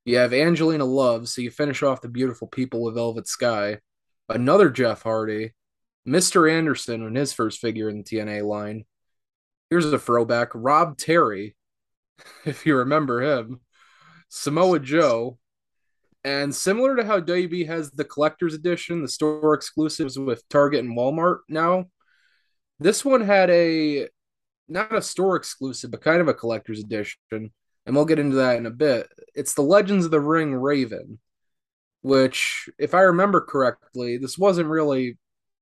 You 0.05 0.18
have 0.18 0.32
Angelina 0.32 0.84
Love, 0.84 1.28
so 1.28 1.42
you 1.42 1.50
finish 1.50 1.82
off 1.82 2.00
the 2.00 2.09
beautiful 2.09 2.46
people 2.46 2.84
with 2.84 2.94
Velvet 2.94 3.26
Sky. 3.26 3.80
Another 4.28 4.70
Jeff 4.70 5.03
Hardy, 5.03 5.53
Mr. 6.07 6.50
Anderson 6.50 7.03
in 7.05 7.16
his 7.16 7.32
first 7.32 7.59
figure 7.59 7.90
in 7.90 7.98
the 7.98 8.05
TNA 8.05 8.44
line. 8.44 8.84
Here's 9.68 9.92
a 9.92 9.98
throwback 9.98 10.50
Rob 10.55 10.96
Terry, 10.96 11.57
if 12.44 12.66
you 12.66 12.76
remember 12.76 13.22
him. 13.22 13.60
Samoa 14.28 14.80
Joe, 14.80 15.38
and 16.24 16.54
similar 16.54 16.96
to 16.96 17.04
how 17.04 17.20
WB 17.20 17.66
has 17.68 17.92
the 17.92 18.04
collector's 18.04 18.54
edition, 18.54 19.02
the 19.02 19.08
store 19.08 19.54
exclusives 19.54 20.18
with 20.18 20.48
Target 20.48 20.84
and 20.84 20.96
Walmart 20.96 21.38
now, 21.48 21.86
this 22.80 23.04
one 23.04 23.20
had 23.20 23.48
a 23.50 24.08
not 24.68 24.94
a 24.94 25.00
store 25.00 25.36
exclusive, 25.36 25.90
but 25.90 26.00
kind 26.00 26.20
of 26.20 26.28
a 26.28 26.34
collector's 26.34 26.80
edition. 26.80 27.18
And 27.30 27.94
we'll 27.94 28.04
get 28.04 28.18
into 28.18 28.36
that 28.36 28.56
in 28.56 28.66
a 28.66 28.70
bit. 28.70 29.06
It's 29.34 29.54
the 29.54 29.62
Legends 29.62 30.04
of 30.04 30.10
the 30.10 30.20
Ring 30.20 30.54
Raven, 30.54 31.20
which, 32.02 32.68
if 32.78 32.94
I 32.94 33.02
remember 33.02 33.40
correctly, 33.40 34.18
this 34.18 34.36
wasn't 34.36 34.68
really 34.68 35.18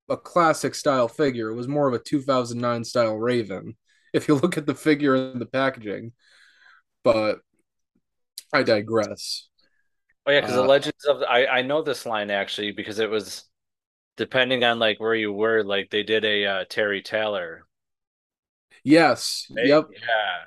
a 0.08 0.16
classic 0.16 0.74
style 0.74 1.08
figure. 1.08 1.50
It 1.50 1.54
was 1.54 1.68
more 1.68 1.86
of 1.86 1.94
a 1.94 1.98
2009 1.98 2.84
style 2.84 3.16
Raven, 3.16 3.76
if 4.14 4.28
you 4.28 4.34
look 4.42 4.56
at 4.56 4.66
the 4.66 4.74
figure 4.74 5.14
and 5.14 5.40
the 5.40 5.46
packaging. 5.46 6.12
But 7.04 7.42
I 8.54 8.62
digress. 8.62 9.48
Oh 10.26 10.30
yeah, 10.32 10.40
because 10.40 10.54
the 10.54 10.62
Uh, 10.62 10.64
Legends 10.64 11.04
of 11.06 11.22
I 11.22 11.46
I 11.46 11.62
know 11.62 11.82
this 11.82 12.04
line 12.06 12.30
actually 12.30 12.72
because 12.72 12.98
it 12.98 13.08
was 13.10 13.44
depending 14.16 14.64
on 14.64 14.78
like 14.80 15.00
where 15.00 15.14
you 15.14 15.32
were, 15.32 15.64
like 15.64 15.90
they 15.90 16.02
did 16.04 16.24
a 16.24 16.46
uh, 16.46 16.64
Terry 16.68 17.02
Taylor. 17.02 17.66
Yes. 18.84 19.50
right? 19.56 19.66
Yep. 19.66 19.88
Yeah. 19.90 20.44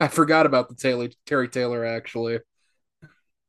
I 0.00 0.08
forgot 0.08 0.46
about 0.46 0.68
the 0.68 0.74
Taylor 0.74 1.08
Terry 1.26 1.48
Taylor 1.48 1.84
actually. 1.84 2.38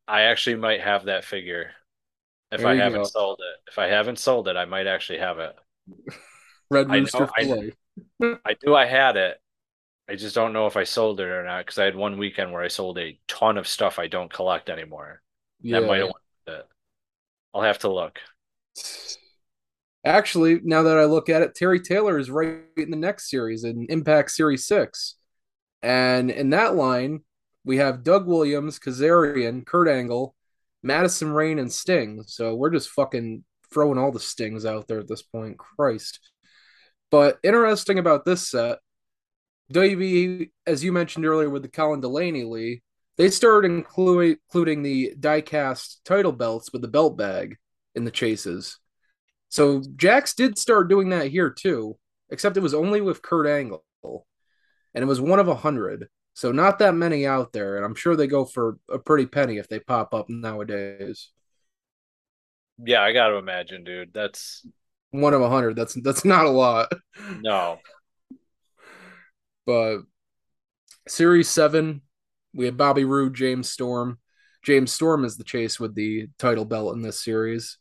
I 0.09 0.23
actually 0.23 0.55
might 0.57 0.81
have 0.81 1.05
that 1.05 1.23
figure. 1.23 1.71
If 2.51 2.61
There 2.61 2.65
I 2.65 2.75
haven't 2.75 3.05
go. 3.05 3.07
sold 3.07 3.41
it. 3.41 3.69
If 3.71 3.79
I 3.79 3.87
haven't 3.87 4.19
sold 4.19 4.47
it, 4.47 4.57
I 4.57 4.65
might 4.65 4.87
actually 4.87 5.19
have 5.19 5.39
it. 5.39 5.55
Red 6.69 6.89
I 6.89 6.97
Rooster 6.97 7.27
I 7.37 7.43
know. 7.45 7.55
Filet. 7.55 7.73
I 8.45 8.55
knew 8.63 8.75
I 8.75 8.85
had 8.85 9.17
it. 9.17 9.41
I 10.09 10.15
just 10.15 10.33
don't 10.33 10.53
know 10.53 10.65
if 10.65 10.75
I 10.75 10.85
sold 10.85 11.19
it 11.19 11.27
or 11.27 11.43
not 11.43 11.65
because 11.65 11.77
I 11.77 11.85
had 11.85 11.95
one 11.95 12.17
weekend 12.17 12.51
where 12.51 12.63
I 12.63 12.67
sold 12.67 12.97
a 12.97 13.19
ton 13.27 13.57
of 13.57 13.67
stuff 13.67 13.99
I 13.99 14.07
don't 14.07 14.33
collect 14.33 14.69
anymore. 14.69 15.21
Yeah. 15.61 15.81
That 15.81 15.87
might 15.87 16.01
have 16.01 16.09
it. 16.47 16.67
I'll 17.53 17.61
have 17.61 17.79
to 17.79 17.93
look. 17.93 18.17
Actually, 20.03 20.61
now 20.63 20.83
that 20.83 20.97
I 20.97 21.05
look 21.05 21.29
at 21.29 21.43
it, 21.43 21.53
Terry 21.53 21.79
Taylor 21.79 22.17
is 22.17 22.31
right 22.31 22.61
in 22.75 22.89
the 22.89 22.97
next 22.97 23.29
series 23.29 23.63
in 23.63 23.85
Impact 23.89 24.31
Series 24.31 24.65
6. 24.65 25.15
And 25.83 26.31
in 26.31 26.49
that 26.51 26.75
line, 26.75 27.21
we 27.63 27.77
have 27.77 28.03
Doug 28.03 28.25
Williams, 28.27 28.79
Kazarian, 28.79 29.63
Kurt 29.65 29.87
Angle, 29.87 30.33
Madison 30.81 31.31
Rayne, 31.31 31.59
and 31.59 31.71
Sting. 31.71 32.23
So 32.25 32.55
we're 32.55 32.71
just 32.71 32.89
fucking 32.89 33.43
throwing 33.71 33.99
all 33.99 34.11
the 34.11 34.19
stings 34.19 34.65
out 34.65 34.87
there 34.87 34.99
at 34.99 35.07
this 35.07 35.21
point. 35.21 35.59
Christ. 35.59 36.19
But 37.11 37.37
interesting 37.43 37.99
about 37.99 38.25
this 38.25 38.49
set, 38.49 38.79
WB, 39.73 40.49
as 40.65 40.83
you 40.83 40.91
mentioned 40.91 41.25
earlier 41.25 41.49
with 41.49 41.61
the 41.61 41.67
Colin 41.69 42.01
Delaney 42.01 42.43
Lee, 42.43 42.81
they 43.17 43.29
started 43.29 43.71
including 43.71 44.37
including 44.47 44.83
the 44.83 45.13
diecast 45.19 45.97
title 46.05 46.31
belts 46.31 46.71
with 46.73 46.81
the 46.81 46.87
belt 46.87 47.17
bag 47.17 47.57
in 47.95 48.05
the 48.05 48.11
chases. 48.11 48.79
So 49.49 49.81
Jakks 49.81 50.35
did 50.35 50.57
start 50.57 50.89
doing 50.89 51.09
that 51.09 51.27
here 51.27 51.49
too, 51.49 51.97
except 52.29 52.57
it 52.57 52.61
was 52.61 52.73
only 52.73 53.01
with 53.01 53.21
Kurt 53.21 53.47
Angle, 53.47 53.83
and 54.93 55.03
it 55.03 55.07
was 55.07 55.21
one 55.21 55.39
of 55.39 55.47
a 55.47 55.55
hundred. 55.55 56.07
So 56.33 56.51
not 56.51 56.79
that 56.79 56.95
many 56.95 57.25
out 57.27 57.51
there, 57.51 57.75
and 57.75 57.85
I'm 57.85 57.95
sure 57.95 58.15
they 58.15 58.27
go 58.27 58.45
for 58.45 58.77
a 58.89 58.97
pretty 58.99 59.25
penny 59.25 59.57
if 59.57 59.67
they 59.67 59.79
pop 59.79 60.13
up 60.13 60.29
nowadays. 60.29 61.31
Yeah, 62.83 63.01
I 63.01 63.11
got 63.11 63.27
to 63.29 63.35
imagine, 63.35 63.83
dude. 63.83 64.13
That's 64.13 64.65
One 65.11 65.33
of 65.33 65.41
a 65.41 65.49
hundred. 65.49 65.75
That's 65.75 65.95
that's 66.01 66.23
not 66.23 66.45
a 66.45 66.49
lot. 66.49 66.91
no. 67.41 67.79
But 69.69 69.99
Series 71.07 71.47
seven, 71.47 72.01
we 72.55 72.65
have 72.65 72.75
Bobby 72.75 73.05
Roode, 73.05 73.35
James 73.35 73.69
Storm. 73.69 74.17
James 74.63 74.91
Storm 74.91 75.23
is 75.23 75.37
the 75.37 75.43
chase 75.43 75.79
with 75.79 75.93
the 75.93 76.25
title 76.39 76.65
belt 76.65 76.95
in 76.95 77.03
this 77.03 77.23
series. 77.23 77.77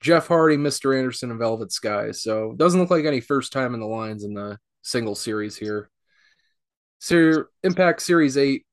Jeff 0.00 0.26
Hardy, 0.26 0.56
Mr. 0.56 0.98
Anderson, 0.98 1.30
and 1.30 1.38
Velvet 1.38 1.70
Sky. 1.70 2.10
So 2.10 2.54
doesn't 2.56 2.80
look 2.80 2.90
like 2.90 3.04
any 3.04 3.20
first 3.20 3.52
time 3.52 3.72
in 3.72 3.78
the 3.78 3.86
lines 3.86 4.24
in 4.24 4.34
the 4.34 4.58
single 4.82 5.14
series 5.14 5.56
here. 5.56 5.92
Ser- 6.98 7.50
Impact 7.62 8.02
Series 8.02 8.36
8, 8.36 8.66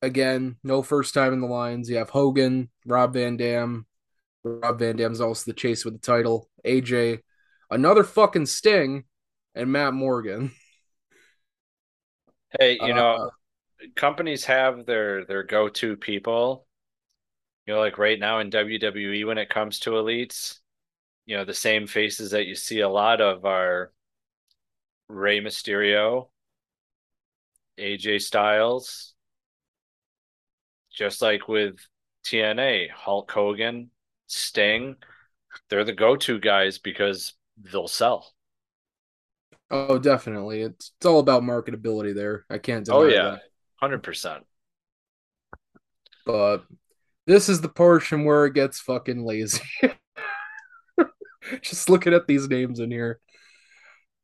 again, 0.00 0.56
no 0.64 0.80
first 0.80 1.12
time 1.12 1.34
in 1.34 1.42
the 1.42 1.46
lines. 1.46 1.90
You 1.90 1.98
have 1.98 2.08
Hogan, 2.08 2.70
Rob 2.86 3.12
Van 3.12 3.36
Dam. 3.36 3.84
Rob 4.42 4.78
Van 4.78 4.96
Dam's 4.96 5.20
also 5.20 5.50
the 5.50 5.54
chase 5.54 5.84
with 5.84 5.92
the 5.92 6.00
title. 6.00 6.48
AJ, 6.64 7.18
another 7.70 8.04
fucking 8.04 8.46
Sting, 8.46 9.04
and 9.54 9.70
Matt 9.70 9.92
Morgan. 9.92 10.50
Hey, 12.58 12.78
you 12.80 12.94
know, 12.94 13.16
Uh, 13.16 13.30
companies 13.96 14.44
have 14.46 14.86
their 14.86 15.24
their 15.26 15.42
go-to 15.44 15.96
people. 15.96 16.66
You 17.66 17.74
know, 17.74 17.80
like 17.80 17.98
right 17.98 18.18
now 18.18 18.40
in 18.40 18.50
WWE 18.50 19.24
when 19.24 19.38
it 19.38 19.48
comes 19.50 19.78
to 19.80 19.90
elites, 19.92 20.60
you 21.26 21.36
know, 21.36 21.44
the 21.44 21.54
same 21.54 21.86
faces 21.86 22.32
that 22.32 22.46
you 22.46 22.54
see 22.56 22.80
a 22.80 22.88
lot 22.88 23.20
of 23.20 23.44
are 23.46 23.92
Rey 25.08 25.40
Mysterio, 25.40 26.28
AJ 27.78 28.18
Styles, 28.18 29.14
just 30.90 31.22
like 31.22 31.48
with 31.48 31.76
TNA, 32.22 32.88
Hulk 32.88 33.30
Hogan, 33.30 33.90
Sting, 34.26 34.96
they're 35.68 35.84
the 35.84 35.92
go-to 35.92 36.38
guys 36.40 36.78
because 36.78 37.34
they'll 37.58 37.88
sell. 37.88 38.34
Oh, 39.70 39.98
definitely. 39.98 40.62
It's 40.62 40.92
it's 40.98 41.06
all 41.06 41.20
about 41.20 41.42
marketability 41.42 42.14
there. 42.14 42.44
I 42.50 42.58
can't 42.58 42.84
deny 42.84 42.98
that. 42.98 43.04
Oh 43.04 43.08
yeah, 43.08 43.36
that. 43.80 44.02
100%. 44.02 44.42
But 46.26 46.64
this 47.26 47.48
is 47.48 47.60
the 47.60 47.68
portion 47.68 48.24
where 48.24 48.46
it 48.46 48.54
gets 48.54 48.80
fucking 48.80 49.24
lazy. 49.24 49.62
Just 51.62 51.90
looking 51.90 52.14
at 52.14 52.26
these 52.26 52.48
names 52.48 52.80
in 52.80 52.90
here. 52.90 53.20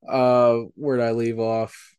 Uh, 0.09 0.61
where'd 0.77 1.01
I 1.01 1.13
leave 1.13 1.39
off? 1.39 1.95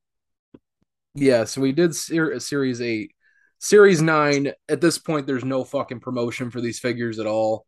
Yeah, 1.13 1.43
so 1.43 1.61
we 1.61 1.71
did 1.71 1.95
ser- 1.95 2.39
series 2.39 2.81
eight. 2.81 3.13
Series 3.59 4.01
nine, 4.01 4.53
at 4.69 4.81
this 4.81 4.97
point, 4.97 5.27
there's 5.27 5.45
no 5.45 5.63
fucking 5.63 5.99
promotion 5.99 6.49
for 6.49 6.61
these 6.61 6.79
figures 6.79 7.19
at 7.19 7.27
all. 7.27 7.67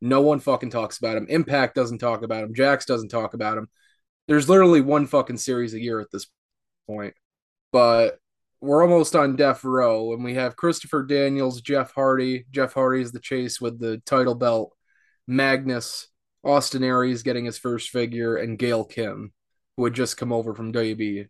No 0.00 0.20
one 0.20 0.40
fucking 0.40 0.70
talks 0.70 0.98
about 0.98 1.14
them. 1.14 1.26
Impact 1.28 1.76
doesn't 1.76 1.98
talk 1.98 2.24
about 2.24 2.40
them. 2.40 2.54
Jakks 2.54 2.86
doesn't 2.86 3.10
talk 3.10 3.34
about 3.34 3.54
them. 3.54 3.68
There's 4.32 4.48
literally 4.48 4.80
one 4.80 5.06
fucking 5.06 5.36
series 5.36 5.74
a 5.74 5.78
year 5.78 6.00
at 6.00 6.10
this 6.10 6.26
point. 6.86 7.12
But 7.70 8.18
we're 8.62 8.82
almost 8.82 9.14
on 9.14 9.36
death 9.36 9.62
row, 9.62 10.14
and 10.14 10.24
we 10.24 10.36
have 10.36 10.56
Christopher 10.56 11.02
Daniels, 11.02 11.60
Jeff 11.60 11.92
Hardy. 11.92 12.46
Jeff 12.50 12.72
Hardy 12.72 13.02
is 13.02 13.12
the 13.12 13.20
chase 13.20 13.60
with 13.60 13.78
the 13.78 13.98
title 14.06 14.34
belt. 14.34 14.74
Magnus, 15.26 16.08
Austin 16.42 16.82
Aries 16.82 17.22
getting 17.22 17.44
his 17.44 17.58
first 17.58 17.90
figure, 17.90 18.36
and 18.36 18.58
Gail 18.58 18.84
Kim, 18.86 19.34
who 19.76 19.84
had 19.84 19.92
just 19.92 20.16
come 20.16 20.32
over 20.32 20.54
from 20.54 20.72
WB. 20.72 21.26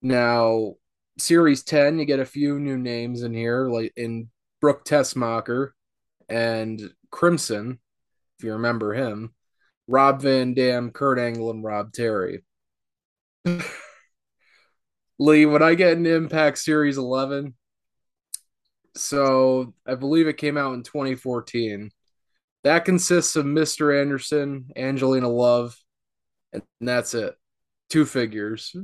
Now, 0.00 0.74
Series 1.18 1.64
10, 1.64 1.98
you 1.98 2.04
get 2.04 2.20
a 2.20 2.24
few 2.24 2.60
new 2.60 2.78
names 2.78 3.24
in 3.24 3.34
here, 3.34 3.66
like 3.66 3.92
in 3.96 4.28
Brooke 4.60 4.84
Tessmacher 4.84 5.70
and 6.28 6.80
Crimson, 7.10 7.80
if 8.38 8.44
you 8.44 8.52
remember 8.52 8.94
him. 8.94 9.34
Rob 9.88 10.22
Van 10.22 10.54
Dam, 10.54 10.90
Kurt 10.90 11.18
Angle, 11.18 11.50
and 11.50 11.64
Rob 11.64 11.92
Terry. 11.92 12.42
Lee, 15.18 15.46
when 15.46 15.62
I 15.62 15.74
get 15.74 15.96
an 15.96 16.06
Impact 16.06 16.58
Series 16.58 16.98
11, 16.98 17.54
so 18.96 19.74
I 19.86 19.94
believe 19.94 20.26
it 20.26 20.36
came 20.36 20.56
out 20.56 20.74
in 20.74 20.82
2014. 20.82 21.90
That 22.64 22.84
consists 22.84 23.36
of 23.36 23.46
Mr. 23.46 23.98
Anderson, 23.98 24.70
Angelina 24.74 25.28
Love, 25.28 25.76
and 26.52 26.62
that's 26.80 27.14
it. 27.14 27.34
Two 27.88 28.04
figures. 28.04 28.74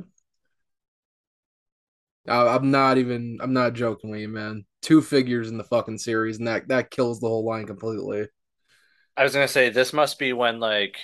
I'm 2.28 2.70
not 2.70 2.98
even. 2.98 3.38
I'm 3.40 3.52
not 3.52 3.72
joking 3.74 4.10
with 4.10 4.20
you, 4.20 4.28
man. 4.28 4.64
Two 4.80 5.02
figures 5.02 5.50
in 5.50 5.58
the 5.58 5.64
fucking 5.64 5.98
series, 5.98 6.38
and 6.38 6.46
that 6.46 6.68
that 6.68 6.90
kills 6.90 7.18
the 7.18 7.26
whole 7.26 7.44
line 7.44 7.66
completely. 7.66 8.28
I 9.16 9.22
was 9.22 9.34
gonna 9.34 9.48
say 9.48 9.68
this 9.70 9.92
must 9.92 10.18
be 10.18 10.32
when 10.32 10.60
like 10.60 10.96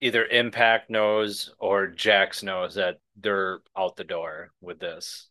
either 0.00 0.24
Impact 0.26 0.90
knows 0.90 1.52
or 1.58 1.88
Jakks 1.88 2.42
knows 2.42 2.74
that 2.74 2.98
they're 3.16 3.60
out 3.76 3.96
the 3.96 4.04
door 4.04 4.50
with 4.60 4.78
this. 4.78 5.28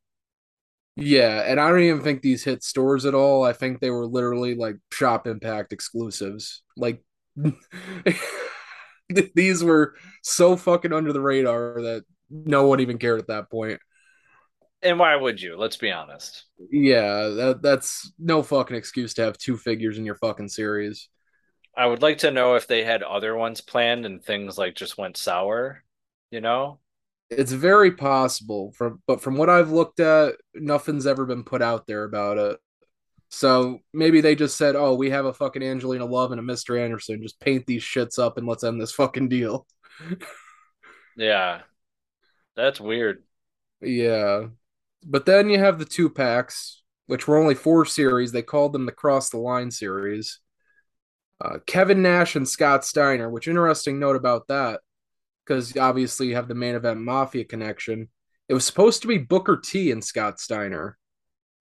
Yeah, 0.96 1.44
and 1.46 1.60
I 1.60 1.70
don't 1.70 1.82
even 1.82 2.02
think 2.02 2.22
these 2.22 2.44
hit 2.44 2.64
stores 2.64 3.06
at 3.06 3.16
all. 3.16 3.44
I 3.44 3.54
think 3.54 3.80
they 3.80 3.90
were 3.90 4.06
literally 4.06 4.56
like 4.56 4.76
Shop 4.92 5.28
Impact 5.28 5.72
exclusives. 5.72 6.62
Like 6.76 7.02
these 9.34 9.64
were 9.64 9.96
so 10.24 10.58
fucking 10.58 10.94
under 10.94 11.14
the 11.14 11.22
radar 11.22 11.82
that 11.82 12.04
no 12.30 12.68
one 12.68 12.82
even 12.82 12.98
cared 12.98 13.20
at 13.20 13.28
that 13.28 13.50
point. 13.50 13.80
And 14.82 15.00
why 15.00 15.16
would 15.16 15.42
you? 15.42 15.58
Let's 15.58 15.78
be 15.78 15.92
honest. 15.92 16.46
Yeah, 16.70 17.30
that 17.30 17.62
that's 17.62 18.12
no 18.20 18.44
fucking 18.44 18.78
excuse 18.78 19.14
to 19.16 19.24
have 19.24 19.38
two 19.38 19.58
figures 19.58 19.98
in 19.98 20.06
your 20.06 20.16
fucking 20.16 20.50
series. 20.50 21.10
I 21.76 21.86
would 21.86 22.02
like 22.02 22.20
to 22.20 22.32
know 22.32 22.56
if 22.56 22.68
they 22.68 22.84
had 22.84 23.04
other 23.04 23.36
ones 23.36 23.62
planned 23.62 24.06
and 24.06 24.24
things 24.24 24.58
like 24.58 24.76
just 24.76 24.98
went 24.98 25.18
sour, 25.18 25.84
you 26.32 26.42
know? 26.42 26.80
It's 27.30 27.52
very 27.52 27.92
possible 27.92 28.72
from 28.72 29.02
but 29.06 29.22
from 29.22 29.38
what 29.38 29.50
I've 29.50 29.72
looked 29.72 30.00
at, 30.00 30.36
nothing's 30.56 31.06
ever 31.06 31.26
been 31.26 31.44
put 31.44 31.62
out 31.62 31.86
there 31.86 32.04
about 32.04 32.38
it. 32.38 32.58
So 33.30 33.80
maybe 33.94 34.22
they 34.22 34.36
just 34.36 34.58
said, 34.58 34.76
"Oh, 34.76 34.96
we 34.96 35.12
have 35.12 35.26
a 35.26 35.34
fucking 35.34 35.62
Angelina 35.62 36.06
Love 36.06 36.32
and 36.32 36.40
a 36.40 36.44
Mr. 36.44 36.80
Anderson. 36.80 37.22
Just 37.22 37.40
paint 37.40 37.68
these 37.68 37.84
shits 37.84 38.18
up 38.18 38.38
and 38.40 38.48
let's 38.48 38.64
end 38.64 38.82
this 38.82 38.92
fucking 38.92 39.30
deal." 39.30 39.68
Yeah. 41.20 41.62
That's 42.56 42.80
weird. 42.80 43.24
Yeah. 43.82 44.48
But 45.06 45.26
then 45.26 45.50
you 45.50 45.60
have 45.60 45.78
the 45.78 45.86
two 45.86 46.10
packs, 46.10 46.82
which 47.08 47.28
were 47.28 47.38
only 47.38 47.56
four 47.56 47.86
series. 47.86 48.32
They 48.32 48.42
called 48.42 48.74
them 48.74 48.86
the 48.86 48.92
Cross 48.94 49.30
the 49.30 49.38
Line 49.38 49.70
series. 49.70 50.40
Uh, 51.42 51.60
Kevin 51.66 52.02
Nash 52.02 52.36
and 52.36 52.48
Scott 52.48 52.84
Steiner, 52.84 53.30
which 53.30 53.48
interesting 53.48 54.00
note 54.00 54.16
about 54.16 54.48
that, 54.48 54.82
because 55.46 55.76
obviously 55.78 56.28
you 56.28 56.36
have 56.36 56.48
the 56.48 56.56
main 56.56 56.76
event 56.76 57.00
Mafia 57.00 57.46
connection. 57.46 58.10
It 58.50 58.54
was 58.54 58.66
supposed 58.66 59.02
to 59.04 59.08
be 59.08 59.18
Booker 59.18 59.58
T 59.58 59.92
and 59.92 60.04
Scott 60.04 60.40
Steiner, 60.40 60.98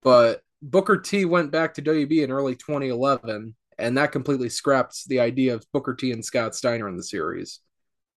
but 0.01 0.41
Booker 0.61 0.97
T 0.97 1.23
went 1.25 1.51
back 1.51 1.75
to 1.75 1.81
WB 1.81 2.23
in 2.23 2.31
early 2.31 2.55
2011, 2.55 3.55
and 3.77 3.97
that 3.97 4.11
completely 4.11 4.49
scraps 4.49 5.05
the 5.05 5.21
idea 5.21 5.53
of 5.53 5.65
Booker 5.71 5.93
T 5.93 6.11
and 6.11 6.25
Scott 6.25 6.55
Steiner 6.55 6.89
in 6.89 6.97
the 6.97 7.03
series, 7.03 7.59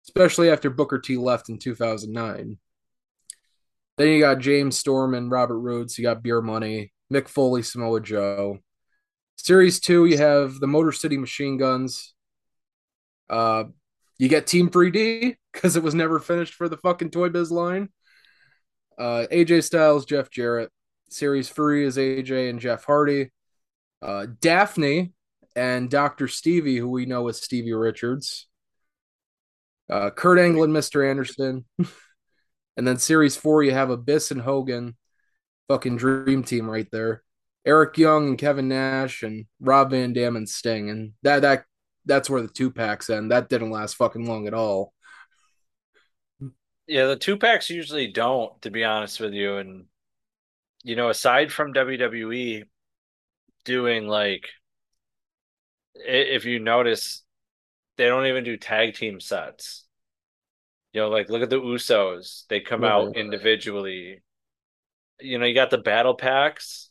especially 0.05 0.49
after 0.49 0.69
Booker 0.69 0.99
T 0.99 1.17
left 1.17 1.49
in 1.49 1.57
2009. 1.57 2.57
Then 3.97 4.07
you 4.07 4.21
got 4.21 4.39
James 4.39 4.77
Storm 4.77 5.13
and 5.13 5.29
Robert 5.29 5.59
Roods. 5.59 5.97
You 5.97 6.03
got 6.03 6.23
Beer 6.23 6.41
Money, 6.41 6.93
Mick 7.11 7.27
Foley, 7.27 7.63
Samoa 7.63 7.99
Joe. 7.99 8.59
Series 9.41 9.79
two, 9.79 10.05
you 10.05 10.17
have 10.17 10.59
the 10.59 10.67
Motor 10.67 10.91
City 10.91 11.17
Machine 11.17 11.55
Guns. 11.55 12.13
Uh, 13.29 13.63
you 14.17 14.27
get 14.27 14.47
Team 14.47 14.69
3D 14.69 15.37
because 15.53 15.77
it 15.77 15.81
was 15.81 15.95
never 15.95 16.19
finished 16.19 16.53
for 16.53 16.67
the 16.67 16.75
fucking 16.75 17.09
Toy 17.09 17.29
Biz 17.29 17.49
line. 17.49 17.87
Uh, 18.97 19.27
AJ 19.31 19.63
Styles, 19.63 20.05
Jeff 20.05 20.29
Jarrett. 20.29 20.69
Series 21.09 21.47
three 21.49 21.85
is 21.85 21.95
AJ 21.95 22.49
and 22.49 22.59
Jeff 22.59 22.83
Hardy. 22.83 23.31
Uh, 24.01 24.27
Daphne 24.41 25.13
and 25.55 25.89
Dr. 25.89 26.27
Stevie, 26.27 26.77
who 26.77 26.89
we 26.89 27.05
know 27.05 27.29
as 27.29 27.41
Stevie 27.41 27.71
Richards. 27.73 28.45
Uh, 29.89 30.09
Kurt 30.09 30.37
Angle 30.37 30.65
and 30.65 30.75
Mr. 30.75 31.09
Anderson. 31.09 31.63
and 32.77 32.85
then 32.85 32.97
series 32.97 33.37
four, 33.37 33.63
you 33.63 33.71
have 33.71 33.89
Abyss 33.89 34.31
and 34.31 34.41
Hogan. 34.41 34.97
Fucking 35.69 35.95
dream 35.95 36.43
team 36.43 36.69
right 36.69 36.87
there. 36.91 37.23
Eric 37.65 37.97
Young 37.97 38.29
and 38.29 38.37
Kevin 38.37 38.67
Nash 38.67 39.23
and 39.23 39.45
Rob 39.59 39.91
Van 39.91 40.13
Dam 40.13 40.35
and 40.35 40.47
Sting. 40.47 40.89
And 40.89 41.13
that 41.23 41.41
that 41.41 41.65
that's 42.05 42.29
where 42.29 42.41
the 42.41 42.47
two 42.47 42.71
packs 42.71 43.09
end. 43.09 43.31
That 43.31 43.49
didn't 43.49 43.71
last 43.71 43.95
fucking 43.95 44.25
long 44.25 44.47
at 44.47 44.53
all. 44.53 44.93
Yeah, 46.87 47.05
the 47.05 47.15
two 47.15 47.37
packs 47.37 47.69
usually 47.69 48.07
don't, 48.07 48.59
to 48.63 48.71
be 48.71 48.83
honest 48.83 49.19
with 49.19 49.33
you. 49.33 49.57
And 49.57 49.85
you 50.83 50.95
know, 50.95 51.09
aside 51.09 51.51
from 51.51 51.73
WWE 51.73 52.63
doing 53.65 54.07
like 54.07 54.49
if 55.95 56.45
you 56.45 56.59
notice, 56.59 57.23
they 57.97 58.07
don't 58.07 58.25
even 58.25 58.43
do 58.43 58.57
tag 58.57 58.95
team 58.95 59.19
sets. 59.19 59.85
You 60.93 61.01
know, 61.01 61.09
like 61.09 61.29
look 61.29 61.43
at 61.43 61.49
the 61.49 61.59
Usos. 61.59 62.47
They 62.47 62.61
come 62.61 62.81
right. 62.81 62.91
out 62.91 63.15
individually. 63.15 64.21
You 65.19 65.37
know, 65.37 65.45
you 65.45 65.53
got 65.53 65.69
the 65.69 65.77
battle 65.77 66.15
packs, 66.15 66.88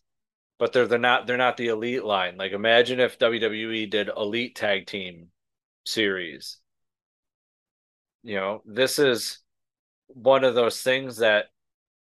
but 0.59 0.72
they're 0.72 0.86
they're 0.86 0.98
not 0.98 1.26
they're 1.26 1.36
not 1.36 1.56
the 1.56 1.68
elite 1.68 2.04
line. 2.04 2.36
Like 2.36 2.52
imagine 2.52 3.00
if 3.00 3.18
WWE 3.18 3.90
did 3.90 4.11
elite 4.16 4.56
tag 4.56 4.86
team 4.86 5.28
series. 5.86 6.59
You 8.22 8.36
know, 8.36 8.62
this 8.66 8.98
is 8.98 9.38
one 10.09 10.44
of 10.44 10.54
those 10.54 10.82
things 10.82 11.18
that 11.18 11.46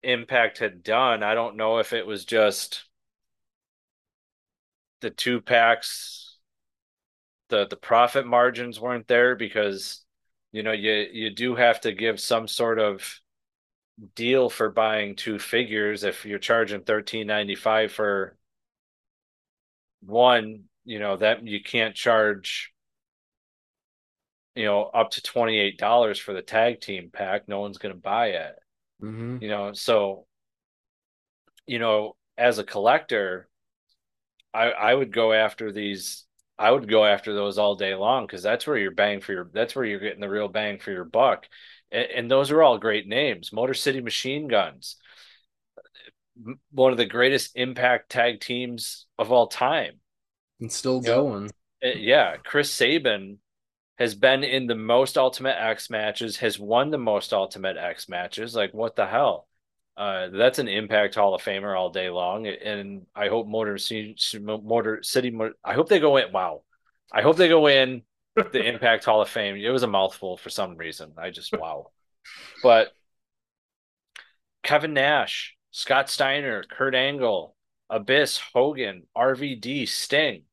Impact 0.03 0.59
had 0.59 0.83
done. 0.83 1.23
I 1.23 1.35
don't 1.35 1.57
know 1.57 1.79
if 1.79 1.93
it 1.93 2.07
was 2.07 2.25
just 2.25 2.85
the 5.01 5.11
two 5.11 5.41
packs 5.41 6.27
the 7.49 7.67
the 7.67 7.77
profit 7.77 8.27
margins 8.27 8.81
weren't 8.81 9.09
there 9.09 9.37
because 9.37 10.05
you 10.53 10.63
know 10.63 10.73
you 10.73 10.93
you 11.13 11.31
do 11.31 11.55
have 11.55 11.81
to 11.81 11.93
give 11.93 12.21
some 12.21 12.49
sort 12.49 12.79
of 12.79 13.21
deal 14.15 14.51
for 14.51 14.71
buying 14.71 15.17
two 15.17 15.39
figures 15.39 16.05
if 16.05 16.25
you're 16.27 16.39
charging 16.39 16.83
13.95 16.83 17.91
for 17.91 18.36
one 20.07 20.65
you 20.85 20.99
know 20.99 21.17
that 21.17 21.47
you 21.47 21.63
can't 21.63 21.95
charge 21.95 22.73
you 24.55 24.65
know 24.65 24.85
up 24.85 25.11
to 25.11 25.21
$28 25.21 26.21
for 26.21 26.33
the 26.33 26.43
tag 26.43 26.81
team 26.81 27.11
pack 27.13 27.49
no 27.49 27.61
one's 27.61 27.79
going 27.79 27.95
to 27.95 28.01
buy 28.01 28.29
it 28.29 28.57
mm-hmm. 29.03 29.39
you 29.41 29.49
know 29.49 29.73
so 29.73 30.27
you 31.67 31.79
know 31.79 32.17
as 32.39 32.59
a 32.59 32.65
collector 32.65 33.49
i 34.55 34.71
i 34.71 34.95
would 34.95 35.13
go 35.13 35.33
after 35.33 35.73
these 35.73 36.27
I 36.59 36.71
would 36.71 36.89
go 36.89 37.05
after 37.05 37.35
those 37.35 37.59
all 37.59 37.75
day 37.75 37.95
long 37.95 38.27
because 38.27 38.43
that's 38.43 38.67
where 38.67 38.79
you're 38.79 38.91
bang 38.91 39.21
for 39.21 39.33
your 39.33 39.51
that's 39.53 39.77
where 39.77 39.85
you're 39.85 40.01
getting 40.01 40.21
the 40.21 40.29
real 40.29 40.49
bang 40.49 40.79
for 40.79 40.91
your 40.91 41.05
buck. 41.05 41.47
And, 41.93 42.07
and, 42.15 42.31
those 42.31 42.51
are 42.51 42.63
all 42.63 42.79
great 42.79 43.07
names. 43.07 43.53
Motor 43.53 43.75
City 43.75 44.01
Machine 44.01 44.49
Guns, 44.49 44.97
one 46.71 46.93
of 46.93 46.99
the 46.99 47.07
greatest 47.07 47.53
impact 47.55 48.11
tag 48.11 48.41
teams 48.41 49.07
of 49.19 49.33
all 49.33 49.47
time. 49.47 50.01
And 50.61 50.73
still 50.73 50.97
you 50.97 51.07
going. 51.07 51.45
Know, 51.45 51.51
eh, 51.83 51.95
yeah. 51.99 52.37
Chris 52.37 52.71
Sabin 52.71 53.39
has 53.99 54.15
been 54.15 54.45
in 54.45 54.67
the 54.67 54.75
most 54.75 55.17
Ultimate 55.17 55.57
X 55.59 55.91
matches, 55.91 56.39
has 56.39 56.59
won 56.59 56.91
the 56.91 56.99
most 56.99 57.33
Ultimate 57.33 57.77
X 57.77 58.09
matches. 58.09 58.55
Like, 58.55 58.75
what 58.75 58.97
the 58.97 59.07
hell? 59.07 59.49
Uh, 59.97 60.29
that's 60.29 60.59
an 60.59 60.69
Impact 60.69 61.15
Hall 61.15 61.35
of 61.35 61.43
Famer 61.43 61.77
all 61.77 61.89
day 61.89 62.11
long, 62.11 62.47
and 62.47 63.07
I 63.15 63.29
hope 63.29 63.47
Motor 63.47 63.79
City, 63.79 64.15
Motor 64.39 65.03
City, 65.03 65.35
I 65.65 65.73
hope 65.73 65.89
they 65.89 66.01
go 66.01 66.19
in. 66.19 66.33
Wow, 66.33 66.65
I 67.11 67.23
hope 67.23 67.39
they 67.39 67.49
go 67.49 67.67
in 67.67 68.03
the 68.35 68.63
Impact 68.75 69.07
Hall 69.07 69.23
of 69.23 69.31
Fame. 69.31 69.57
It 69.57 69.71
was 69.71 69.85
a 69.85 69.89
mouthful 69.89 70.37
for 70.37 70.51
some 70.51 70.77
reason. 70.77 71.15
I 71.17 71.31
just 71.31 71.51
wow, 71.57 71.93
but 72.63 72.93
Kevin 74.63 74.93
Nash, 74.93 75.56
Scott 75.77 76.09
Steiner, 76.09 76.63
Kurt 76.63 76.95
Angle, 76.95 77.55
Abyss, 77.91 78.41
Hogan, 78.55 79.03
RVD, 79.15 79.87
Sting. 79.87 80.45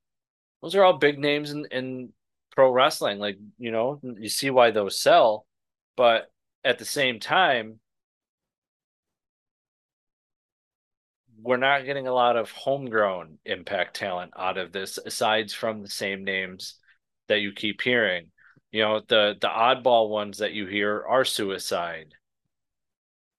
Those 0.62 0.76
are 0.76 0.84
all 0.84 0.98
big 0.98 1.18
names 1.18 1.50
in, 1.50 1.66
in 1.72 2.10
pro 2.52 2.70
wrestling. 2.70 3.20
Like, 3.20 3.38
you 3.58 3.72
know, 3.72 4.02
you 4.04 4.28
see 4.28 4.50
why 4.50 4.72
those 4.72 5.00
sell. 5.00 5.46
But 5.96 6.30
at 6.66 6.78
the 6.78 6.84
same 6.84 7.22
time, 7.22 7.80
we're 11.42 11.56
not 11.56 11.86
getting 11.86 12.08
a 12.08 12.14
lot 12.14 12.36
of 12.36 12.52
homegrown 12.52 13.38
impact 13.46 13.96
talent 13.96 14.34
out 14.38 14.58
of 14.58 14.74
this 14.74 14.98
aside 14.98 15.50
from 15.54 15.82
the 15.82 15.90
same 15.90 16.26
names 16.26 16.76
that 17.30 17.40
you 17.40 17.54
keep 17.54 17.82
hearing 17.82 18.28
you 18.72 18.82
know 18.82 19.02
the 19.08 19.36
the 19.42 19.48
oddball 19.48 20.10
ones 20.10 20.38
that 20.38 20.54
you 20.54 20.66
hear 20.66 21.04
are 21.06 21.26
suicide 21.26 22.14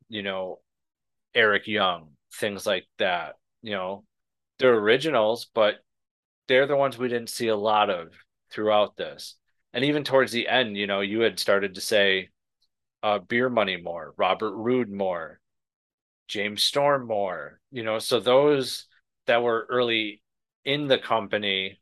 you 0.08 0.22
know 0.22 0.58
eric 1.34 1.66
young 1.66 2.08
things 2.34 2.66
like 2.66 2.86
that 2.98 3.34
you 3.62 3.72
know. 3.72 4.04
They're 4.58 4.76
originals 4.76 5.46
but 5.54 5.76
they're 6.46 6.66
the 6.66 6.76
ones 6.76 6.96
we 6.96 7.08
didn't 7.08 7.30
see 7.30 7.48
a 7.48 7.56
lot 7.56 7.90
of 7.90 8.12
throughout 8.52 8.96
this. 8.96 9.36
And 9.72 9.84
even 9.84 10.04
towards 10.04 10.32
the 10.32 10.48
end 10.48 10.76
you 10.76 10.86
know 10.86 11.00
you 11.00 11.20
had 11.20 11.40
started 11.40 11.74
to 11.74 11.80
say 11.80 12.28
uh 13.02 13.18
beer 13.18 13.48
money 13.48 13.76
more 13.76 14.14
robert 14.16 14.54
roode 14.54 14.90
more 14.90 15.40
James 16.28 16.62
Storm 16.62 17.06
more, 17.06 17.60
you 17.70 17.82
know, 17.82 17.98
so 17.98 18.20
those 18.20 18.86
that 19.26 19.42
were 19.42 19.66
early 19.68 20.22
in 20.64 20.88
the 20.88 20.98
company 20.98 21.80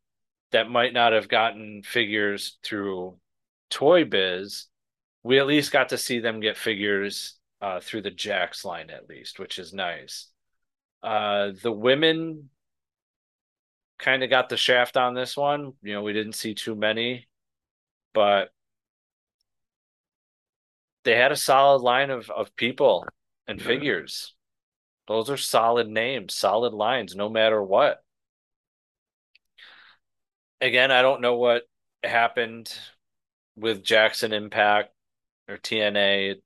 that 0.50 0.70
might 0.70 0.92
not 0.92 1.12
have 1.12 1.28
gotten 1.28 1.82
figures 1.82 2.58
through 2.64 3.18
Toy 3.70 4.04
Biz, 4.04 4.66
we 5.22 5.38
at 5.38 5.46
least 5.46 5.72
got 5.72 5.90
to 5.90 5.98
see 5.98 6.18
them 6.18 6.40
get 6.40 6.56
figures 6.56 7.36
uh, 7.62 7.80
through 7.80 8.02
the 8.02 8.10
Jakks 8.10 8.64
line 8.64 8.90
at 8.90 9.08
least, 9.08 9.38
which 9.38 9.58
is 9.58 9.72
nice. 9.72 10.26
Uh, 11.02 11.52
the 11.62 11.72
women 11.72 12.50
kind 13.98 14.24
of 14.24 14.30
got 14.30 14.48
the 14.48 14.56
shaft 14.56 14.96
on 14.96 15.14
this 15.14 15.36
one. 15.36 15.72
You 15.82 15.94
know, 15.94 16.02
we 16.02 16.12
didn't 16.12 16.34
see 16.34 16.54
too 16.54 16.74
many, 16.74 17.28
but 18.12 18.50
they 21.04 21.16
had 21.16 21.32
a 21.32 21.36
solid 21.36 21.82
line 21.82 22.10
of, 22.10 22.28
of 22.30 22.54
people 22.56 23.06
and 23.46 23.62
figures. 23.62 24.34
Those 25.06 25.30
are 25.30 25.36
solid 25.36 25.88
names, 25.88 26.34
solid 26.34 26.72
lines, 26.72 27.14
no 27.14 27.28
matter 27.28 27.62
what. 27.62 28.02
Again, 30.60 30.90
I 30.90 31.02
don't 31.02 31.20
know 31.20 31.36
what 31.36 31.62
happened 32.04 32.72
with 33.56 33.84
Jackson 33.84 34.32
Impact 34.32 34.92
or 35.48 35.58
TNA. 35.58 36.40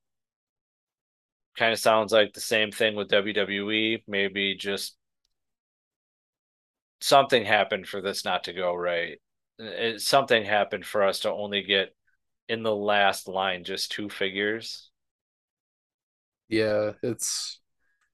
Kind 1.57 1.73
of 1.73 1.79
sounds 1.79 2.13
like 2.13 2.33
the 2.33 2.41
same 2.41 2.71
thing 2.71 2.97
with 2.97 3.09
WWE. 3.09 4.05
Maybe 4.07 4.57
just 4.57 4.97
something 7.01 7.45
happened 7.45 7.87
for 7.87 8.01
this 8.01 8.25
not 8.25 8.45
to 8.45 8.53
go 8.53 8.75
right. 8.75 9.19
It, 9.59 10.01
something 10.01 10.45
happened 10.45 10.85
for 10.85 11.03
us 11.03 11.21
to 11.21 11.33
only 11.33 11.63
get 11.63 11.95
in 12.49 12.63
the 12.63 12.75
last 12.75 13.29
line 13.29 13.65
just 13.65 13.91
two 13.91 14.09
figures. 14.09 14.91
Yeah, 16.49 16.93
it's 17.03 17.61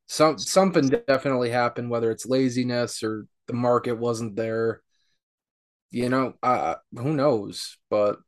some 0.07 0.39
something 0.39 0.89
definitely 0.89 1.51
happened, 1.51 1.91
whether 1.91 2.11
it's 2.11 2.27
laziness 2.27 3.03
or 3.03 3.27
the 3.47 3.55
market 3.55 3.95
wasn't 3.95 4.37
there. 4.37 4.83
You 5.91 6.09
know, 6.09 6.35
uh, 6.43 6.77
who 6.97 7.15
knows? 7.15 7.77
But 7.91 8.19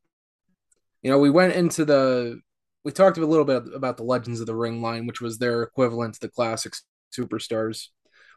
you 1.01 1.09
know, 1.09 1.19
we 1.19 1.29
went 1.29 1.53
into 1.53 1.85
the 1.85 2.39
we 2.85 2.91
talked 2.91 3.17
a 3.17 3.25
little 3.25 3.43
bit 3.43 3.63
about 3.73 3.97
the 3.97 4.03
Legends 4.03 4.39
of 4.39 4.45
the 4.45 4.55
Ring 4.55 4.81
line, 4.81 5.07
which 5.07 5.19
was 5.19 5.37
their 5.37 5.63
equivalent 5.63 6.13
to 6.13 6.19
the 6.21 6.29
classic 6.29 6.73
superstars. 7.13 7.87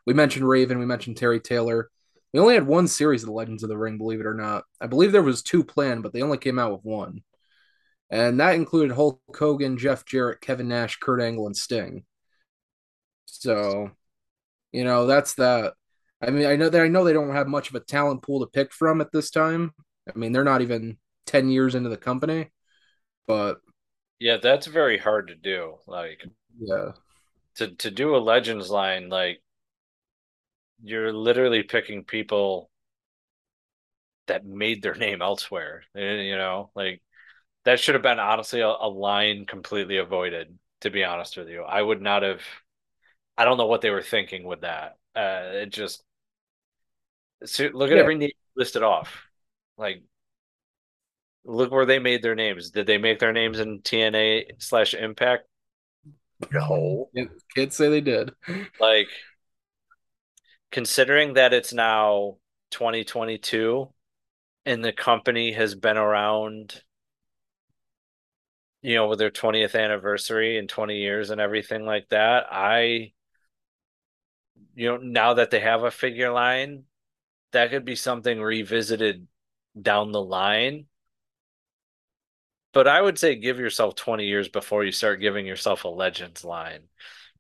We 0.07 0.15
mentioned 0.15 0.49
Raven, 0.49 0.81
we 0.81 0.87
mentioned 0.87 1.17
Terry 1.17 1.39
Taylor. 1.39 1.91
We 2.33 2.41
only 2.41 2.55
had 2.55 2.67
one 2.67 2.89
series 2.89 3.23
of 3.23 3.29
the 3.29 3.35
Legends 3.35 3.63
of 3.63 3.69
the 3.69 3.79
Ring, 3.79 3.99
believe 3.99 4.21
it 4.21 4.27
or 4.27 4.35
not. 4.35 4.65
I 4.81 4.87
believe 4.87 5.13
there 5.13 5.23
was 5.23 5.43
two 5.43 5.63
planned, 5.63 6.03
but 6.03 6.13
they 6.13 6.23
only 6.23 6.39
came 6.39 6.59
out 6.59 6.73
with 6.73 6.85
one 6.85 7.23
and 8.11 8.41
that 8.41 8.55
included 8.55 8.95
Hulk 8.95 9.21
Hogan, 9.37 9.77
Jeff 9.77 10.05
Jarrett, 10.05 10.41
Kevin 10.41 10.69
Nash, 10.69 10.97
Kurt 10.99 11.21
Angle, 11.21 11.47
and 11.47 11.57
Sting. 11.57 12.05
So, 13.27 13.91
you 14.73 14.85
know, 14.85 15.07
that's 15.07 15.35
that. 15.35 15.75
I 16.23 16.31
mean, 16.31 16.47
I 16.47 16.57
know 16.57 16.69
that 16.69 16.81
I 16.81 16.89
know 16.89 17.05
they 17.05 17.13
don't 17.13 17.35
have 17.35 17.47
much 17.47 17.69
of 17.69 17.75
a 17.77 17.81
talent 17.81 18.23
pool 18.23 18.41
to 18.41 18.47
pick 18.47 18.73
from 18.73 19.01
at 19.01 19.13
this 19.13 19.31
time. 19.31 19.73
I 20.09 20.19
mean, 20.19 20.33
they're 20.33 20.43
not 20.45 20.63
even 20.63 20.99
10 21.27 21.51
years 21.51 21.75
into 21.75 21.91
the 21.91 21.97
company, 21.97 22.51
but 23.27 23.59
Yeah, 24.21 24.37
that's 24.37 24.67
very 24.69 24.99
hard 24.99 25.27
to 25.27 25.35
do. 25.35 25.79
Like 25.89 26.29
yeah. 26.59 26.93
to 27.57 27.69
to 27.77 27.91
do 27.91 28.17
a 28.17 28.19
Legends 28.19 28.71
line, 28.71 29.11
like 29.11 29.43
you're 30.83 31.13
literally 31.13 31.63
picking 31.63 32.05
people 32.05 32.71
that 34.27 34.45
made 34.45 34.83
their 34.83 34.95
name 34.95 35.23
elsewhere. 35.23 35.83
Eh, 35.97 36.23
You 36.23 36.37
know, 36.37 36.71
like 36.75 37.03
that 37.65 37.81
should 37.81 37.97
have 37.97 38.03
been 38.03 38.19
honestly 38.21 38.61
a, 38.61 38.69
a 38.69 38.89
line 38.91 39.47
completely 39.47 39.99
avoided, 39.99 40.59
to 40.83 40.91
be 40.91 41.05
honest 41.05 41.37
with 41.37 41.49
you. 41.49 41.63
I 41.63 41.83
would 41.83 42.03
not 42.03 42.23
have 42.25 42.43
I 43.39 43.45
don't 43.45 43.59
know 43.59 43.67
what 43.67 43.83
they 43.83 43.91
were 43.91 44.03
thinking 44.03 44.45
with 44.45 44.63
that. 44.63 44.99
Uh 45.17 45.43
it 45.65 45.71
just 45.71 46.05
so 47.45 47.69
look 47.73 47.91
at 47.91 47.97
Yeah. 47.97 47.99
every 47.99 48.17
name 48.17 48.31
listed 48.57 48.83
off. 48.83 49.23
Like 49.77 50.03
look 51.49 51.73
where 51.73 51.87
they 51.87 51.99
made 51.99 52.23
their 52.23 52.35
names. 52.35 52.71
Did 52.71 52.87
they 52.87 52.99
make 52.99 53.19
their 53.19 53.33
names 53.33 53.59
in 53.59 53.81
TNA 53.81 54.53
slash 54.59 54.95
Impact? 54.95 55.45
No. 56.53 57.09
Kids 57.55 57.75
say 57.75 57.89
they 57.89 58.01
did. 58.01 58.31
Like 58.79 59.09
considering 60.71 61.35
that 61.35 61.55
it's 61.55 61.73
now 61.73 62.37
2022 62.71 63.89
and 64.67 64.85
the 64.85 64.93
company 64.93 65.53
has 65.53 65.75
been 65.75 65.97
around 65.97 66.83
you 68.83 68.95
know 68.95 69.09
with 69.09 69.19
their 69.19 69.31
20th 69.31 69.75
anniversary 69.75 70.59
and 70.59 70.69
20 70.69 70.99
years 70.99 71.31
and 71.31 71.41
everything 71.41 71.87
like 71.87 72.07
that 72.11 72.45
i 72.51 73.11
you 74.75 74.89
know 74.89 74.99
now 74.99 75.35
that 75.35 75.51
they 75.51 75.61
have 75.61 75.85
a 75.85 75.91
figure 75.91 76.31
line 76.31 76.85
that 77.53 77.71
could 77.71 77.87
be 77.87 77.97
something 77.97 78.39
revisited 78.39 79.27
down 79.81 80.13
the 80.13 80.23
line 80.23 80.85
but 82.79 82.87
i 82.87 83.03
would 83.03 83.19
say 83.19 83.35
give 83.35 83.59
yourself 83.59 83.97
20 83.97 84.25
years 84.25 84.49
before 84.49 84.85
you 84.85 84.93
start 84.93 85.21
giving 85.21 85.45
yourself 85.45 85.83
a 85.83 85.89
legends 85.89 86.45
line 86.45 86.83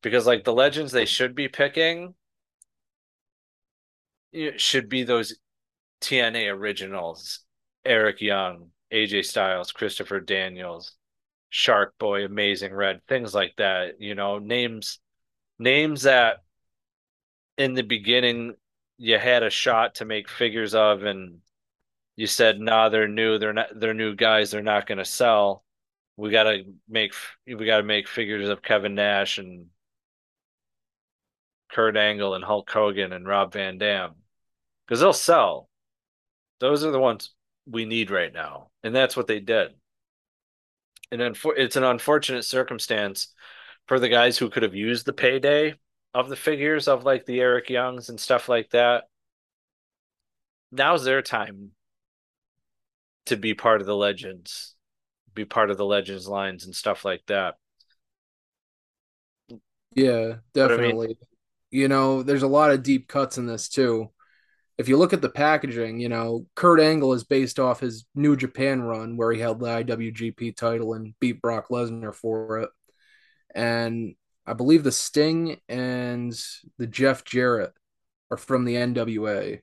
because 0.02 0.26
like 0.26 0.42
the 0.42 0.52
legends 0.52 0.90
they 0.90 1.06
should 1.06 1.34
be 1.34 1.46
picking 1.46 2.12
should 4.56 4.88
be 4.88 5.04
those 5.04 5.38
TNA 6.00 6.52
originals, 6.52 7.40
Eric 7.84 8.20
Young, 8.20 8.68
AJ 8.92 9.24
Styles, 9.24 9.72
Christopher 9.72 10.20
Daniels, 10.20 10.94
Shark 11.50 11.94
Boy, 11.98 12.24
Amazing 12.24 12.72
Red, 12.72 13.00
things 13.08 13.34
like 13.34 13.54
that. 13.56 14.00
You 14.00 14.14
know, 14.14 14.38
names 14.38 15.00
names 15.58 16.02
that 16.02 16.38
in 17.56 17.74
the 17.74 17.82
beginning 17.82 18.54
you 18.96 19.18
had 19.18 19.42
a 19.42 19.50
shot 19.50 19.96
to 19.96 20.04
make 20.04 20.28
figures 20.28 20.74
of 20.74 21.02
and 21.02 21.38
you 22.18 22.26
said, 22.26 22.58
nah, 22.58 22.88
they're 22.88 23.06
new, 23.06 23.38
they're 23.38 23.52
not 23.52 23.68
they're 23.78 23.94
new 23.94 24.12
guys, 24.16 24.50
they're 24.50 24.60
not 24.60 24.88
gonna 24.88 25.04
sell. 25.04 25.62
We 26.16 26.32
gotta 26.32 26.64
make 26.88 27.14
we 27.46 27.64
gotta 27.64 27.84
make 27.84 28.08
figures 28.08 28.48
of 28.48 28.60
Kevin 28.60 28.96
Nash 28.96 29.38
and 29.38 29.66
Kurt 31.70 31.96
Angle 31.96 32.34
and 32.34 32.42
Hulk 32.44 32.68
Hogan 32.68 33.12
and 33.12 33.24
Rob 33.24 33.52
Van 33.52 33.78
Dam. 33.78 34.16
Because 34.84 34.98
they'll 34.98 35.12
sell. 35.12 35.68
Those 36.58 36.84
are 36.84 36.90
the 36.90 36.98
ones 36.98 37.32
we 37.70 37.84
need 37.84 38.10
right 38.10 38.32
now. 38.32 38.70
And 38.82 38.92
that's 38.92 39.16
what 39.16 39.28
they 39.28 39.38
did. 39.38 39.74
And 41.12 41.20
unfor- 41.20 41.56
it's 41.56 41.76
an 41.76 41.84
unfortunate 41.84 42.44
circumstance 42.44 43.32
for 43.86 44.00
the 44.00 44.08
guys 44.08 44.36
who 44.36 44.50
could 44.50 44.64
have 44.64 44.74
used 44.74 45.06
the 45.06 45.12
payday 45.12 45.74
of 46.14 46.28
the 46.28 46.36
figures 46.36 46.88
of 46.88 47.04
like 47.04 47.26
the 47.26 47.40
Eric 47.40 47.70
Youngs 47.70 48.08
and 48.08 48.18
stuff 48.18 48.48
like 48.48 48.70
that. 48.70 49.04
Now's 50.72 51.04
their 51.04 51.22
time 51.22 51.70
to 53.28 53.36
be 53.36 53.54
part 53.54 53.80
of 53.80 53.86
the 53.86 53.96
legends, 53.96 54.74
be 55.34 55.44
part 55.44 55.70
of 55.70 55.76
the 55.76 55.84
legends 55.84 56.28
lines 56.28 56.64
and 56.66 56.74
stuff 56.74 57.04
like 57.04 57.22
that. 57.26 57.54
Yeah, 59.94 60.36
But 60.52 60.72
I 60.72 60.76
mean- 60.76 60.78
definitely. 60.78 61.18
You 61.70 61.88
know, 61.88 62.22
there's 62.22 62.42
a 62.44 62.48
lot 62.48 62.70
of 62.70 62.82
deep 62.82 63.08
cuts 63.08 63.36
in 63.36 63.46
this 63.46 63.68
too. 63.68 64.10
If 64.78 64.88
you 64.88 64.96
look 64.96 65.12
at 65.12 65.20
the 65.20 65.28
packaging, 65.28 66.00
you 66.00 66.08
know, 66.08 66.46
Kurt 66.54 66.80
Angle 66.80 67.12
is 67.12 67.24
based 67.24 67.58
off 67.58 67.80
his 67.80 68.06
New 68.14 68.36
Japan 68.36 68.80
run 68.80 69.16
where 69.16 69.32
he 69.32 69.40
held 69.40 69.60
the 69.60 69.66
IWGP 69.66 70.56
title 70.56 70.94
and 70.94 71.14
beat 71.20 71.42
Brock 71.42 71.68
Lesnar 71.68 72.14
for 72.14 72.60
it. 72.60 72.70
And 73.54 74.14
I 74.46 74.54
believe 74.54 74.82
the 74.82 74.92
Sting 74.92 75.60
and 75.68 76.32
the 76.78 76.86
Jeff 76.86 77.24
Jarrett 77.24 77.72
are 78.30 78.36
from 78.38 78.64
the 78.64 78.76
NWA. 78.76 79.60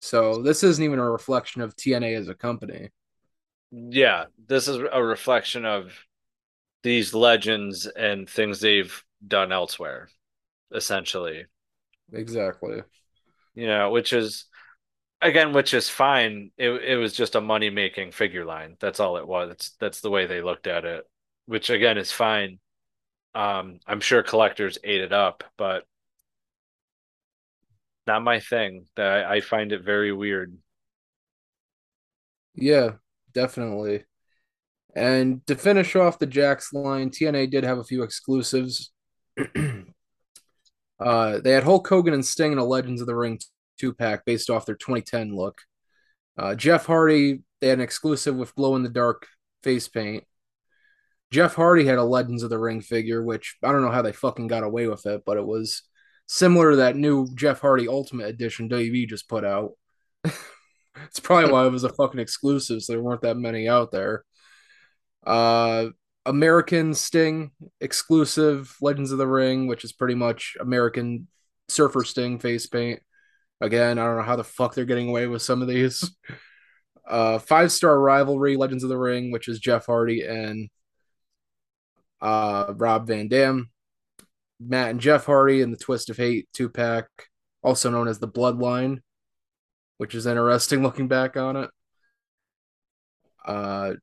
So 0.00 0.42
this 0.42 0.62
isn't 0.62 0.84
even 0.84 0.98
a 0.98 1.10
reflection 1.10 1.62
of 1.62 1.76
TNA 1.76 2.16
as 2.16 2.28
a 2.28 2.34
company. 2.34 2.90
Yeah, 3.72 4.26
this 4.46 4.68
is 4.68 4.76
a 4.76 5.02
reflection 5.02 5.64
of 5.64 5.92
these 6.82 7.14
legends 7.14 7.86
and 7.86 8.28
things 8.28 8.60
they've 8.60 9.02
done 9.26 9.52
elsewhere, 9.52 10.08
essentially. 10.72 11.46
Exactly. 12.12 12.82
You 13.54 13.66
know, 13.66 13.90
which 13.90 14.12
is 14.12 14.44
again, 15.20 15.52
which 15.52 15.74
is 15.74 15.88
fine. 15.88 16.50
It 16.58 16.70
it 16.70 16.96
was 16.96 17.12
just 17.14 17.34
a 17.34 17.40
money 17.40 17.70
making 17.70 18.12
figure 18.12 18.44
line. 18.44 18.76
That's 18.80 19.00
all 19.00 19.16
it 19.16 19.26
was. 19.26 19.48
That's 19.48 19.70
that's 19.80 20.00
the 20.00 20.10
way 20.10 20.26
they 20.26 20.42
looked 20.42 20.66
at 20.66 20.84
it, 20.84 21.04
which 21.46 21.70
again 21.70 21.98
is 21.98 22.12
fine. 22.12 22.58
Um, 23.34 23.80
I'm 23.86 24.00
sure 24.00 24.22
collectors 24.22 24.78
ate 24.84 25.02
it 25.02 25.12
up, 25.12 25.44
but 25.58 25.84
not 28.06 28.22
my 28.22 28.40
thing. 28.40 28.86
That 28.96 29.26
I, 29.26 29.36
I 29.36 29.40
find 29.40 29.72
it 29.72 29.82
very 29.82 30.12
weird. 30.12 30.56
Yeah, 32.54 32.92
definitely. 33.34 34.04
And 34.94 35.46
to 35.46 35.56
finish 35.56 35.94
off 35.94 36.18
the 36.18 36.26
Jakks 36.26 36.72
line, 36.72 37.10
TNA 37.10 37.50
did 37.50 37.64
have 37.64 37.78
a 37.78 37.84
few 37.84 38.02
exclusives. 38.02 38.92
uh, 40.98 41.38
they 41.40 41.50
had 41.50 41.64
Hulk 41.64 41.86
Hogan 41.86 42.14
and 42.14 42.24
Sting 42.24 42.52
in 42.52 42.58
a 42.58 42.64
Legends 42.64 43.02
of 43.02 43.06
the 43.06 43.14
Ring 43.14 43.38
two 43.78 43.92
pack 43.92 44.24
based 44.24 44.48
off 44.48 44.64
their 44.64 44.74
2010 44.74 45.36
look. 45.36 45.60
Uh, 46.38 46.54
Jeff 46.54 46.86
Hardy, 46.86 47.42
they 47.60 47.68
had 47.68 47.78
an 47.78 47.84
exclusive 47.84 48.36
with 48.36 48.54
glow 48.54 48.74
in 48.76 48.82
the 48.82 48.88
dark 48.88 49.26
face 49.62 49.88
paint. 49.88 50.24
Jeff 51.30 51.54
Hardy 51.54 51.84
had 51.84 51.98
a 51.98 52.04
Legends 52.04 52.42
of 52.42 52.50
the 52.50 52.58
Ring 52.58 52.80
figure, 52.80 53.22
which 53.22 53.56
I 53.62 53.72
don't 53.72 53.82
know 53.82 53.90
how 53.90 54.02
they 54.02 54.12
fucking 54.12 54.46
got 54.46 54.62
away 54.62 54.86
with 54.86 55.04
it, 55.06 55.22
but 55.26 55.36
it 55.36 55.46
was 55.46 55.82
similar 56.26 56.72
to 56.72 56.76
that 56.76 56.96
new 56.96 57.28
Jeff 57.34 57.60
Hardy 57.60 57.88
Ultimate 57.88 58.26
Edition 58.26 58.68
WB 58.68 59.08
just 59.08 59.28
put 59.28 59.44
out. 59.44 59.72
it's 60.24 61.20
probably 61.20 61.50
why 61.50 61.66
it 61.66 61.72
was 61.72 61.84
a 61.84 61.92
fucking 61.92 62.20
exclusive, 62.20 62.82
so 62.82 62.92
there 62.92 63.02
weren't 63.02 63.22
that 63.22 63.36
many 63.36 63.68
out 63.68 63.92
there. 63.92 64.24
Uh, 65.24 65.86
American 66.24 66.94
Sting 66.94 67.52
exclusive 67.80 68.76
Legends 68.80 69.12
of 69.12 69.18
the 69.18 69.26
Ring, 69.26 69.66
which 69.66 69.84
is 69.84 69.92
pretty 69.92 70.14
much 70.14 70.56
American 70.60 71.28
Surfer 71.68 72.04
Sting 72.04 72.38
face 72.38 72.66
paint. 72.66 73.00
Again, 73.60 73.98
I 73.98 74.04
don't 74.04 74.16
know 74.16 74.22
how 74.22 74.36
the 74.36 74.44
fuck 74.44 74.74
they're 74.74 74.84
getting 74.84 75.08
away 75.08 75.26
with 75.26 75.42
some 75.42 75.62
of 75.62 75.68
these. 75.68 76.10
Uh, 77.08 77.38
five 77.38 77.70
star 77.70 77.96
rivalry 78.00 78.56
Legends 78.56 78.82
of 78.82 78.88
the 78.88 78.98
Ring, 78.98 79.30
which 79.30 79.46
is 79.46 79.60
Jeff 79.60 79.86
Hardy 79.86 80.22
and 80.22 80.68
uh, 82.20 82.72
Rob 82.76 83.06
Van 83.06 83.28
Dam. 83.28 83.70
Matt 84.60 84.90
and 84.90 85.00
Jeff 85.00 85.26
Hardy 85.26 85.62
and 85.62 85.72
the 85.72 85.78
Twist 85.78 86.10
of 86.10 86.16
Fate 86.16 86.48
two 86.52 86.68
pack, 86.68 87.06
also 87.62 87.90
known 87.90 88.08
as 88.08 88.18
the 88.18 88.28
Bloodline, 88.28 89.00
which 89.98 90.14
is 90.14 90.26
interesting 90.26 90.82
looking 90.84 91.08
back 91.08 91.36
on 91.36 91.56
it. 91.56 91.70
Uh, 93.44 93.94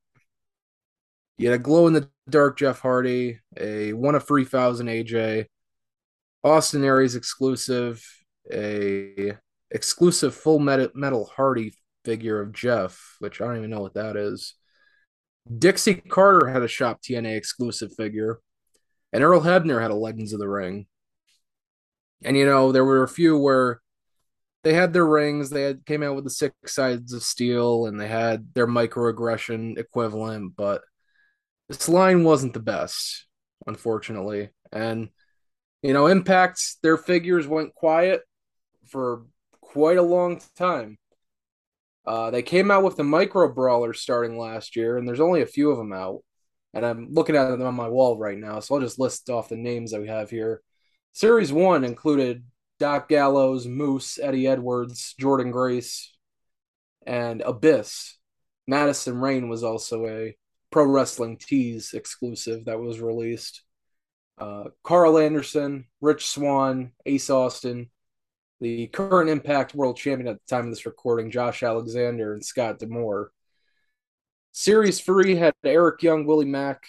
you 1.37 1.49
had 1.49 1.59
a 1.59 1.63
glow 1.63 1.87
in 1.87 1.93
the 1.93 2.09
dark 2.29 2.57
Jeff 2.57 2.79
Hardy, 2.79 3.39
a 3.57 3.93
one 3.93 4.15
of 4.15 4.25
3000 4.25 4.87
AJ, 4.87 5.45
Austin 6.43 6.83
Aries 6.83 7.15
exclusive, 7.15 8.05
a 8.51 9.33
exclusive 9.71 10.35
full 10.35 10.59
metal, 10.59 10.89
metal 10.93 11.25
Hardy 11.25 11.73
figure 12.05 12.39
of 12.39 12.53
Jeff, 12.53 13.15
which 13.19 13.41
I 13.41 13.45
don't 13.45 13.57
even 13.57 13.69
know 13.69 13.81
what 13.81 13.95
that 13.95 14.15
is. 14.15 14.55
Dixie 15.57 15.95
Carter 15.95 16.47
had 16.47 16.61
a 16.63 16.67
Shop 16.67 17.01
TNA 17.01 17.35
exclusive 17.35 17.93
figure, 17.95 18.39
and 19.13 19.23
Earl 19.23 19.41
Hebner 19.41 19.81
had 19.81 19.91
a 19.91 19.95
Legends 19.95 20.33
of 20.33 20.39
the 20.39 20.49
Ring. 20.49 20.87
And 22.25 22.35
you 22.35 22.45
know, 22.45 22.71
there 22.71 22.83
were 22.83 23.03
a 23.03 23.07
few 23.07 23.37
where 23.37 23.81
they 24.63 24.73
had 24.73 24.91
their 24.91 25.05
rings, 25.05 25.49
they 25.49 25.63
had 25.63 25.85
came 25.85 26.03
out 26.03 26.15
with 26.15 26.23
the 26.23 26.29
six 26.29 26.55
sides 26.73 27.13
of 27.13 27.21
steel, 27.21 27.85
and 27.85 27.99
they 27.99 28.07
had 28.07 28.53
their 28.53 28.67
microaggression 28.67 29.77
equivalent, 29.77 30.55
but 30.55 30.81
this 31.69 31.87
line 31.87 32.23
wasn't 32.23 32.53
the 32.53 32.59
best, 32.59 33.27
unfortunately. 33.67 34.49
And 34.71 35.09
you 35.81 35.93
know, 35.93 36.07
Impact, 36.07 36.61
their 36.81 36.97
figures 36.97 37.45
went 37.45 37.75
quiet 37.75 38.21
for 38.87 39.25
quite 39.61 39.97
a 39.97 40.01
long 40.01 40.41
time. 40.57 40.97
Uh, 42.05 42.31
they 42.31 42.41
came 42.41 42.71
out 42.71 42.83
with 42.83 42.95
the 42.95 43.03
micro 43.03 43.51
brawlers 43.51 43.99
starting 43.99 44.37
last 44.37 44.75
year, 44.75 44.97
and 44.97 45.07
there's 45.07 45.19
only 45.19 45.41
a 45.41 45.45
few 45.45 45.71
of 45.71 45.77
them 45.77 45.93
out. 45.93 46.23
And 46.73 46.85
I'm 46.85 47.09
looking 47.11 47.35
at 47.35 47.49
them 47.49 47.61
on 47.61 47.75
my 47.75 47.87
wall 47.87 48.17
right 48.17 48.37
now, 48.37 48.59
so 48.59 48.75
I'll 48.75 48.81
just 48.81 48.99
list 48.99 49.29
off 49.29 49.49
the 49.49 49.55
names 49.55 49.91
that 49.91 50.01
we 50.01 50.07
have 50.07 50.29
here. 50.29 50.61
Series 51.11 51.53
one 51.53 51.83
included 51.83 52.43
Doc 52.79 53.07
Gallows, 53.07 53.67
Moose, 53.67 54.17
Eddie 54.17 54.47
Edwards, 54.47 55.13
Jordynne 55.21 55.51
Grace, 55.51 56.15
and 57.05 57.41
Abyss. 57.41 58.17
Madison 58.67 59.19
Rayne 59.19 59.49
was 59.49 59.63
also 59.63 60.07
a 60.07 60.35
Pro 60.71 60.85
Wrestling 60.85 61.37
Tees 61.37 61.93
exclusive 61.93 62.65
that 62.65 62.79
was 62.79 62.99
released. 62.99 63.61
Uh, 64.39 64.65
Karl 64.83 65.19
Anderson, 65.19 65.85
Rich 66.01 66.27
Swann, 66.27 66.93
Ace 67.05 67.29
Austin, 67.29 67.91
the 68.59 68.87
current 68.87 69.29
Impact 69.29 69.75
World 69.75 69.97
Champion 69.97 70.27
at 70.27 70.39
the 70.39 70.55
time 70.55 70.65
of 70.65 70.71
this 70.71 70.85
recording, 70.85 71.29
Josh 71.29 71.61
Alexander, 71.61 72.33
and 72.33 72.43
Scott 72.43 72.79
D'Amore. 72.79 73.31
Series 74.53 75.01
three 75.01 75.35
had 75.35 75.55
Eric 75.63 76.03
Young, 76.03 76.25
Willie 76.25 76.45
Mack, 76.45 76.85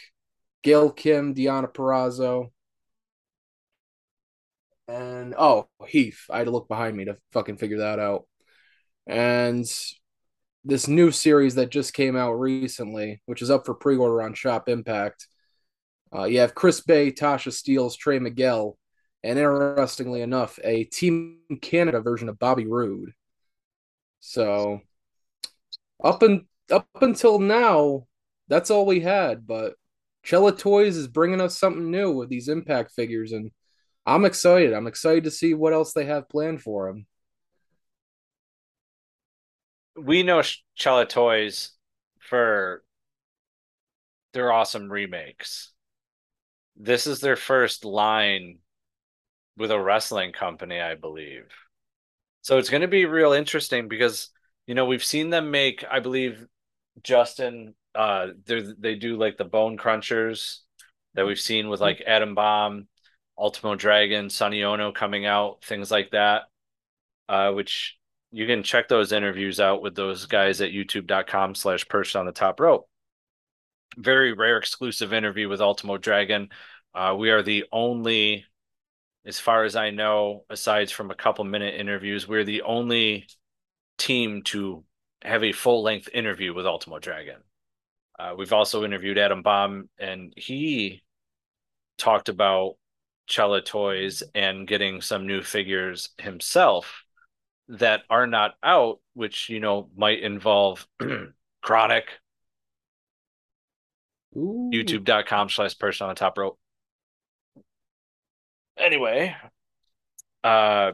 Gail 0.62 0.91
Kim, 0.91 1.35
Deonna 1.35 1.73
Purrazzo, 1.73 2.51
and 4.87 5.35
oh, 5.39 5.69
Heath. 5.89 6.27
I 6.31 6.39
had 6.39 6.45
to 6.45 6.51
look 6.51 6.69
behind 6.69 6.95
me 6.95 7.07
to 7.07 7.17
fucking 7.33 7.57
figure 7.57 7.79
that 7.79 7.99
out. 7.99 8.27
And 9.07 9.65
this 10.62 10.89
new 10.89 11.11
series 11.11 11.55
that 11.55 11.71
just 11.71 11.95
came 11.95 12.17
out 12.17 12.35
recently, 12.35 13.23
which 13.25 13.41
is 13.41 13.51
up 13.51 13.65
for 13.65 13.75
pre 13.75 13.97
order 13.97 14.21
on 14.21 14.35
Shop 14.35 14.69
Impact. 14.69 15.27
Uh, 16.15 16.25
you 16.25 16.41
have 16.41 16.55
Chris 16.55 16.83
Bey, 16.83 17.12
Tasha 17.12 17.51
Steelz, 17.51 17.97
Trey 17.97 18.19
Miguel, 18.19 18.77
and 19.23 19.39
interestingly 19.39 20.21
enough, 20.21 20.59
a 20.62 20.85
Team 20.85 21.39
Canada 21.62 22.03
version 22.03 22.29
of 22.29 22.39
Bobby 22.39 22.67
Roode. 22.67 23.12
So 24.21 24.81
up 26.03 26.23
and 26.23 26.45
up 26.71 26.89
until 27.01 27.39
now, 27.39 28.07
that's 28.49 28.71
all 28.71 28.87
we 28.87 29.01
had. 29.01 29.47
But 29.47 29.75
Cella 30.25 30.57
Toys 30.57 30.97
is 30.97 31.09
bringing 31.09 31.41
us 31.41 31.59
something 31.59 31.91
new 31.91 32.12
with 32.12 32.29
these 32.29 32.49
Impact 32.49 32.93
figures, 32.93 33.33
and 33.33 33.51
I'm 34.07 34.25
excited. 34.25 34.73
I'm 34.73 34.87
excited 34.87 35.25
to 35.25 35.31
see 35.31 35.55
what 35.55 35.73
else 35.73 35.93
they 35.93 36.07
have 36.07 36.29
planned 36.29 36.62
for 36.62 36.89
them 36.89 37.07
we 39.97 40.23
know 40.23 40.43
Cella 40.77 41.07
Toys 41.07 41.73
for 42.19 42.83
their 44.33 44.53
awesome 44.53 44.91
remakes. 44.91 45.73
This 46.77 47.07
is 47.07 47.21
their 47.21 47.37
first 47.37 47.85
line 47.85 48.59
with 49.57 49.71
a 49.71 49.81
wrestling 49.81 50.33
company, 50.33 50.81
I 50.81 50.97
believe. 50.97 51.47
So 52.43 52.59
it's 52.59 52.71
going 52.71 52.83
to 52.83 52.89
be 52.89 53.07
real 53.07 53.33
interesting 53.33 53.89
because 53.89 54.31
you 54.67 54.75
know 54.75 54.87
we've 54.87 55.05
seen 55.05 55.31
them 55.31 55.51
make, 55.51 55.85
I 55.89 56.01
believe, 56.01 56.45
Justin. 57.03 57.74
Uh, 57.95 58.28
they 58.47 58.97
do 58.97 59.16
like 59.16 59.36
the 59.36 59.45
Bone 59.45 59.78
Crunchers 59.78 60.59
that 61.14 61.26
we've 61.26 61.38
seen 61.38 61.68
with 61.68 61.80
like 61.80 62.03
Adam 62.07 62.34
Bomb, 62.34 62.88
Ultimo 63.38 63.76
Dragon, 63.76 64.30
Sonny 64.30 64.64
Ono 64.64 64.90
coming 64.90 65.26
out, 65.26 65.64
things 65.64 65.90
like 65.90 66.11
that. 66.11 66.42
Uh, 67.28 67.53
which 67.53 67.97
you 68.34 68.47
can 68.47 68.64
check 68.64 68.88
those 68.88 69.12
interviews 69.12 69.61
out 69.61 69.80
with 69.80 69.95
those 69.95 70.26
guys 70.26 70.61
at 70.61 70.72
youtube.com 70.72 71.55
slash 71.55 71.88
perched 71.88 72.16
on 72.16 72.26
the 72.26 72.32
top 72.32 72.59
rope 72.61 72.88
very 73.97 74.32
rare 74.32 74.59
exclusive 74.59 75.12
interview 75.12 75.49
with 75.49 75.61
ultimo 75.61 75.97
dragon 75.97 76.49
uh, 76.95 77.14
we 77.16 77.30
are 77.30 77.42
the 77.42 77.64
only 77.72 78.45
as 79.24 79.38
far 79.38 79.64
as 79.64 79.76
i 79.76 79.88
know 79.90 80.45
aside 80.51 80.90
from 80.90 81.11
a 81.11 81.14
couple 81.14 81.45
minute 81.45 81.80
interviews 81.80 82.28
we're 82.28 82.45
the 82.45 82.62
only 82.62 83.26
team 83.97 84.42
to 84.42 84.84
have 85.25 85.43
a 85.43 85.53
full 85.53 85.83
length 85.83 86.09
interview 86.12 86.55
with 86.55 86.66
ultimo 86.66 86.99
dragon 86.99 87.37
uh, 88.18 88.35
we've 88.37 88.53
also 88.53 88.85
interviewed 88.85 89.18
adam 89.18 89.43
bomb 89.43 89.89
and 89.99 90.33
he 90.37 91.03
talked 91.99 92.29
about 92.29 92.75
Cella 93.29 93.62
toys 93.62 94.22
and 94.35 94.66
getting 94.66 95.01
some 95.01 95.27
new 95.27 95.43
figures 95.43 96.11
himself 96.18 97.05
that 97.68 98.03
are 98.11 98.27
not 98.27 98.55
out, 98.62 99.01
which 99.14 99.49
you 99.49 99.61
know 99.61 99.89
might 99.97 100.22
involve 100.22 100.87
chronic. 101.62 102.09
YouTube.com 104.37 105.49
slash 105.49 105.79
perched 105.79 106.03
on 106.03 106.09
the 106.09 106.14
top 106.14 106.37
rope. 106.37 106.59
Anyway, 108.77 109.35
uh 110.43 110.93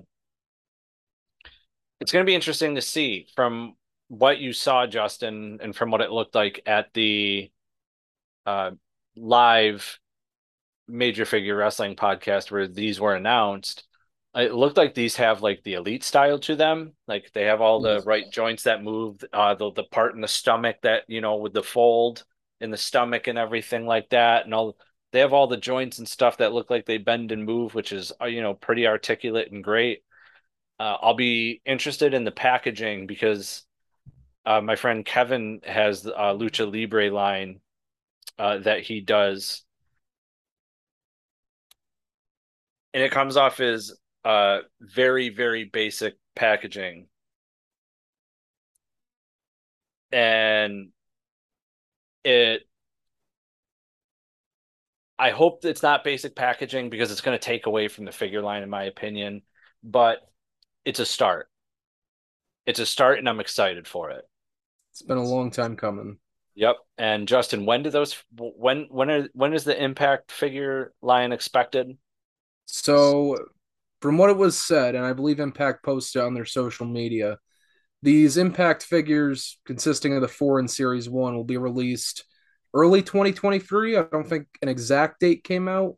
it's 2.01 2.13
gonna 2.13 2.25
be 2.25 2.35
interesting 2.35 2.75
to 2.75 2.83
see 2.83 3.27
from 3.35 3.75
what 4.11 4.39
you 4.39 4.53
saw, 4.53 4.87
Justin, 4.87 5.59
and 5.63 5.75
from 5.75 5.91
what 5.91 6.03
it 6.03 6.11
looked 6.11 6.35
like 6.35 6.63
at 6.67 6.93
the 6.93 7.51
uh 8.47 8.73
live 9.17 9.99
major 10.89 11.25
figure 11.25 11.57
wrestling 11.57 11.95
podcast 11.95 12.51
where 12.51 12.67
these 12.67 12.99
were 13.01 13.15
announced 13.15 13.87
it 14.35 14.55
looked 14.55 14.77
like 14.77 14.95
these 14.95 15.17
have 15.17 15.43
like 15.43 15.63
the 15.65 15.75
elite 15.75 16.05
style 16.05 16.39
to 16.41 16.55
them. 16.55 16.93
Like 17.09 17.31
they 17.33 17.45
have 17.47 17.61
all 17.61 17.81
the 17.81 18.01
right 18.07 18.31
joints 18.31 18.65
that 18.65 18.83
move, 18.83 19.25
uh, 19.33 19.55
the 19.55 19.73
the 19.73 19.85
part 19.85 20.15
in 20.15 20.21
the 20.21 20.29
stomach 20.29 20.77
that 20.83 21.05
you 21.09 21.21
know 21.21 21.37
with 21.37 21.53
the 21.53 21.63
fold 21.63 22.25
in 22.61 22.71
the 22.71 22.77
stomach 22.77 23.27
and 23.27 23.39
everything 23.39 23.87
like 23.87 24.09
that, 24.11 24.45
and 24.45 24.55
all 24.55 24.77
they 25.13 25.21
have 25.21 25.33
all 25.33 25.49
the 25.49 25.57
joints 25.57 25.99
and 25.99 26.09
stuff 26.09 26.37
that 26.37 26.53
look 26.53 26.71
like 26.71 26.87
they 26.87 26.99
bend 26.99 27.33
and 27.33 27.45
move, 27.45 27.75
which 27.75 27.93
is 27.93 28.13
uh, 28.23 28.27
you 28.27 28.41
know 28.41 28.55
pretty 28.55 28.87
articulate 28.87 29.51
and 29.51 29.65
great. 29.65 30.05
Uh, 30.79 30.97
I'll 31.03 31.15
be 31.15 31.61
interested 31.67 32.15
in 32.15 32.25
the 32.25 32.31
packaging 32.31 33.07
because 33.07 33.65
uh, 34.51 34.61
my 34.61 34.77
friend 34.77 35.05
Kevin 35.05 35.61
has 35.65 36.07
a 36.07 36.35
Lucha 36.35 36.71
Libre 36.71 37.11
line 37.11 37.61
uh, 38.39 38.59
that 38.59 38.83
he 38.83 39.01
does, 39.01 39.65
and 42.95 43.03
it 43.03 43.13
comes 43.13 43.37
off 43.37 43.61
as 43.61 43.93
uh 44.25 44.59
very 44.81 45.31
very 45.31 45.65
basic 45.65 46.15
packaging 46.37 47.07
and 50.13 50.91
it 52.25 52.63
I 55.19 55.31
hope 55.31 55.65
it's 55.65 55.83
not 55.83 56.03
basic 56.05 56.35
packaging 56.35 56.91
because 56.91 57.11
it's 57.13 57.21
going 57.21 57.39
to 57.39 57.45
take 57.45 57.67
away 57.67 57.89
from 57.89 58.05
the 58.07 58.13
figure 58.13 58.41
line 58.43 58.63
in 58.63 58.71
my 58.71 58.85
opinion, 58.85 59.43
but 59.83 60.19
it's 60.85 61.01
a 61.01 61.07
start. 61.07 61.51
It's 62.65 62.79
a 62.81 62.87
start 62.87 63.19
and 63.19 63.29
I'm 63.29 63.39
excited 63.41 63.87
for 63.87 64.11
it. 64.11 64.25
It's 65.01 65.07
been 65.07 65.17
a 65.17 65.25
long 65.25 65.51
time 65.51 65.77
coming. 65.77 66.19
Yep. 66.57 66.77
And 66.99 67.27
Justin, 67.27 67.65
when 67.65 67.83
do 67.83 67.89
those 67.89 68.23
when 68.37 68.87
when 68.91 69.11
are 69.11 69.29
when 69.33 69.55
is 69.55 69.65
the 69.65 69.83
impact 69.83 70.31
figure 70.31 70.93
line 71.01 71.33
expected? 71.33 71.97
So 72.67 73.39
from 74.03 74.19
what 74.19 74.29
it 74.29 74.37
was 74.37 74.59
said, 74.59 74.95
and 74.95 75.07
I 75.07 75.15
believe 75.15 75.41
Impact 75.41 75.83
posted 75.83 76.21
on 76.21 76.35
their 76.35 76.45
social 76.45 76.85
media, 76.85 77.39
these 78.03 78.37
Impact 78.37 78.83
figures 78.83 79.59
consisting 79.65 80.15
of 80.15 80.21
the 80.21 80.29
four 80.29 80.61
in 80.61 80.69
Series 80.69 81.09
1 81.09 81.35
will 81.35 81.45
be 81.45 81.57
released 81.57 82.27
early 82.75 83.01
2023. 83.01 83.97
I 83.97 84.03
don't 84.03 84.29
think 84.29 84.49
an 84.61 84.69
exact 84.69 85.21
date 85.21 85.45
came 85.45 85.67
out. 85.67 85.97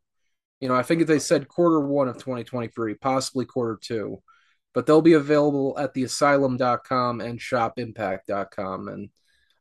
You 0.61 0.69
know, 0.69 0.77
I 0.77 0.85
think 0.85 1.05
they 1.09 1.19
said 1.19 1.49
quarter 1.49 1.81
one 1.81 2.07
of 2.07 2.19
2023, 2.19 2.95
possibly 2.95 3.47
quarter 3.47 3.81
two. 3.83 4.23
But 4.75 4.87
they'll 4.87 5.03
be 5.03 5.13
available 5.13 5.77
at 5.79 5.93
the 5.95 6.05
asylum.com 6.05 7.21
and 7.21 7.39
shopimpact.com. 7.39 8.89
And 8.89 9.11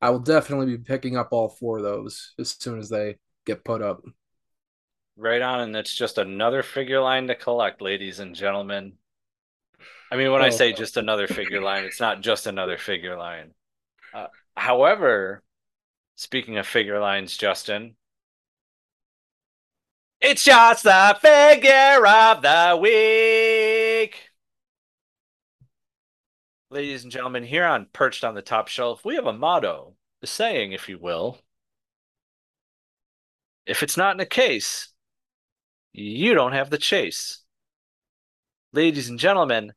I 0.01 0.09
will 0.09 0.19
definitely 0.19 0.77
be 0.77 0.83
picking 0.83 1.17
up 1.17 1.29
all 1.31 1.49
four 1.49 1.77
of 1.77 1.83
those 1.83 2.33
as 2.39 2.55
soon 2.57 2.79
as 2.79 2.89
they 2.89 3.17
get 3.45 3.65
put 3.65 3.81
up. 3.81 4.01
Right 5.17 5.41
on, 5.41 5.59
and 5.59 5.75
it's 5.75 5.95
just 5.95 6.17
another 6.17 6.63
figure 6.63 7.01
line 7.01 7.27
to 7.27 7.35
collect, 7.35 7.81
ladies 7.81 8.19
and 8.19 8.33
gentlemen. 8.33 8.93
I 10.11 10.17
mean, 10.17 10.31
when 10.31 10.41
oh. 10.41 10.45
I 10.45 10.49
say 10.49 10.73
just 10.73 10.97
another 10.97 11.27
figure 11.27 11.61
line, 11.61 11.83
it's 11.85 11.99
not 11.99 12.21
just 12.21 12.47
another 12.47 12.77
figure 12.77 13.17
line. 13.17 13.51
Uh, 14.13 14.27
however, 14.55 15.43
speaking 16.15 16.57
of 16.57 16.65
figure 16.65 16.99
lines, 16.99 17.37
Justin, 17.37 17.95
it's 20.19 20.43
just 20.43 20.83
the 20.83 21.17
figure 21.21 22.05
of 22.05 22.41
the 22.41 22.79
week. 22.81 23.50
Ladies 26.71 27.03
and 27.03 27.11
gentlemen, 27.11 27.43
here 27.43 27.65
on 27.65 27.87
Perched 27.91 28.23
on 28.23 28.33
the 28.33 28.41
Top 28.41 28.69
Shelf, 28.69 29.03
we 29.03 29.15
have 29.15 29.25
a 29.25 29.33
motto, 29.33 29.95
a 30.23 30.27
saying, 30.27 30.71
if 30.71 30.87
you 30.87 30.97
will. 30.97 31.37
If 33.65 33.83
it's 33.83 33.97
not 33.97 34.15
in 34.15 34.21
a 34.21 34.25
case, 34.25 34.87
you 35.91 36.33
don't 36.33 36.53
have 36.53 36.69
the 36.69 36.77
chase. 36.77 37.43
Ladies 38.71 39.09
and 39.09 39.19
gentlemen, 39.19 39.73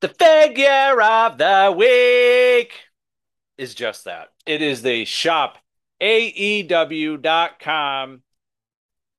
the 0.00 0.08
figure 0.08 0.98
of 1.02 1.36
the 1.36 1.74
week 1.76 2.72
is 3.58 3.74
just 3.74 4.06
that. 4.06 4.28
It 4.46 4.62
is 4.62 4.80
the 4.80 5.04
shop 5.04 5.58
AEW.com 6.00 6.62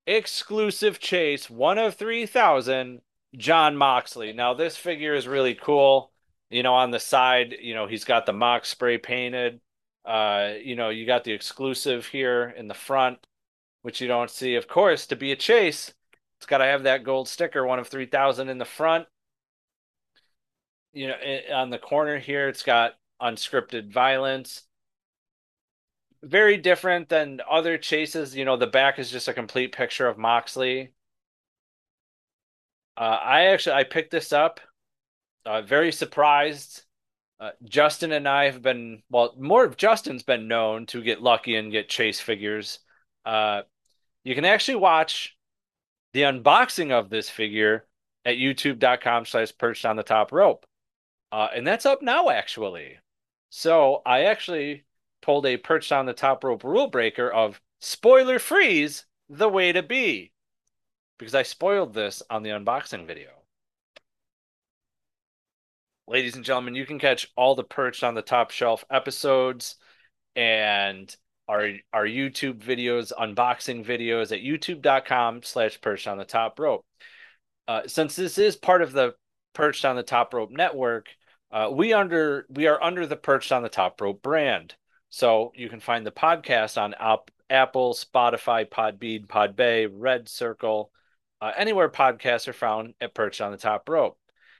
exclusive 0.08 1.00
chase, 1.00 1.48
one 1.48 1.78
of 1.78 1.94
3,000, 1.94 3.02
Jon 3.38 3.78
Moxley. 3.78 4.34
Now, 4.34 4.56
this 4.56 4.76
figure 4.76 5.14
is 5.14 5.28
really 5.28 5.54
cool. 5.54 6.12
You 6.50 6.64
know, 6.64 6.74
on 6.76 6.91
the 6.91 7.00
side, 7.00 7.56
you 7.62 7.76
know, 7.76 7.88
he's 7.88 8.06
got 8.06 8.26
the 8.26 8.34
Mox 8.34 8.70
spray 8.70 8.97
painted. 8.97 9.62
Uh, 10.06 10.54
you 10.64 10.76
know, 10.76 10.89
you 10.89 11.06
got 11.06 11.24
the 11.24 11.32
exclusive 11.34 12.08
here 12.08 12.50
in 12.58 12.68
the 12.68 12.74
front, 12.74 13.26
which 13.84 14.02
you 14.02 14.08
don't 14.08 14.32
see. 14.32 14.56
Of 14.56 14.68
course, 14.68 15.08
to 15.08 15.16
be 15.16 15.32
a 15.32 15.36
chase, 15.36 15.93
it's 16.39 16.47
got 16.47 16.60
to 16.60 16.66
have 16.66 16.84
that 16.84 17.04
gold 17.04 17.28
sticker, 17.30 17.66
one 17.66 17.80
of 17.80 17.88
3,000 17.88 18.50
in 18.50 18.58
the 18.58 18.66
front. 18.66 19.08
you 20.93 21.08
know, 21.08 21.16
i- 21.16 21.52
on 21.54 21.70
the 21.70 21.78
corner 21.80 22.18
here, 22.20 22.47
it's 22.47 22.64
got 22.64 22.97
unscripted 23.22 23.91
violence. 23.91 24.64
Very 26.24 26.56
different 26.56 27.10
than 27.10 27.41
other 27.50 27.78
chases. 27.78 28.34
You 28.34 28.45
know, 28.45 28.56
the 28.56 28.68
back 28.68 29.00
is 29.00 29.12
just 29.12 29.28
a 29.28 29.34
complete 29.34 29.74
picture 29.74 30.08
of 30.08 30.18
Moxley. 30.18 30.93
Uh, 32.97 33.02
I 33.22 33.45
actually 33.47 33.76
I 33.76 33.84
picked 33.84 34.12
this 34.12 34.34
up. 34.34 34.60
Uh, 35.46 35.62
very 35.62 35.92
surprised. 35.92 36.84
Uh, 37.40 37.52
Justin 37.64 38.12
and 38.12 38.28
I 38.28 38.46
have 38.46 38.62
been 38.62 39.02
well, 39.10 39.34
more 39.40 39.64
of 39.64 39.78
Justin's 39.78 40.24
been 40.24 40.48
known 40.48 40.86
to 40.88 41.02
get 41.02 41.22
lucky 41.22 41.56
and 41.56 41.72
get 41.72 41.90
chase 41.90 42.20
figures. 42.20 42.80
Uh, 43.26 43.62
you 44.24 44.36
can 44.36 44.46
actually 44.46 44.76
watch 44.76 45.38
the 46.14 46.24
unboxing 46.24 46.92
of 46.92 47.10
this 47.10 47.30
figure 47.30 47.86
at 48.26 48.36
youtube.com 48.36 49.26
slash 49.26 49.58
perched 49.58 49.86
on 49.86 49.96
the 49.96 50.04
top 50.04 50.32
rope. 50.32 50.66
Uh, 51.32 51.48
and 51.56 51.66
that's 51.66 51.86
up 51.86 52.02
now, 52.02 52.30
actually. 52.30 52.98
So 53.50 54.02
I 54.06 54.24
actually 54.24 54.86
pulled 55.22 55.46
a 55.46 55.58
perched 55.58 55.92
on 55.92 56.06
the 56.06 56.14
top 56.14 56.44
rope 56.44 56.64
rule 56.64 56.88
breaker 56.88 57.30
of 57.30 57.62
spoiler 57.80 58.40
freeze 58.40 59.06
the 59.30 59.50
way 59.50 59.72
to 59.72 59.84
be 59.84 60.32
because 61.18 61.36
I 61.36 61.44
spoiled 61.44 61.94
this 61.94 62.24
on 62.30 62.44
the 62.44 62.50
unboxing 62.50 63.06
video. 63.06 63.39
Ladies 66.10 66.36
and 66.36 66.43
gentlemen, 66.43 66.74
you 66.74 66.88
can 66.88 66.97
catch 66.97 67.28
all 67.36 67.53
the 67.53 67.64
perched 67.64 68.03
on 68.03 68.16
the 68.16 68.24
top 68.24 68.49
shelf 68.49 68.84
episodes 68.89 69.76
and 70.36 71.16
our 71.47 71.70
our 71.93 72.05
YouTube 72.05 72.64
videos, 72.64 73.12
unboxing 73.14 73.86
videos 73.86 74.32
at 74.32 74.41
youtube.com 74.41 75.43
slash 75.43 75.80
perched 75.82 76.07
on 76.07 76.18
the 76.18 76.26
top 76.26 76.60
rope. 76.60 76.84
Uh, 77.68 77.84
since 77.86 78.16
this 78.16 78.39
is 78.39 78.55
part 78.55 78.82
of 78.82 78.91
the 78.91 79.14
perched 79.53 79.86
on 79.86 79.95
the 79.95 80.01
top 80.01 80.34
rope 80.34 80.49
network, 80.49 81.10
uh, 81.51 81.70
we 81.72 81.93
under 81.93 82.47
we 82.49 82.66
are 82.66 82.82
under 82.82 83.05
the 83.05 83.16
perched 83.16 83.51
on 83.51 83.62
the 83.62 83.70
top 83.70 84.01
rope 84.01 84.24
brand. 84.24 84.74
So 85.12 85.51
you 85.53 85.70
can 85.70 85.80
find 85.80 86.07
the 86.07 86.12
podcast 86.12 86.82
on 86.82 86.95
Op- 86.99 87.30
Apple, 87.51 87.93
Spotify, 87.93 88.68
Podbean, 88.68 89.28
Podbay, 89.28 89.88
Red 89.93 90.28
Circle, 90.28 90.91
uh, 91.39 91.51
anywhere 91.55 91.89
podcasts 91.89 92.47
are 92.47 92.53
found 92.53 92.95
at 92.99 93.14
Perched 93.14 93.41
on 93.41 93.51
the 93.51 93.57
Top 93.57 93.88
Rope. 93.88 94.19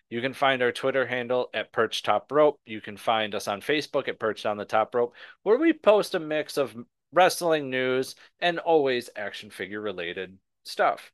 You 0.10 0.22
can 0.22 0.34
find 0.34 0.62
our 0.62 0.72
Twitter 0.72 1.06
handle 1.06 1.50
at 1.54 1.72
Perched 1.72 2.06
Top 2.06 2.32
Rope. 2.32 2.60
You 2.66 2.82
can 2.82 2.98
find 2.98 3.36
us 3.36 3.48
on 3.48 3.62
Facebook 3.62 4.08
at 4.08 4.20
Perched 4.20 4.46
on 4.46 4.58
the 4.58 4.66
Top 4.66 4.96
Rope, 4.96 5.14
where 5.44 5.58
we 5.58 5.72
post 5.72 6.16
a 6.16 6.20
mix 6.20 6.58
of 6.58 6.76
wrestling 7.14 7.70
news 7.70 8.16
and 8.40 8.60
always 8.60 9.10
action 9.16 9.52
figure 9.52 9.82
related 9.82 10.38
stuff. 10.64 11.12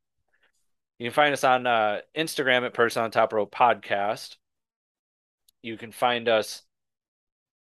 You 0.98 1.06
can 1.06 1.14
find 1.14 1.34
us 1.34 1.44
on 1.44 1.66
uh, 1.66 2.00
Instagram 2.16 2.64
at 2.64 2.72
Perched 2.72 2.96
on 2.96 3.10
Top 3.10 3.34
Rope 3.34 3.54
Podcast. 3.54 4.36
You 5.62 5.76
can 5.76 5.92
find 5.92 6.26
us 6.28 6.62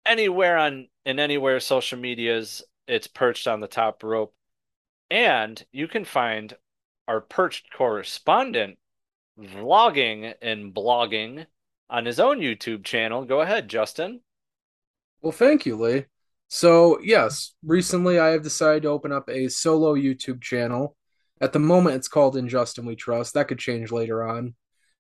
anywhere 0.06 0.58
on 0.58 0.90
in 1.06 1.20
anywhere 1.20 1.62
social 1.62 1.98
medias. 1.98 2.62
It's 2.88 3.08
Perched 3.08 3.48
on 3.48 3.62
the 3.62 3.68
Top 3.68 4.04
Rope, 4.04 4.34
and 5.10 5.64
you 5.72 5.88
can 5.88 6.04
find 6.04 6.54
our 7.08 7.22
perched 7.22 7.72
correspondent 7.74 8.78
vlogging 9.40 10.34
and 10.42 10.74
blogging 10.74 11.46
on 11.90 12.06
his 12.06 12.20
own 12.20 12.40
YouTube 12.40 12.84
channel. 12.84 13.26
Go 13.26 13.42
ahead, 13.42 13.68
Justin. 13.68 14.22
Well, 15.22 15.32
thank 15.32 15.66
you, 15.66 15.76
Lee. 15.76 16.06
So, 16.48 17.00
yes, 17.02 17.54
recently 17.64 18.20
I 18.20 18.30
have 18.30 18.44
decided 18.44 18.84
to 18.84 18.90
open 18.90 19.12
up 19.12 19.30
a 19.30 19.48
solo 19.48 19.96
YouTube 19.96 20.42
channel. 20.42 20.96
At 21.40 21.54
the 21.54 21.60
moment, 21.60 21.96
it's 21.96 22.08
called 22.08 22.36
In 22.36 22.50
Justin 22.50 22.86
We 22.86 22.96
Trust. 22.96 23.34
That 23.34 23.48
could 23.48 23.60
change 23.60 23.92
later 23.92 24.28
on. 24.28 24.56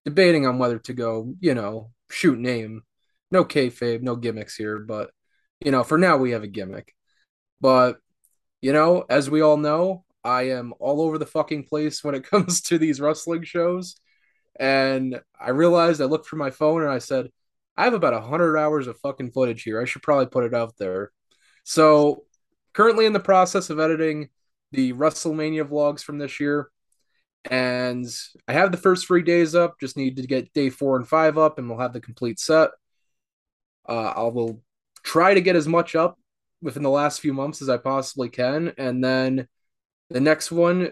Debating 0.05 0.45
on 0.47 0.59
whether 0.59 0.79
to 0.79 0.93
go, 0.93 1.33
you 1.39 1.53
know, 1.53 1.91
shoot 2.09 2.39
name. 2.39 2.83
No 3.31 3.45
kayfabe, 3.45 4.01
no 4.01 4.15
gimmicks 4.15 4.55
here, 4.55 4.79
but, 4.79 5.11
you 5.59 5.71
know, 5.71 5.83
for 5.83 5.97
now 5.97 6.17
we 6.17 6.31
have 6.31 6.43
a 6.43 6.47
gimmick. 6.47 6.93
But, 7.61 7.97
you 8.61 8.73
know, 8.73 9.05
as 9.09 9.29
we 9.29 9.41
all 9.41 9.57
know, 9.57 10.03
I 10.23 10.49
am 10.49 10.73
all 10.79 11.01
over 11.01 11.17
the 11.17 11.25
fucking 11.25 11.65
place 11.65 12.03
when 12.03 12.15
it 12.15 12.23
comes 12.29 12.61
to 12.61 12.77
these 12.77 13.01
wrestling 13.01 13.43
shows. 13.43 13.95
And 14.59 15.21
I 15.39 15.49
realized 15.51 16.01
I 16.01 16.05
looked 16.05 16.27
for 16.27 16.35
my 16.35 16.51
phone 16.51 16.81
and 16.81 16.91
I 16.91 16.99
said, 16.99 17.29
I 17.77 17.85
have 17.85 17.93
about 17.93 18.13
100 18.13 18.57
hours 18.57 18.87
of 18.87 18.99
fucking 18.99 19.31
footage 19.31 19.63
here. 19.63 19.81
I 19.81 19.85
should 19.85 20.03
probably 20.03 20.27
put 20.27 20.43
it 20.43 20.53
out 20.53 20.77
there. 20.77 21.11
So, 21.63 22.25
currently 22.73 23.05
in 23.05 23.13
the 23.13 23.19
process 23.19 23.69
of 23.69 23.79
editing 23.79 24.29
the 24.71 24.93
WrestleMania 24.93 25.67
vlogs 25.67 26.01
from 26.03 26.17
this 26.17 26.39
year. 26.39 26.69
And 27.49 28.05
I 28.47 28.53
have 28.53 28.71
the 28.71 28.77
first 28.77 29.07
three 29.07 29.23
days 29.23 29.55
up, 29.55 29.79
just 29.79 29.97
need 29.97 30.17
to 30.17 30.27
get 30.27 30.53
day 30.53 30.69
four 30.69 30.95
and 30.95 31.07
five 31.07 31.37
up, 31.37 31.57
and 31.57 31.67
we'll 31.67 31.79
have 31.79 31.93
the 31.93 32.01
complete 32.01 32.39
set. 32.39 32.69
Uh, 33.87 34.13
I 34.15 34.21
will 34.23 34.61
try 35.03 35.33
to 35.33 35.41
get 35.41 35.55
as 35.55 35.67
much 35.67 35.95
up 35.95 36.17
within 36.61 36.83
the 36.83 36.89
last 36.89 37.19
few 37.19 37.33
months 37.33 37.61
as 37.61 37.69
I 37.69 37.77
possibly 37.77 38.29
can. 38.29 38.73
And 38.77 39.03
then 39.03 39.47
the 40.09 40.19
next 40.19 40.51
one 40.51 40.91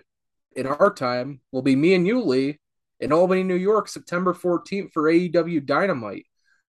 in 0.56 0.66
our 0.66 0.92
time 0.92 1.42
will 1.52 1.62
be 1.62 1.76
me 1.76 1.94
and 1.94 2.08
you, 2.08 2.22
Lee, 2.24 2.60
in 3.00 3.14
Albany, 3.14 3.44
New 3.44 3.56
York, 3.56 3.88
September 3.88 4.34
14th 4.34 4.92
for 4.92 5.04
AEW 5.04 5.66
Dynamite. 5.66 6.26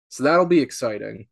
So 0.08 0.24
that'll 0.24 0.46
be 0.46 0.60
exciting. 0.60 1.28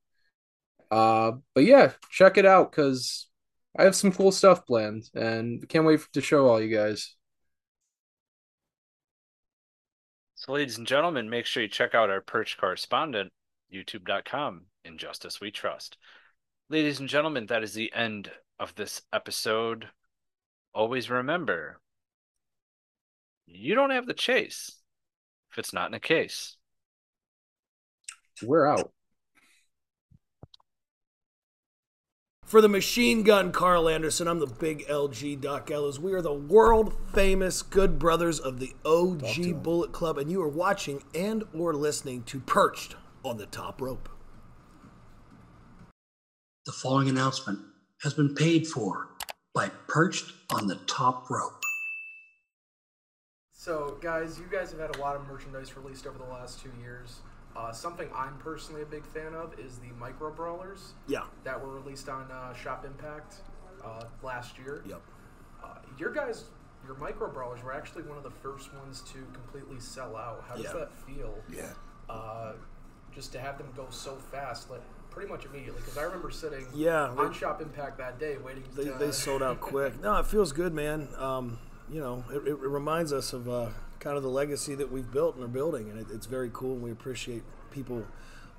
Uh, 0.90 1.32
but 1.55 1.64
yeah, 1.64 1.92
check 2.11 2.38
it 2.38 2.47
out 2.47 2.70
because 2.70 3.28
I 3.76 3.84
have 3.84 3.97
some 3.97 4.12
cool 4.12 4.30
stuff 4.30 4.66
planned 4.66 5.11
and 5.14 5.68
can't 5.68 5.84
wait 5.84 6.01
to 6.12 6.20
show 6.20 6.47
all 6.47 6.61
you 6.61 6.74
guys. 6.74 7.16
So, 10.34 10.53
ladies 10.53 10.78
and 10.78 10.86
gentlemen, 10.86 11.30
make 11.30 11.47
sure 11.47 11.62
you 11.62 11.68
check 11.68 11.95
out 11.95 12.11
our 12.11 12.20
perch 12.20 12.59
correspondent, 12.59 13.32
youtube.com, 13.72 14.66
In 14.84 14.99
Justin 14.99 15.30
We 15.40 15.51
Trust. 15.51 15.97
Ladies 16.68 17.01
and 17.01 17.09
gentlemen, 17.09 17.47
that 17.47 17.62
is 17.62 17.72
the 17.72 17.92
end 17.95 18.30
of 18.61 18.74
this 18.74 19.03
episode. 19.12 19.88
Always 20.74 21.09
remember, 21.09 21.80
you 23.47 23.74
don't 23.74 23.90
have 23.90 24.07
the 24.07 24.14
chase 24.14 24.84
if 25.55 25.59
it's 25.59 25.72
not 25.72 25.88
in 25.88 25.94
a 25.94 26.00
case. 26.00 26.57
We're 28.42 28.66
out. 28.66 28.90
For 32.44 32.61
the 32.61 32.68
machine 32.68 33.22
gun 33.22 33.52
Karl 33.52 33.88
Anderson, 33.88 34.26
I'm 34.26 34.40
the 34.40 34.46
big 34.46 34.84
LG 34.88 35.40
Doc 35.40 35.66
Gallows. 35.66 36.00
We 36.00 36.12
are 36.12 36.20
the 36.20 36.34
world 36.34 36.94
famous 37.12 37.62
good 37.62 38.00
brothers 38.00 38.40
of 38.40 38.59
the 38.59 38.72
OG 38.84 39.62
Bullet 39.62 39.92
Club, 39.92 40.18
and 40.18 40.30
you 40.30 40.42
are 40.42 40.48
watching 40.48 41.02
and 41.14 41.44
or 41.55 41.72
listening 41.72 42.24
to 42.24 42.40
Perched 42.40 42.96
on 43.24 43.36
the 43.36 43.46
Top 43.46 43.80
Rope. 43.80 44.09
The 46.66 46.72
following 46.72 47.09
announcement 47.09 47.61
has 48.02 48.12
been 48.12 48.34
paid 48.34 48.66
for 48.66 49.11
by 49.55 49.70
Perched 49.86 50.32
on 50.50 50.66
the 50.66 50.76
Top 50.86 51.30
Rope. 51.30 51.64
So, 53.64 53.96
guys, 54.02 54.38
you 54.38 54.44
guys 54.52 54.72
have 54.72 54.80
had 54.80 54.94
a 54.96 55.00
lot 55.00 55.16
of 55.16 55.26
merchandise 55.26 55.74
released 55.74 56.06
over 56.06 56.18
the 56.18 56.30
last 56.30 56.60
two 56.60 56.68
years. 56.82 57.20
Uh, 57.56 57.72
something 57.72 58.10
I'm 58.14 58.36
personally 58.36 58.82
a 58.82 58.84
big 58.84 59.06
fan 59.06 59.32
of 59.32 59.58
is 59.58 59.78
the 59.78 59.88
micro 59.98 60.30
brawlers 60.30 60.92
Yeah. 61.06 61.22
that 61.44 61.58
were 61.58 61.72
released 61.74 62.10
on 62.10 62.30
uh, 62.30 62.52
Shop 62.52 62.84
Impact 62.84 63.36
uh, 63.82 64.04
last 64.22 64.58
year. 64.58 64.84
Yep. 64.86 65.00
Uh, 65.64 65.68
your 65.98 66.12
guys, 66.12 66.44
your 66.84 66.94
micro 66.96 67.30
brawlers 67.32 67.62
were 67.62 67.72
actually 67.72 68.02
one 68.02 68.18
of 68.18 68.22
the 68.22 68.30
first 68.30 68.68
ones 68.74 69.00
to 69.12 69.24
completely 69.32 69.80
sell 69.80 70.14
out. 70.14 70.44
How 70.46 70.56
does 70.56 70.64
Yeah. 70.64 70.72
that 70.74 70.92
feel? 71.06 71.34
Yeah. 71.50 71.70
Uh, 72.10 72.52
just 73.14 73.32
to 73.32 73.38
have 73.40 73.56
them 73.56 73.68
go 73.74 73.86
so 73.88 74.16
fast, 74.30 74.68
like 74.68 74.82
pretty 75.08 75.30
much 75.30 75.46
immediately. 75.46 75.80
Because 75.80 75.96
I 75.96 76.02
remember 76.02 76.30
sitting 76.30 76.66
Yeah, 76.74 77.08
on 77.16 77.32
Shop 77.32 77.62
Impact 77.62 77.96
that 77.96 78.18
day 78.18 78.36
waiting. 78.36 78.64
They, 78.74 78.84
to, 78.84 78.92
they 78.98 79.10
sold 79.10 79.42
out 79.42 79.60
quick. 79.62 79.98
No, 80.02 80.16
it 80.18 80.26
feels 80.26 80.52
good, 80.52 80.74
man. 80.74 81.08
Um, 81.16 81.56
you 81.91 82.01
know, 82.01 82.24
it, 82.32 82.47
it 82.49 82.59
reminds 82.59 83.12
us 83.12 83.32
of 83.32 83.49
uh, 83.49 83.68
kind 84.01 84.16
of 84.16 84.22
the 84.22 84.28
legacy 84.28 84.74
that 84.74 84.91
we've 84.91 85.11
built 85.11 85.35
and 85.35 85.45
are 85.45 85.49
building, 85.49 85.91
and 85.91 85.99
it, 85.99 86.07
it's 86.12 86.26
very 86.26 86.51
cool. 86.53 86.72
And 86.74 86.82
we 86.82 86.91
appreciate 86.91 87.43
people 87.70 88.05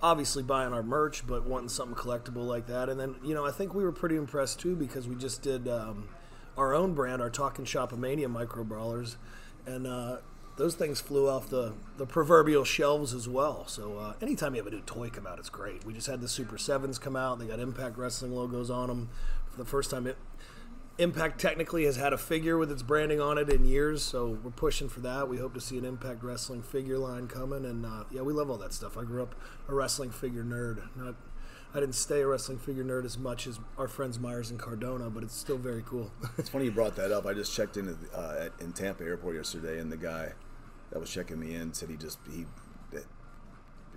obviously 0.02 0.44
buying 0.44 0.74
our 0.74 0.84
merch, 0.84 1.26
but 1.26 1.46
wanting 1.46 1.70
something 1.70 1.96
collectible 1.96 2.46
like 2.46 2.68
that. 2.68 2.90
And 2.90 3.00
then, 3.00 3.16
you 3.24 3.34
know, 3.34 3.46
I 3.46 3.52
think 3.52 3.74
we 3.74 3.84
were 3.84 3.92
pretty 3.92 4.16
impressed 4.16 4.60
too 4.60 4.76
because 4.76 5.08
we 5.08 5.16
just 5.16 5.42
did 5.42 5.68
um, 5.68 6.10
our 6.58 6.74
own 6.74 6.94
brand, 6.94 7.22
our 7.22 7.30
Talking 7.30 7.66
Shopomania 7.66 8.30
micro 8.30 8.64
brawlers, 8.64 9.18
and 9.66 9.88
uh, 9.88 10.18
those 10.58 10.76
things 10.76 11.02
flew 11.02 11.28
off 11.28 11.50
the, 11.50 11.74
the 11.98 12.06
proverbial 12.06 12.64
shelves 12.64 13.14
as 13.14 13.28
well. 13.28 13.68
So 13.68 13.98
uh, 13.98 14.14
anytime 14.22 14.56
you 14.56 14.64
have 14.64 14.72
a 14.72 14.76
new 14.76 14.82
toy 14.82 15.10
come 15.10 15.28
out, 15.28 15.40
it's 15.40 15.50
great. 15.50 15.84
We 15.86 15.94
just 15.94 16.08
had 16.08 16.22
the 16.22 16.28
Super 16.28 16.58
Sevens 16.58 17.00
come 17.00 17.16
out; 17.16 17.40
they 17.40 17.48
got 17.48 17.60
Impact 17.60 17.98
Wrestling 17.98 18.34
logos 18.34 18.70
on 18.70 18.88
them 18.88 19.10
for 19.50 19.58
the 19.58 19.66
first 19.66 19.90
time. 19.92 20.08
It, 20.08 20.18
Impact 20.98 21.42
technically 21.42 21.84
has 21.84 21.98
had 21.98 22.14
a 22.14 22.18
figure 22.18 22.58
with 22.58 22.72
its 22.72 22.82
branding 22.82 23.20
on 23.20 23.38
it 23.38 23.50
in 23.50 23.66
years, 23.66 24.02
so 24.02 24.40
we're 24.42 24.52
pushing 24.52 24.88
for 24.88 25.02
that. 25.02 25.28
We 25.28 25.38
hope 25.38 25.54
to 25.56 25.60
see 25.60 25.78
an 25.78 25.84
Impact 25.84 26.24
Wrestling 26.24 26.62
figure 26.62 26.98
line 26.98 27.28
coming, 27.28 27.66
and 27.66 27.86
uh, 27.86 28.06
yeah, 28.12 28.22
we 28.22 28.32
love 28.32 28.50
all 28.50 28.58
that 28.60 28.74
stuff. 28.74 28.98
I 28.98 29.04
grew 29.04 29.22
up 29.22 29.36
a 29.68 29.76
wrestling 29.76 30.10
figure 30.10 30.44
nerd. 30.44 30.82
Not, 30.96 31.16
I 31.74 31.82
didn't 31.82 31.96
stay 31.96 32.22
a 32.22 32.28
wrestling 32.28 32.60
figure 32.60 32.86
nerd 32.86 33.04
as 33.04 33.18
much 33.18 33.46
as 33.46 33.60
our 33.78 33.90
friends 33.90 34.18
Myers 34.20 34.52
and 34.52 34.58
Cardona, 34.58 35.10
but 35.10 35.22
it's 35.22 35.36
still 35.36 35.58
very 35.58 35.84
cool. 35.86 36.12
It's 36.38 36.48
funny 36.48 36.66
you 36.66 36.72
brought 36.72 36.96
that 36.96 37.12
up. 37.12 37.26
I 37.26 37.34
just 37.34 37.54
checked 37.54 37.76
in 37.76 37.98
uh, 38.16 38.36
at, 38.46 38.54
in 38.62 38.72
Tampa 38.72 39.04
Airport 39.04 39.36
yesterday, 39.36 39.80
and 39.80 39.92
the 39.92 39.98
guy 39.98 40.32
that 40.92 41.00
was 41.00 41.10
checking 41.10 41.38
me 41.38 41.56
in 41.56 41.74
said 41.74 41.90
he 41.90 41.98
just 41.98 42.20
he 42.32 42.46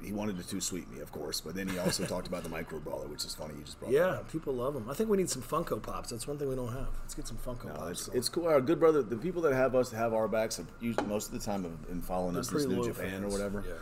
he 0.03 0.13
wanted 0.13 0.37
to 0.39 0.49
too 0.49 0.61
sweet 0.61 0.91
me, 0.91 1.01
of 1.01 1.13
course, 1.13 1.41
but 1.41 1.55
then 1.55 1.69
he 1.69 1.79
also 1.79 2.05
talked 2.07 2.27
about 2.27 2.43
the 2.43 2.49
micro 2.49 2.79
brawler, 2.79 3.07
which 3.07 3.25
is 3.25 3.35
funny. 3.35 3.55
You 3.59 3.65
just 3.65 3.79
brought 3.81 3.93
Yeah, 3.93 4.19
people 4.31 4.53
love 4.55 4.75
them. 4.75 4.89
I 4.89 4.95
think 4.95 5.11
we 5.11 5.17
need 5.17 5.31
some 5.31 5.43
Funko 5.43 5.83
Pops. 5.83 6.11
That's 6.11 6.27
one 6.27 6.39
thing 6.39 6.49
we 6.49 6.57
don't 6.57 6.73
have. 6.73 6.89
Let's 7.03 7.15
get 7.15 7.27
some 7.27 7.39
Funko 7.39 7.67
No, 7.67 7.75
Pops. 7.75 8.09
it's, 8.09 8.17
it's 8.17 8.29
cool. 8.29 8.47
Our 8.47 8.61
good 8.61 8.79
brother, 8.81 9.03
the 9.03 9.17
people 9.17 9.43
that 9.43 9.55
have 9.55 9.75
us 9.75 9.91
have 9.93 10.13
our 10.15 10.29
backs 10.29 10.57
have 10.57 10.67
used 10.81 11.05
most 11.07 11.33
of 11.33 11.39
the 11.39 11.45
time 11.45 11.65
have 11.65 11.87
been 11.89 12.03
following 12.03 12.35
They're 12.35 12.41
us 12.41 12.49
since 12.49 12.67
New 12.67 12.85
Japan 12.85 13.25
or 13.25 13.29
whatever. 13.29 13.65
Yeah. 13.67 13.75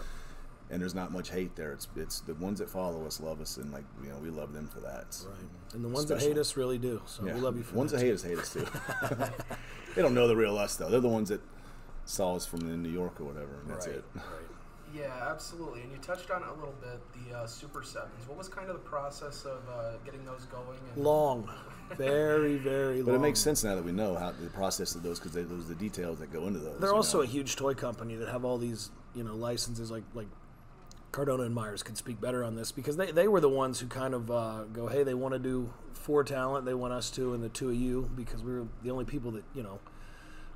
And 0.69 0.83
there's 0.83 0.97
not 0.97 1.13
much 1.13 1.31
hate 1.31 1.55
there. 1.55 1.73
It's 1.73 1.87
it's 1.95 2.21
the 2.21 2.35
ones 2.35 2.59
that 2.59 2.69
follow 2.69 3.07
us 3.07 3.21
love 3.21 3.41
us, 3.41 3.57
and 3.57 3.73
like 3.73 3.85
you 4.03 4.09
know 4.09 4.19
we 4.19 4.31
love 4.31 4.53
them 4.53 4.67
for 4.67 4.81
that. 4.81 5.15
So, 5.15 5.29
Right. 5.29 5.75
And 5.75 5.85
the 5.85 5.89
ones 5.89 6.09
that 6.09 6.21
hate 6.21 6.37
us 6.39 6.57
really 6.57 6.77
do. 6.77 7.01
So 7.07 7.25
yeah. 7.25 7.35
we 7.35 7.41
love 7.41 7.57
you 7.57 7.63
for 7.63 7.77
ones 7.77 7.93
that. 7.93 7.99
that 7.99 8.05
hate 8.05 8.15
us 8.15 8.23
hate 8.25 8.37
us 8.39 8.53
too. 8.53 8.67
they 9.95 10.03
don't 10.03 10.15
know 10.15 10.27
the 10.27 10.35
real 10.35 10.59
us 10.59 10.75
though. 10.75 10.91
They're 10.91 10.99
the 10.99 11.09
ones 11.09 11.29
that 11.29 11.41
saw 12.05 12.35
us 12.35 12.47
from 12.47 12.61
in 12.63 12.83
New 12.83 12.91
York 12.91 13.21
or 13.21 13.25
whatever, 13.25 13.61
and 13.61 13.71
that's 13.71 13.87
right. 13.87 13.97
it. 13.97 14.05
Right. 14.15 14.25
Yeah, 14.97 15.29
absolutely. 15.31 15.83
And 15.83 15.93
you 15.93 15.99
touched 15.99 16.31
on 16.31 16.43
it 16.43 16.49
a 16.49 16.55
little 16.55 16.75
bit, 16.81 17.01
the 17.13 17.37
uh, 17.37 17.47
Super 17.47 17.83
Sevens. 17.83 18.27
What 18.27 18.39
was 18.39 18.49
kind 18.49 18.69
of 18.69 18.75
the 18.75 18.89
process 18.89 19.45
of 19.45 19.63
uh, 19.69 19.97
getting 20.05 20.25
those 20.25 20.47
going? 20.47 20.79
And 20.95 21.05
Long. 21.05 21.51
Very, 21.97 22.57
very 22.57 22.97
long. 22.97 23.05
But 23.07 23.15
it 23.15 23.21
makes 23.21 23.41
sense 23.41 23.63
now 23.63 23.75
that 23.75 23.85
we 23.85 23.93
know 23.93 24.15
how 24.17 24.33
the 24.33 24.51
process 24.51 24.95
of 24.95 25.03
those 25.03 25.19
because 25.19 25.33
those 25.33 25.51
are 25.51 25.69
the 25.69 25.75
details 25.75 26.19
that 26.21 26.33
go 26.33 26.47
into 26.47 26.61
those. 26.61 26.81
They're 26.81 26.95
also 26.95 27.19
know. 27.19 27.25
a 27.25 27.27
huge 27.27 27.57
toy 27.57 27.75
company 27.75 28.17
that 28.17 28.29
have 28.29 28.45
all 28.45 28.59
these, 28.59 28.91
you 29.15 29.23
know, 29.23 29.35
licenses. 29.35 29.91
Like 29.91 30.05
like 30.15 30.29
Cardona 31.13 31.45
and 31.45 31.55
Myers 31.55 31.83
could 31.83 31.97
speak 31.97 32.21
better 32.21 32.43
on 32.43 32.57
this 32.57 32.73
because 32.73 32.97
they, 32.97 33.11
they 33.11 33.29
were 33.29 33.41
the 33.41 33.49
ones 33.49 33.81
who 33.81 33.87
kind 33.87 34.15
of 34.15 34.31
uh, 34.31 34.65
go, 34.65 34.87
hey, 34.89 35.03
they 35.03 35.15
want 35.15 35.33
to 35.35 35.39
do 35.39 35.73
four 35.93 36.25
talent, 36.25 36.65
they 36.67 36.75
want 36.75 36.93
us 36.93 37.11
to, 37.13 37.35
and 37.35 37.43
the 37.43 37.49
two 37.49 37.69
of 37.71 37.75
you 37.75 38.11
because 38.17 38.43
we 38.43 38.53
were 38.53 38.67
the 38.83 38.91
only 38.91 39.05
people 39.05 39.31
that 39.33 39.45
you 39.55 39.63
know. 39.63 39.79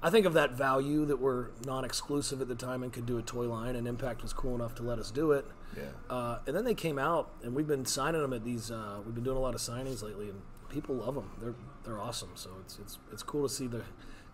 I 0.02 0.08
think 0.08 0.24
of 0.24 0.32
that 0.32 0.52
value 0.52 1.04
that 1.06 1.20
were 1.20 1.50
non-exclusive 1.66 2.40
at 2.40 2.48
the 2.48 2.54
time 2.54 2.82
and 2.82 2.92
could 2.92 3.04
do 3.04 3.18
a 3.18 3.22
toy 3.22 3.46
line, 3.46 3.76
and 3.76 3.86
Impact 3.86 4.22
was 4.22 4.32
cool 4.32 4.54
enough 4.54 4.74
to 4.76 4.82
let 4.82 4.98
us 4.98 5.10
do 5.10 5.32
it. 5.32 5.44
Yeah. 5.76 5.82
Uh, 6.08 6.38
and 6.46 6.56
then 6.56 6.64
they 6.64 6.74
came 6.74 6.98
out, 6.98 7.30
and 7.42 7.54
we've 7.54 7.66
been 7.66 7.84
signing 7.84 8.22
them 8.22 8.32
at 8.32 8.44
these. 8.44 8.70
Uh, 8.70 9.00
we've 9.04 9.14
been 9.14 9.24
doing 9.24 9.36
a 9.36 9.40
lot 9.40 9.54
of 9.54 9.60
signings 9.60 10.02
lately, 10.02 10.30
and 10.30 10.40
people 10.70 10.94
love 10.94 11.14
them. 11.14 11.30
They're 11.40 11.54
they're 11.84 12.00
awesome. 12.00 12.30
So 12.34 12.50
it's 12.60 12.78
it's 12.78 12.98
it's 13.12 13.22
cool 13.22 13.46
to 13.46 13.54
see 13.54 13.66
the 13.66 13.82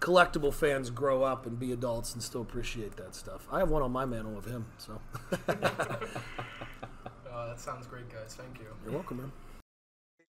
collectible 0.01 0.55
fans 0.55 0.91
grow 0.91 1.25
up 1.25 1.47
and 1.47 1.59
be 1.59 1.73
adults 1.73 2.15
and 2.15 2.23
still 2.23 2.43
appreciate 2.43 2.97
that 2.97 3.15
stuff. 3.15 3.49
I 3.51 3.59
have 3.59 3.71
one 3.71 3.83
on 3.83 3.91
my 3.91 4.05
mantle 4.05 4.39
of 4.39 4.45
him. 4.45 4.67
So 4.79 5.01
uh, 5.33 5.37
that 5.49 7.61
sounds 7.61 7.87
great, 7.87 8.09
guys. 8.09 8.35
Thank 8.35 8.61
you. 8.61 8.67
you're 8.85 8.95
welcome, 8.95 9.19
man. 9.19 9.33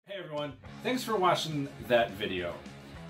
Hey 0.06 0.14
everyone, 0.22 0.52
thanks 0.84 1.02
for 1.02 1.16
watching 1.16 1.68
that 1.88 2.12
video. 2.12 2.54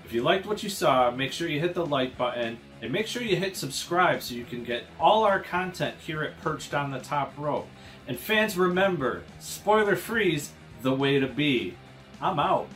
If 0.07 0.13
you 0.13 0.23
liked 0.23 0.45
what 0.45 0.63
you 0.63 0.69
saw, 0.69 1.11
make 1.11 1.33
sure 1.33 1.49
you 1.49 1.59
hit 1.59 1.73
the 1.73 1.85
like 1.85 2.17
button 2.17 2.59
and 2.81 2.93
make 2.93 3.07
sure 3.07 3.21
you 3.21 3.35
hit 3.35 3.57
subscribe 3.57 4.21
so 4.21 4.35
you 4.35 4.45
can 4.45 4.63
get 4.63 4.85
all 5.01 5.25
our 5.25 5.41
content 5.41 5.97
here 5.99 6.23
at 6.23 6.39
Perched 6.41 6.73
on 6.73 6.91
the 6.91 6.99
Top 6.99 7.33
Rope. 7.37 7.67
And 8.07 8.17
fans, 8.17 8.57
remember, 8.57 9.23
spoiler 9.37 9.97
free's 9.97 10.53
the 10.81 10.93
way 10.93 11.19
to 11.19 11.27
be. 11.27 11.75
I'm 12.21 12.39
out. 12.39 12.69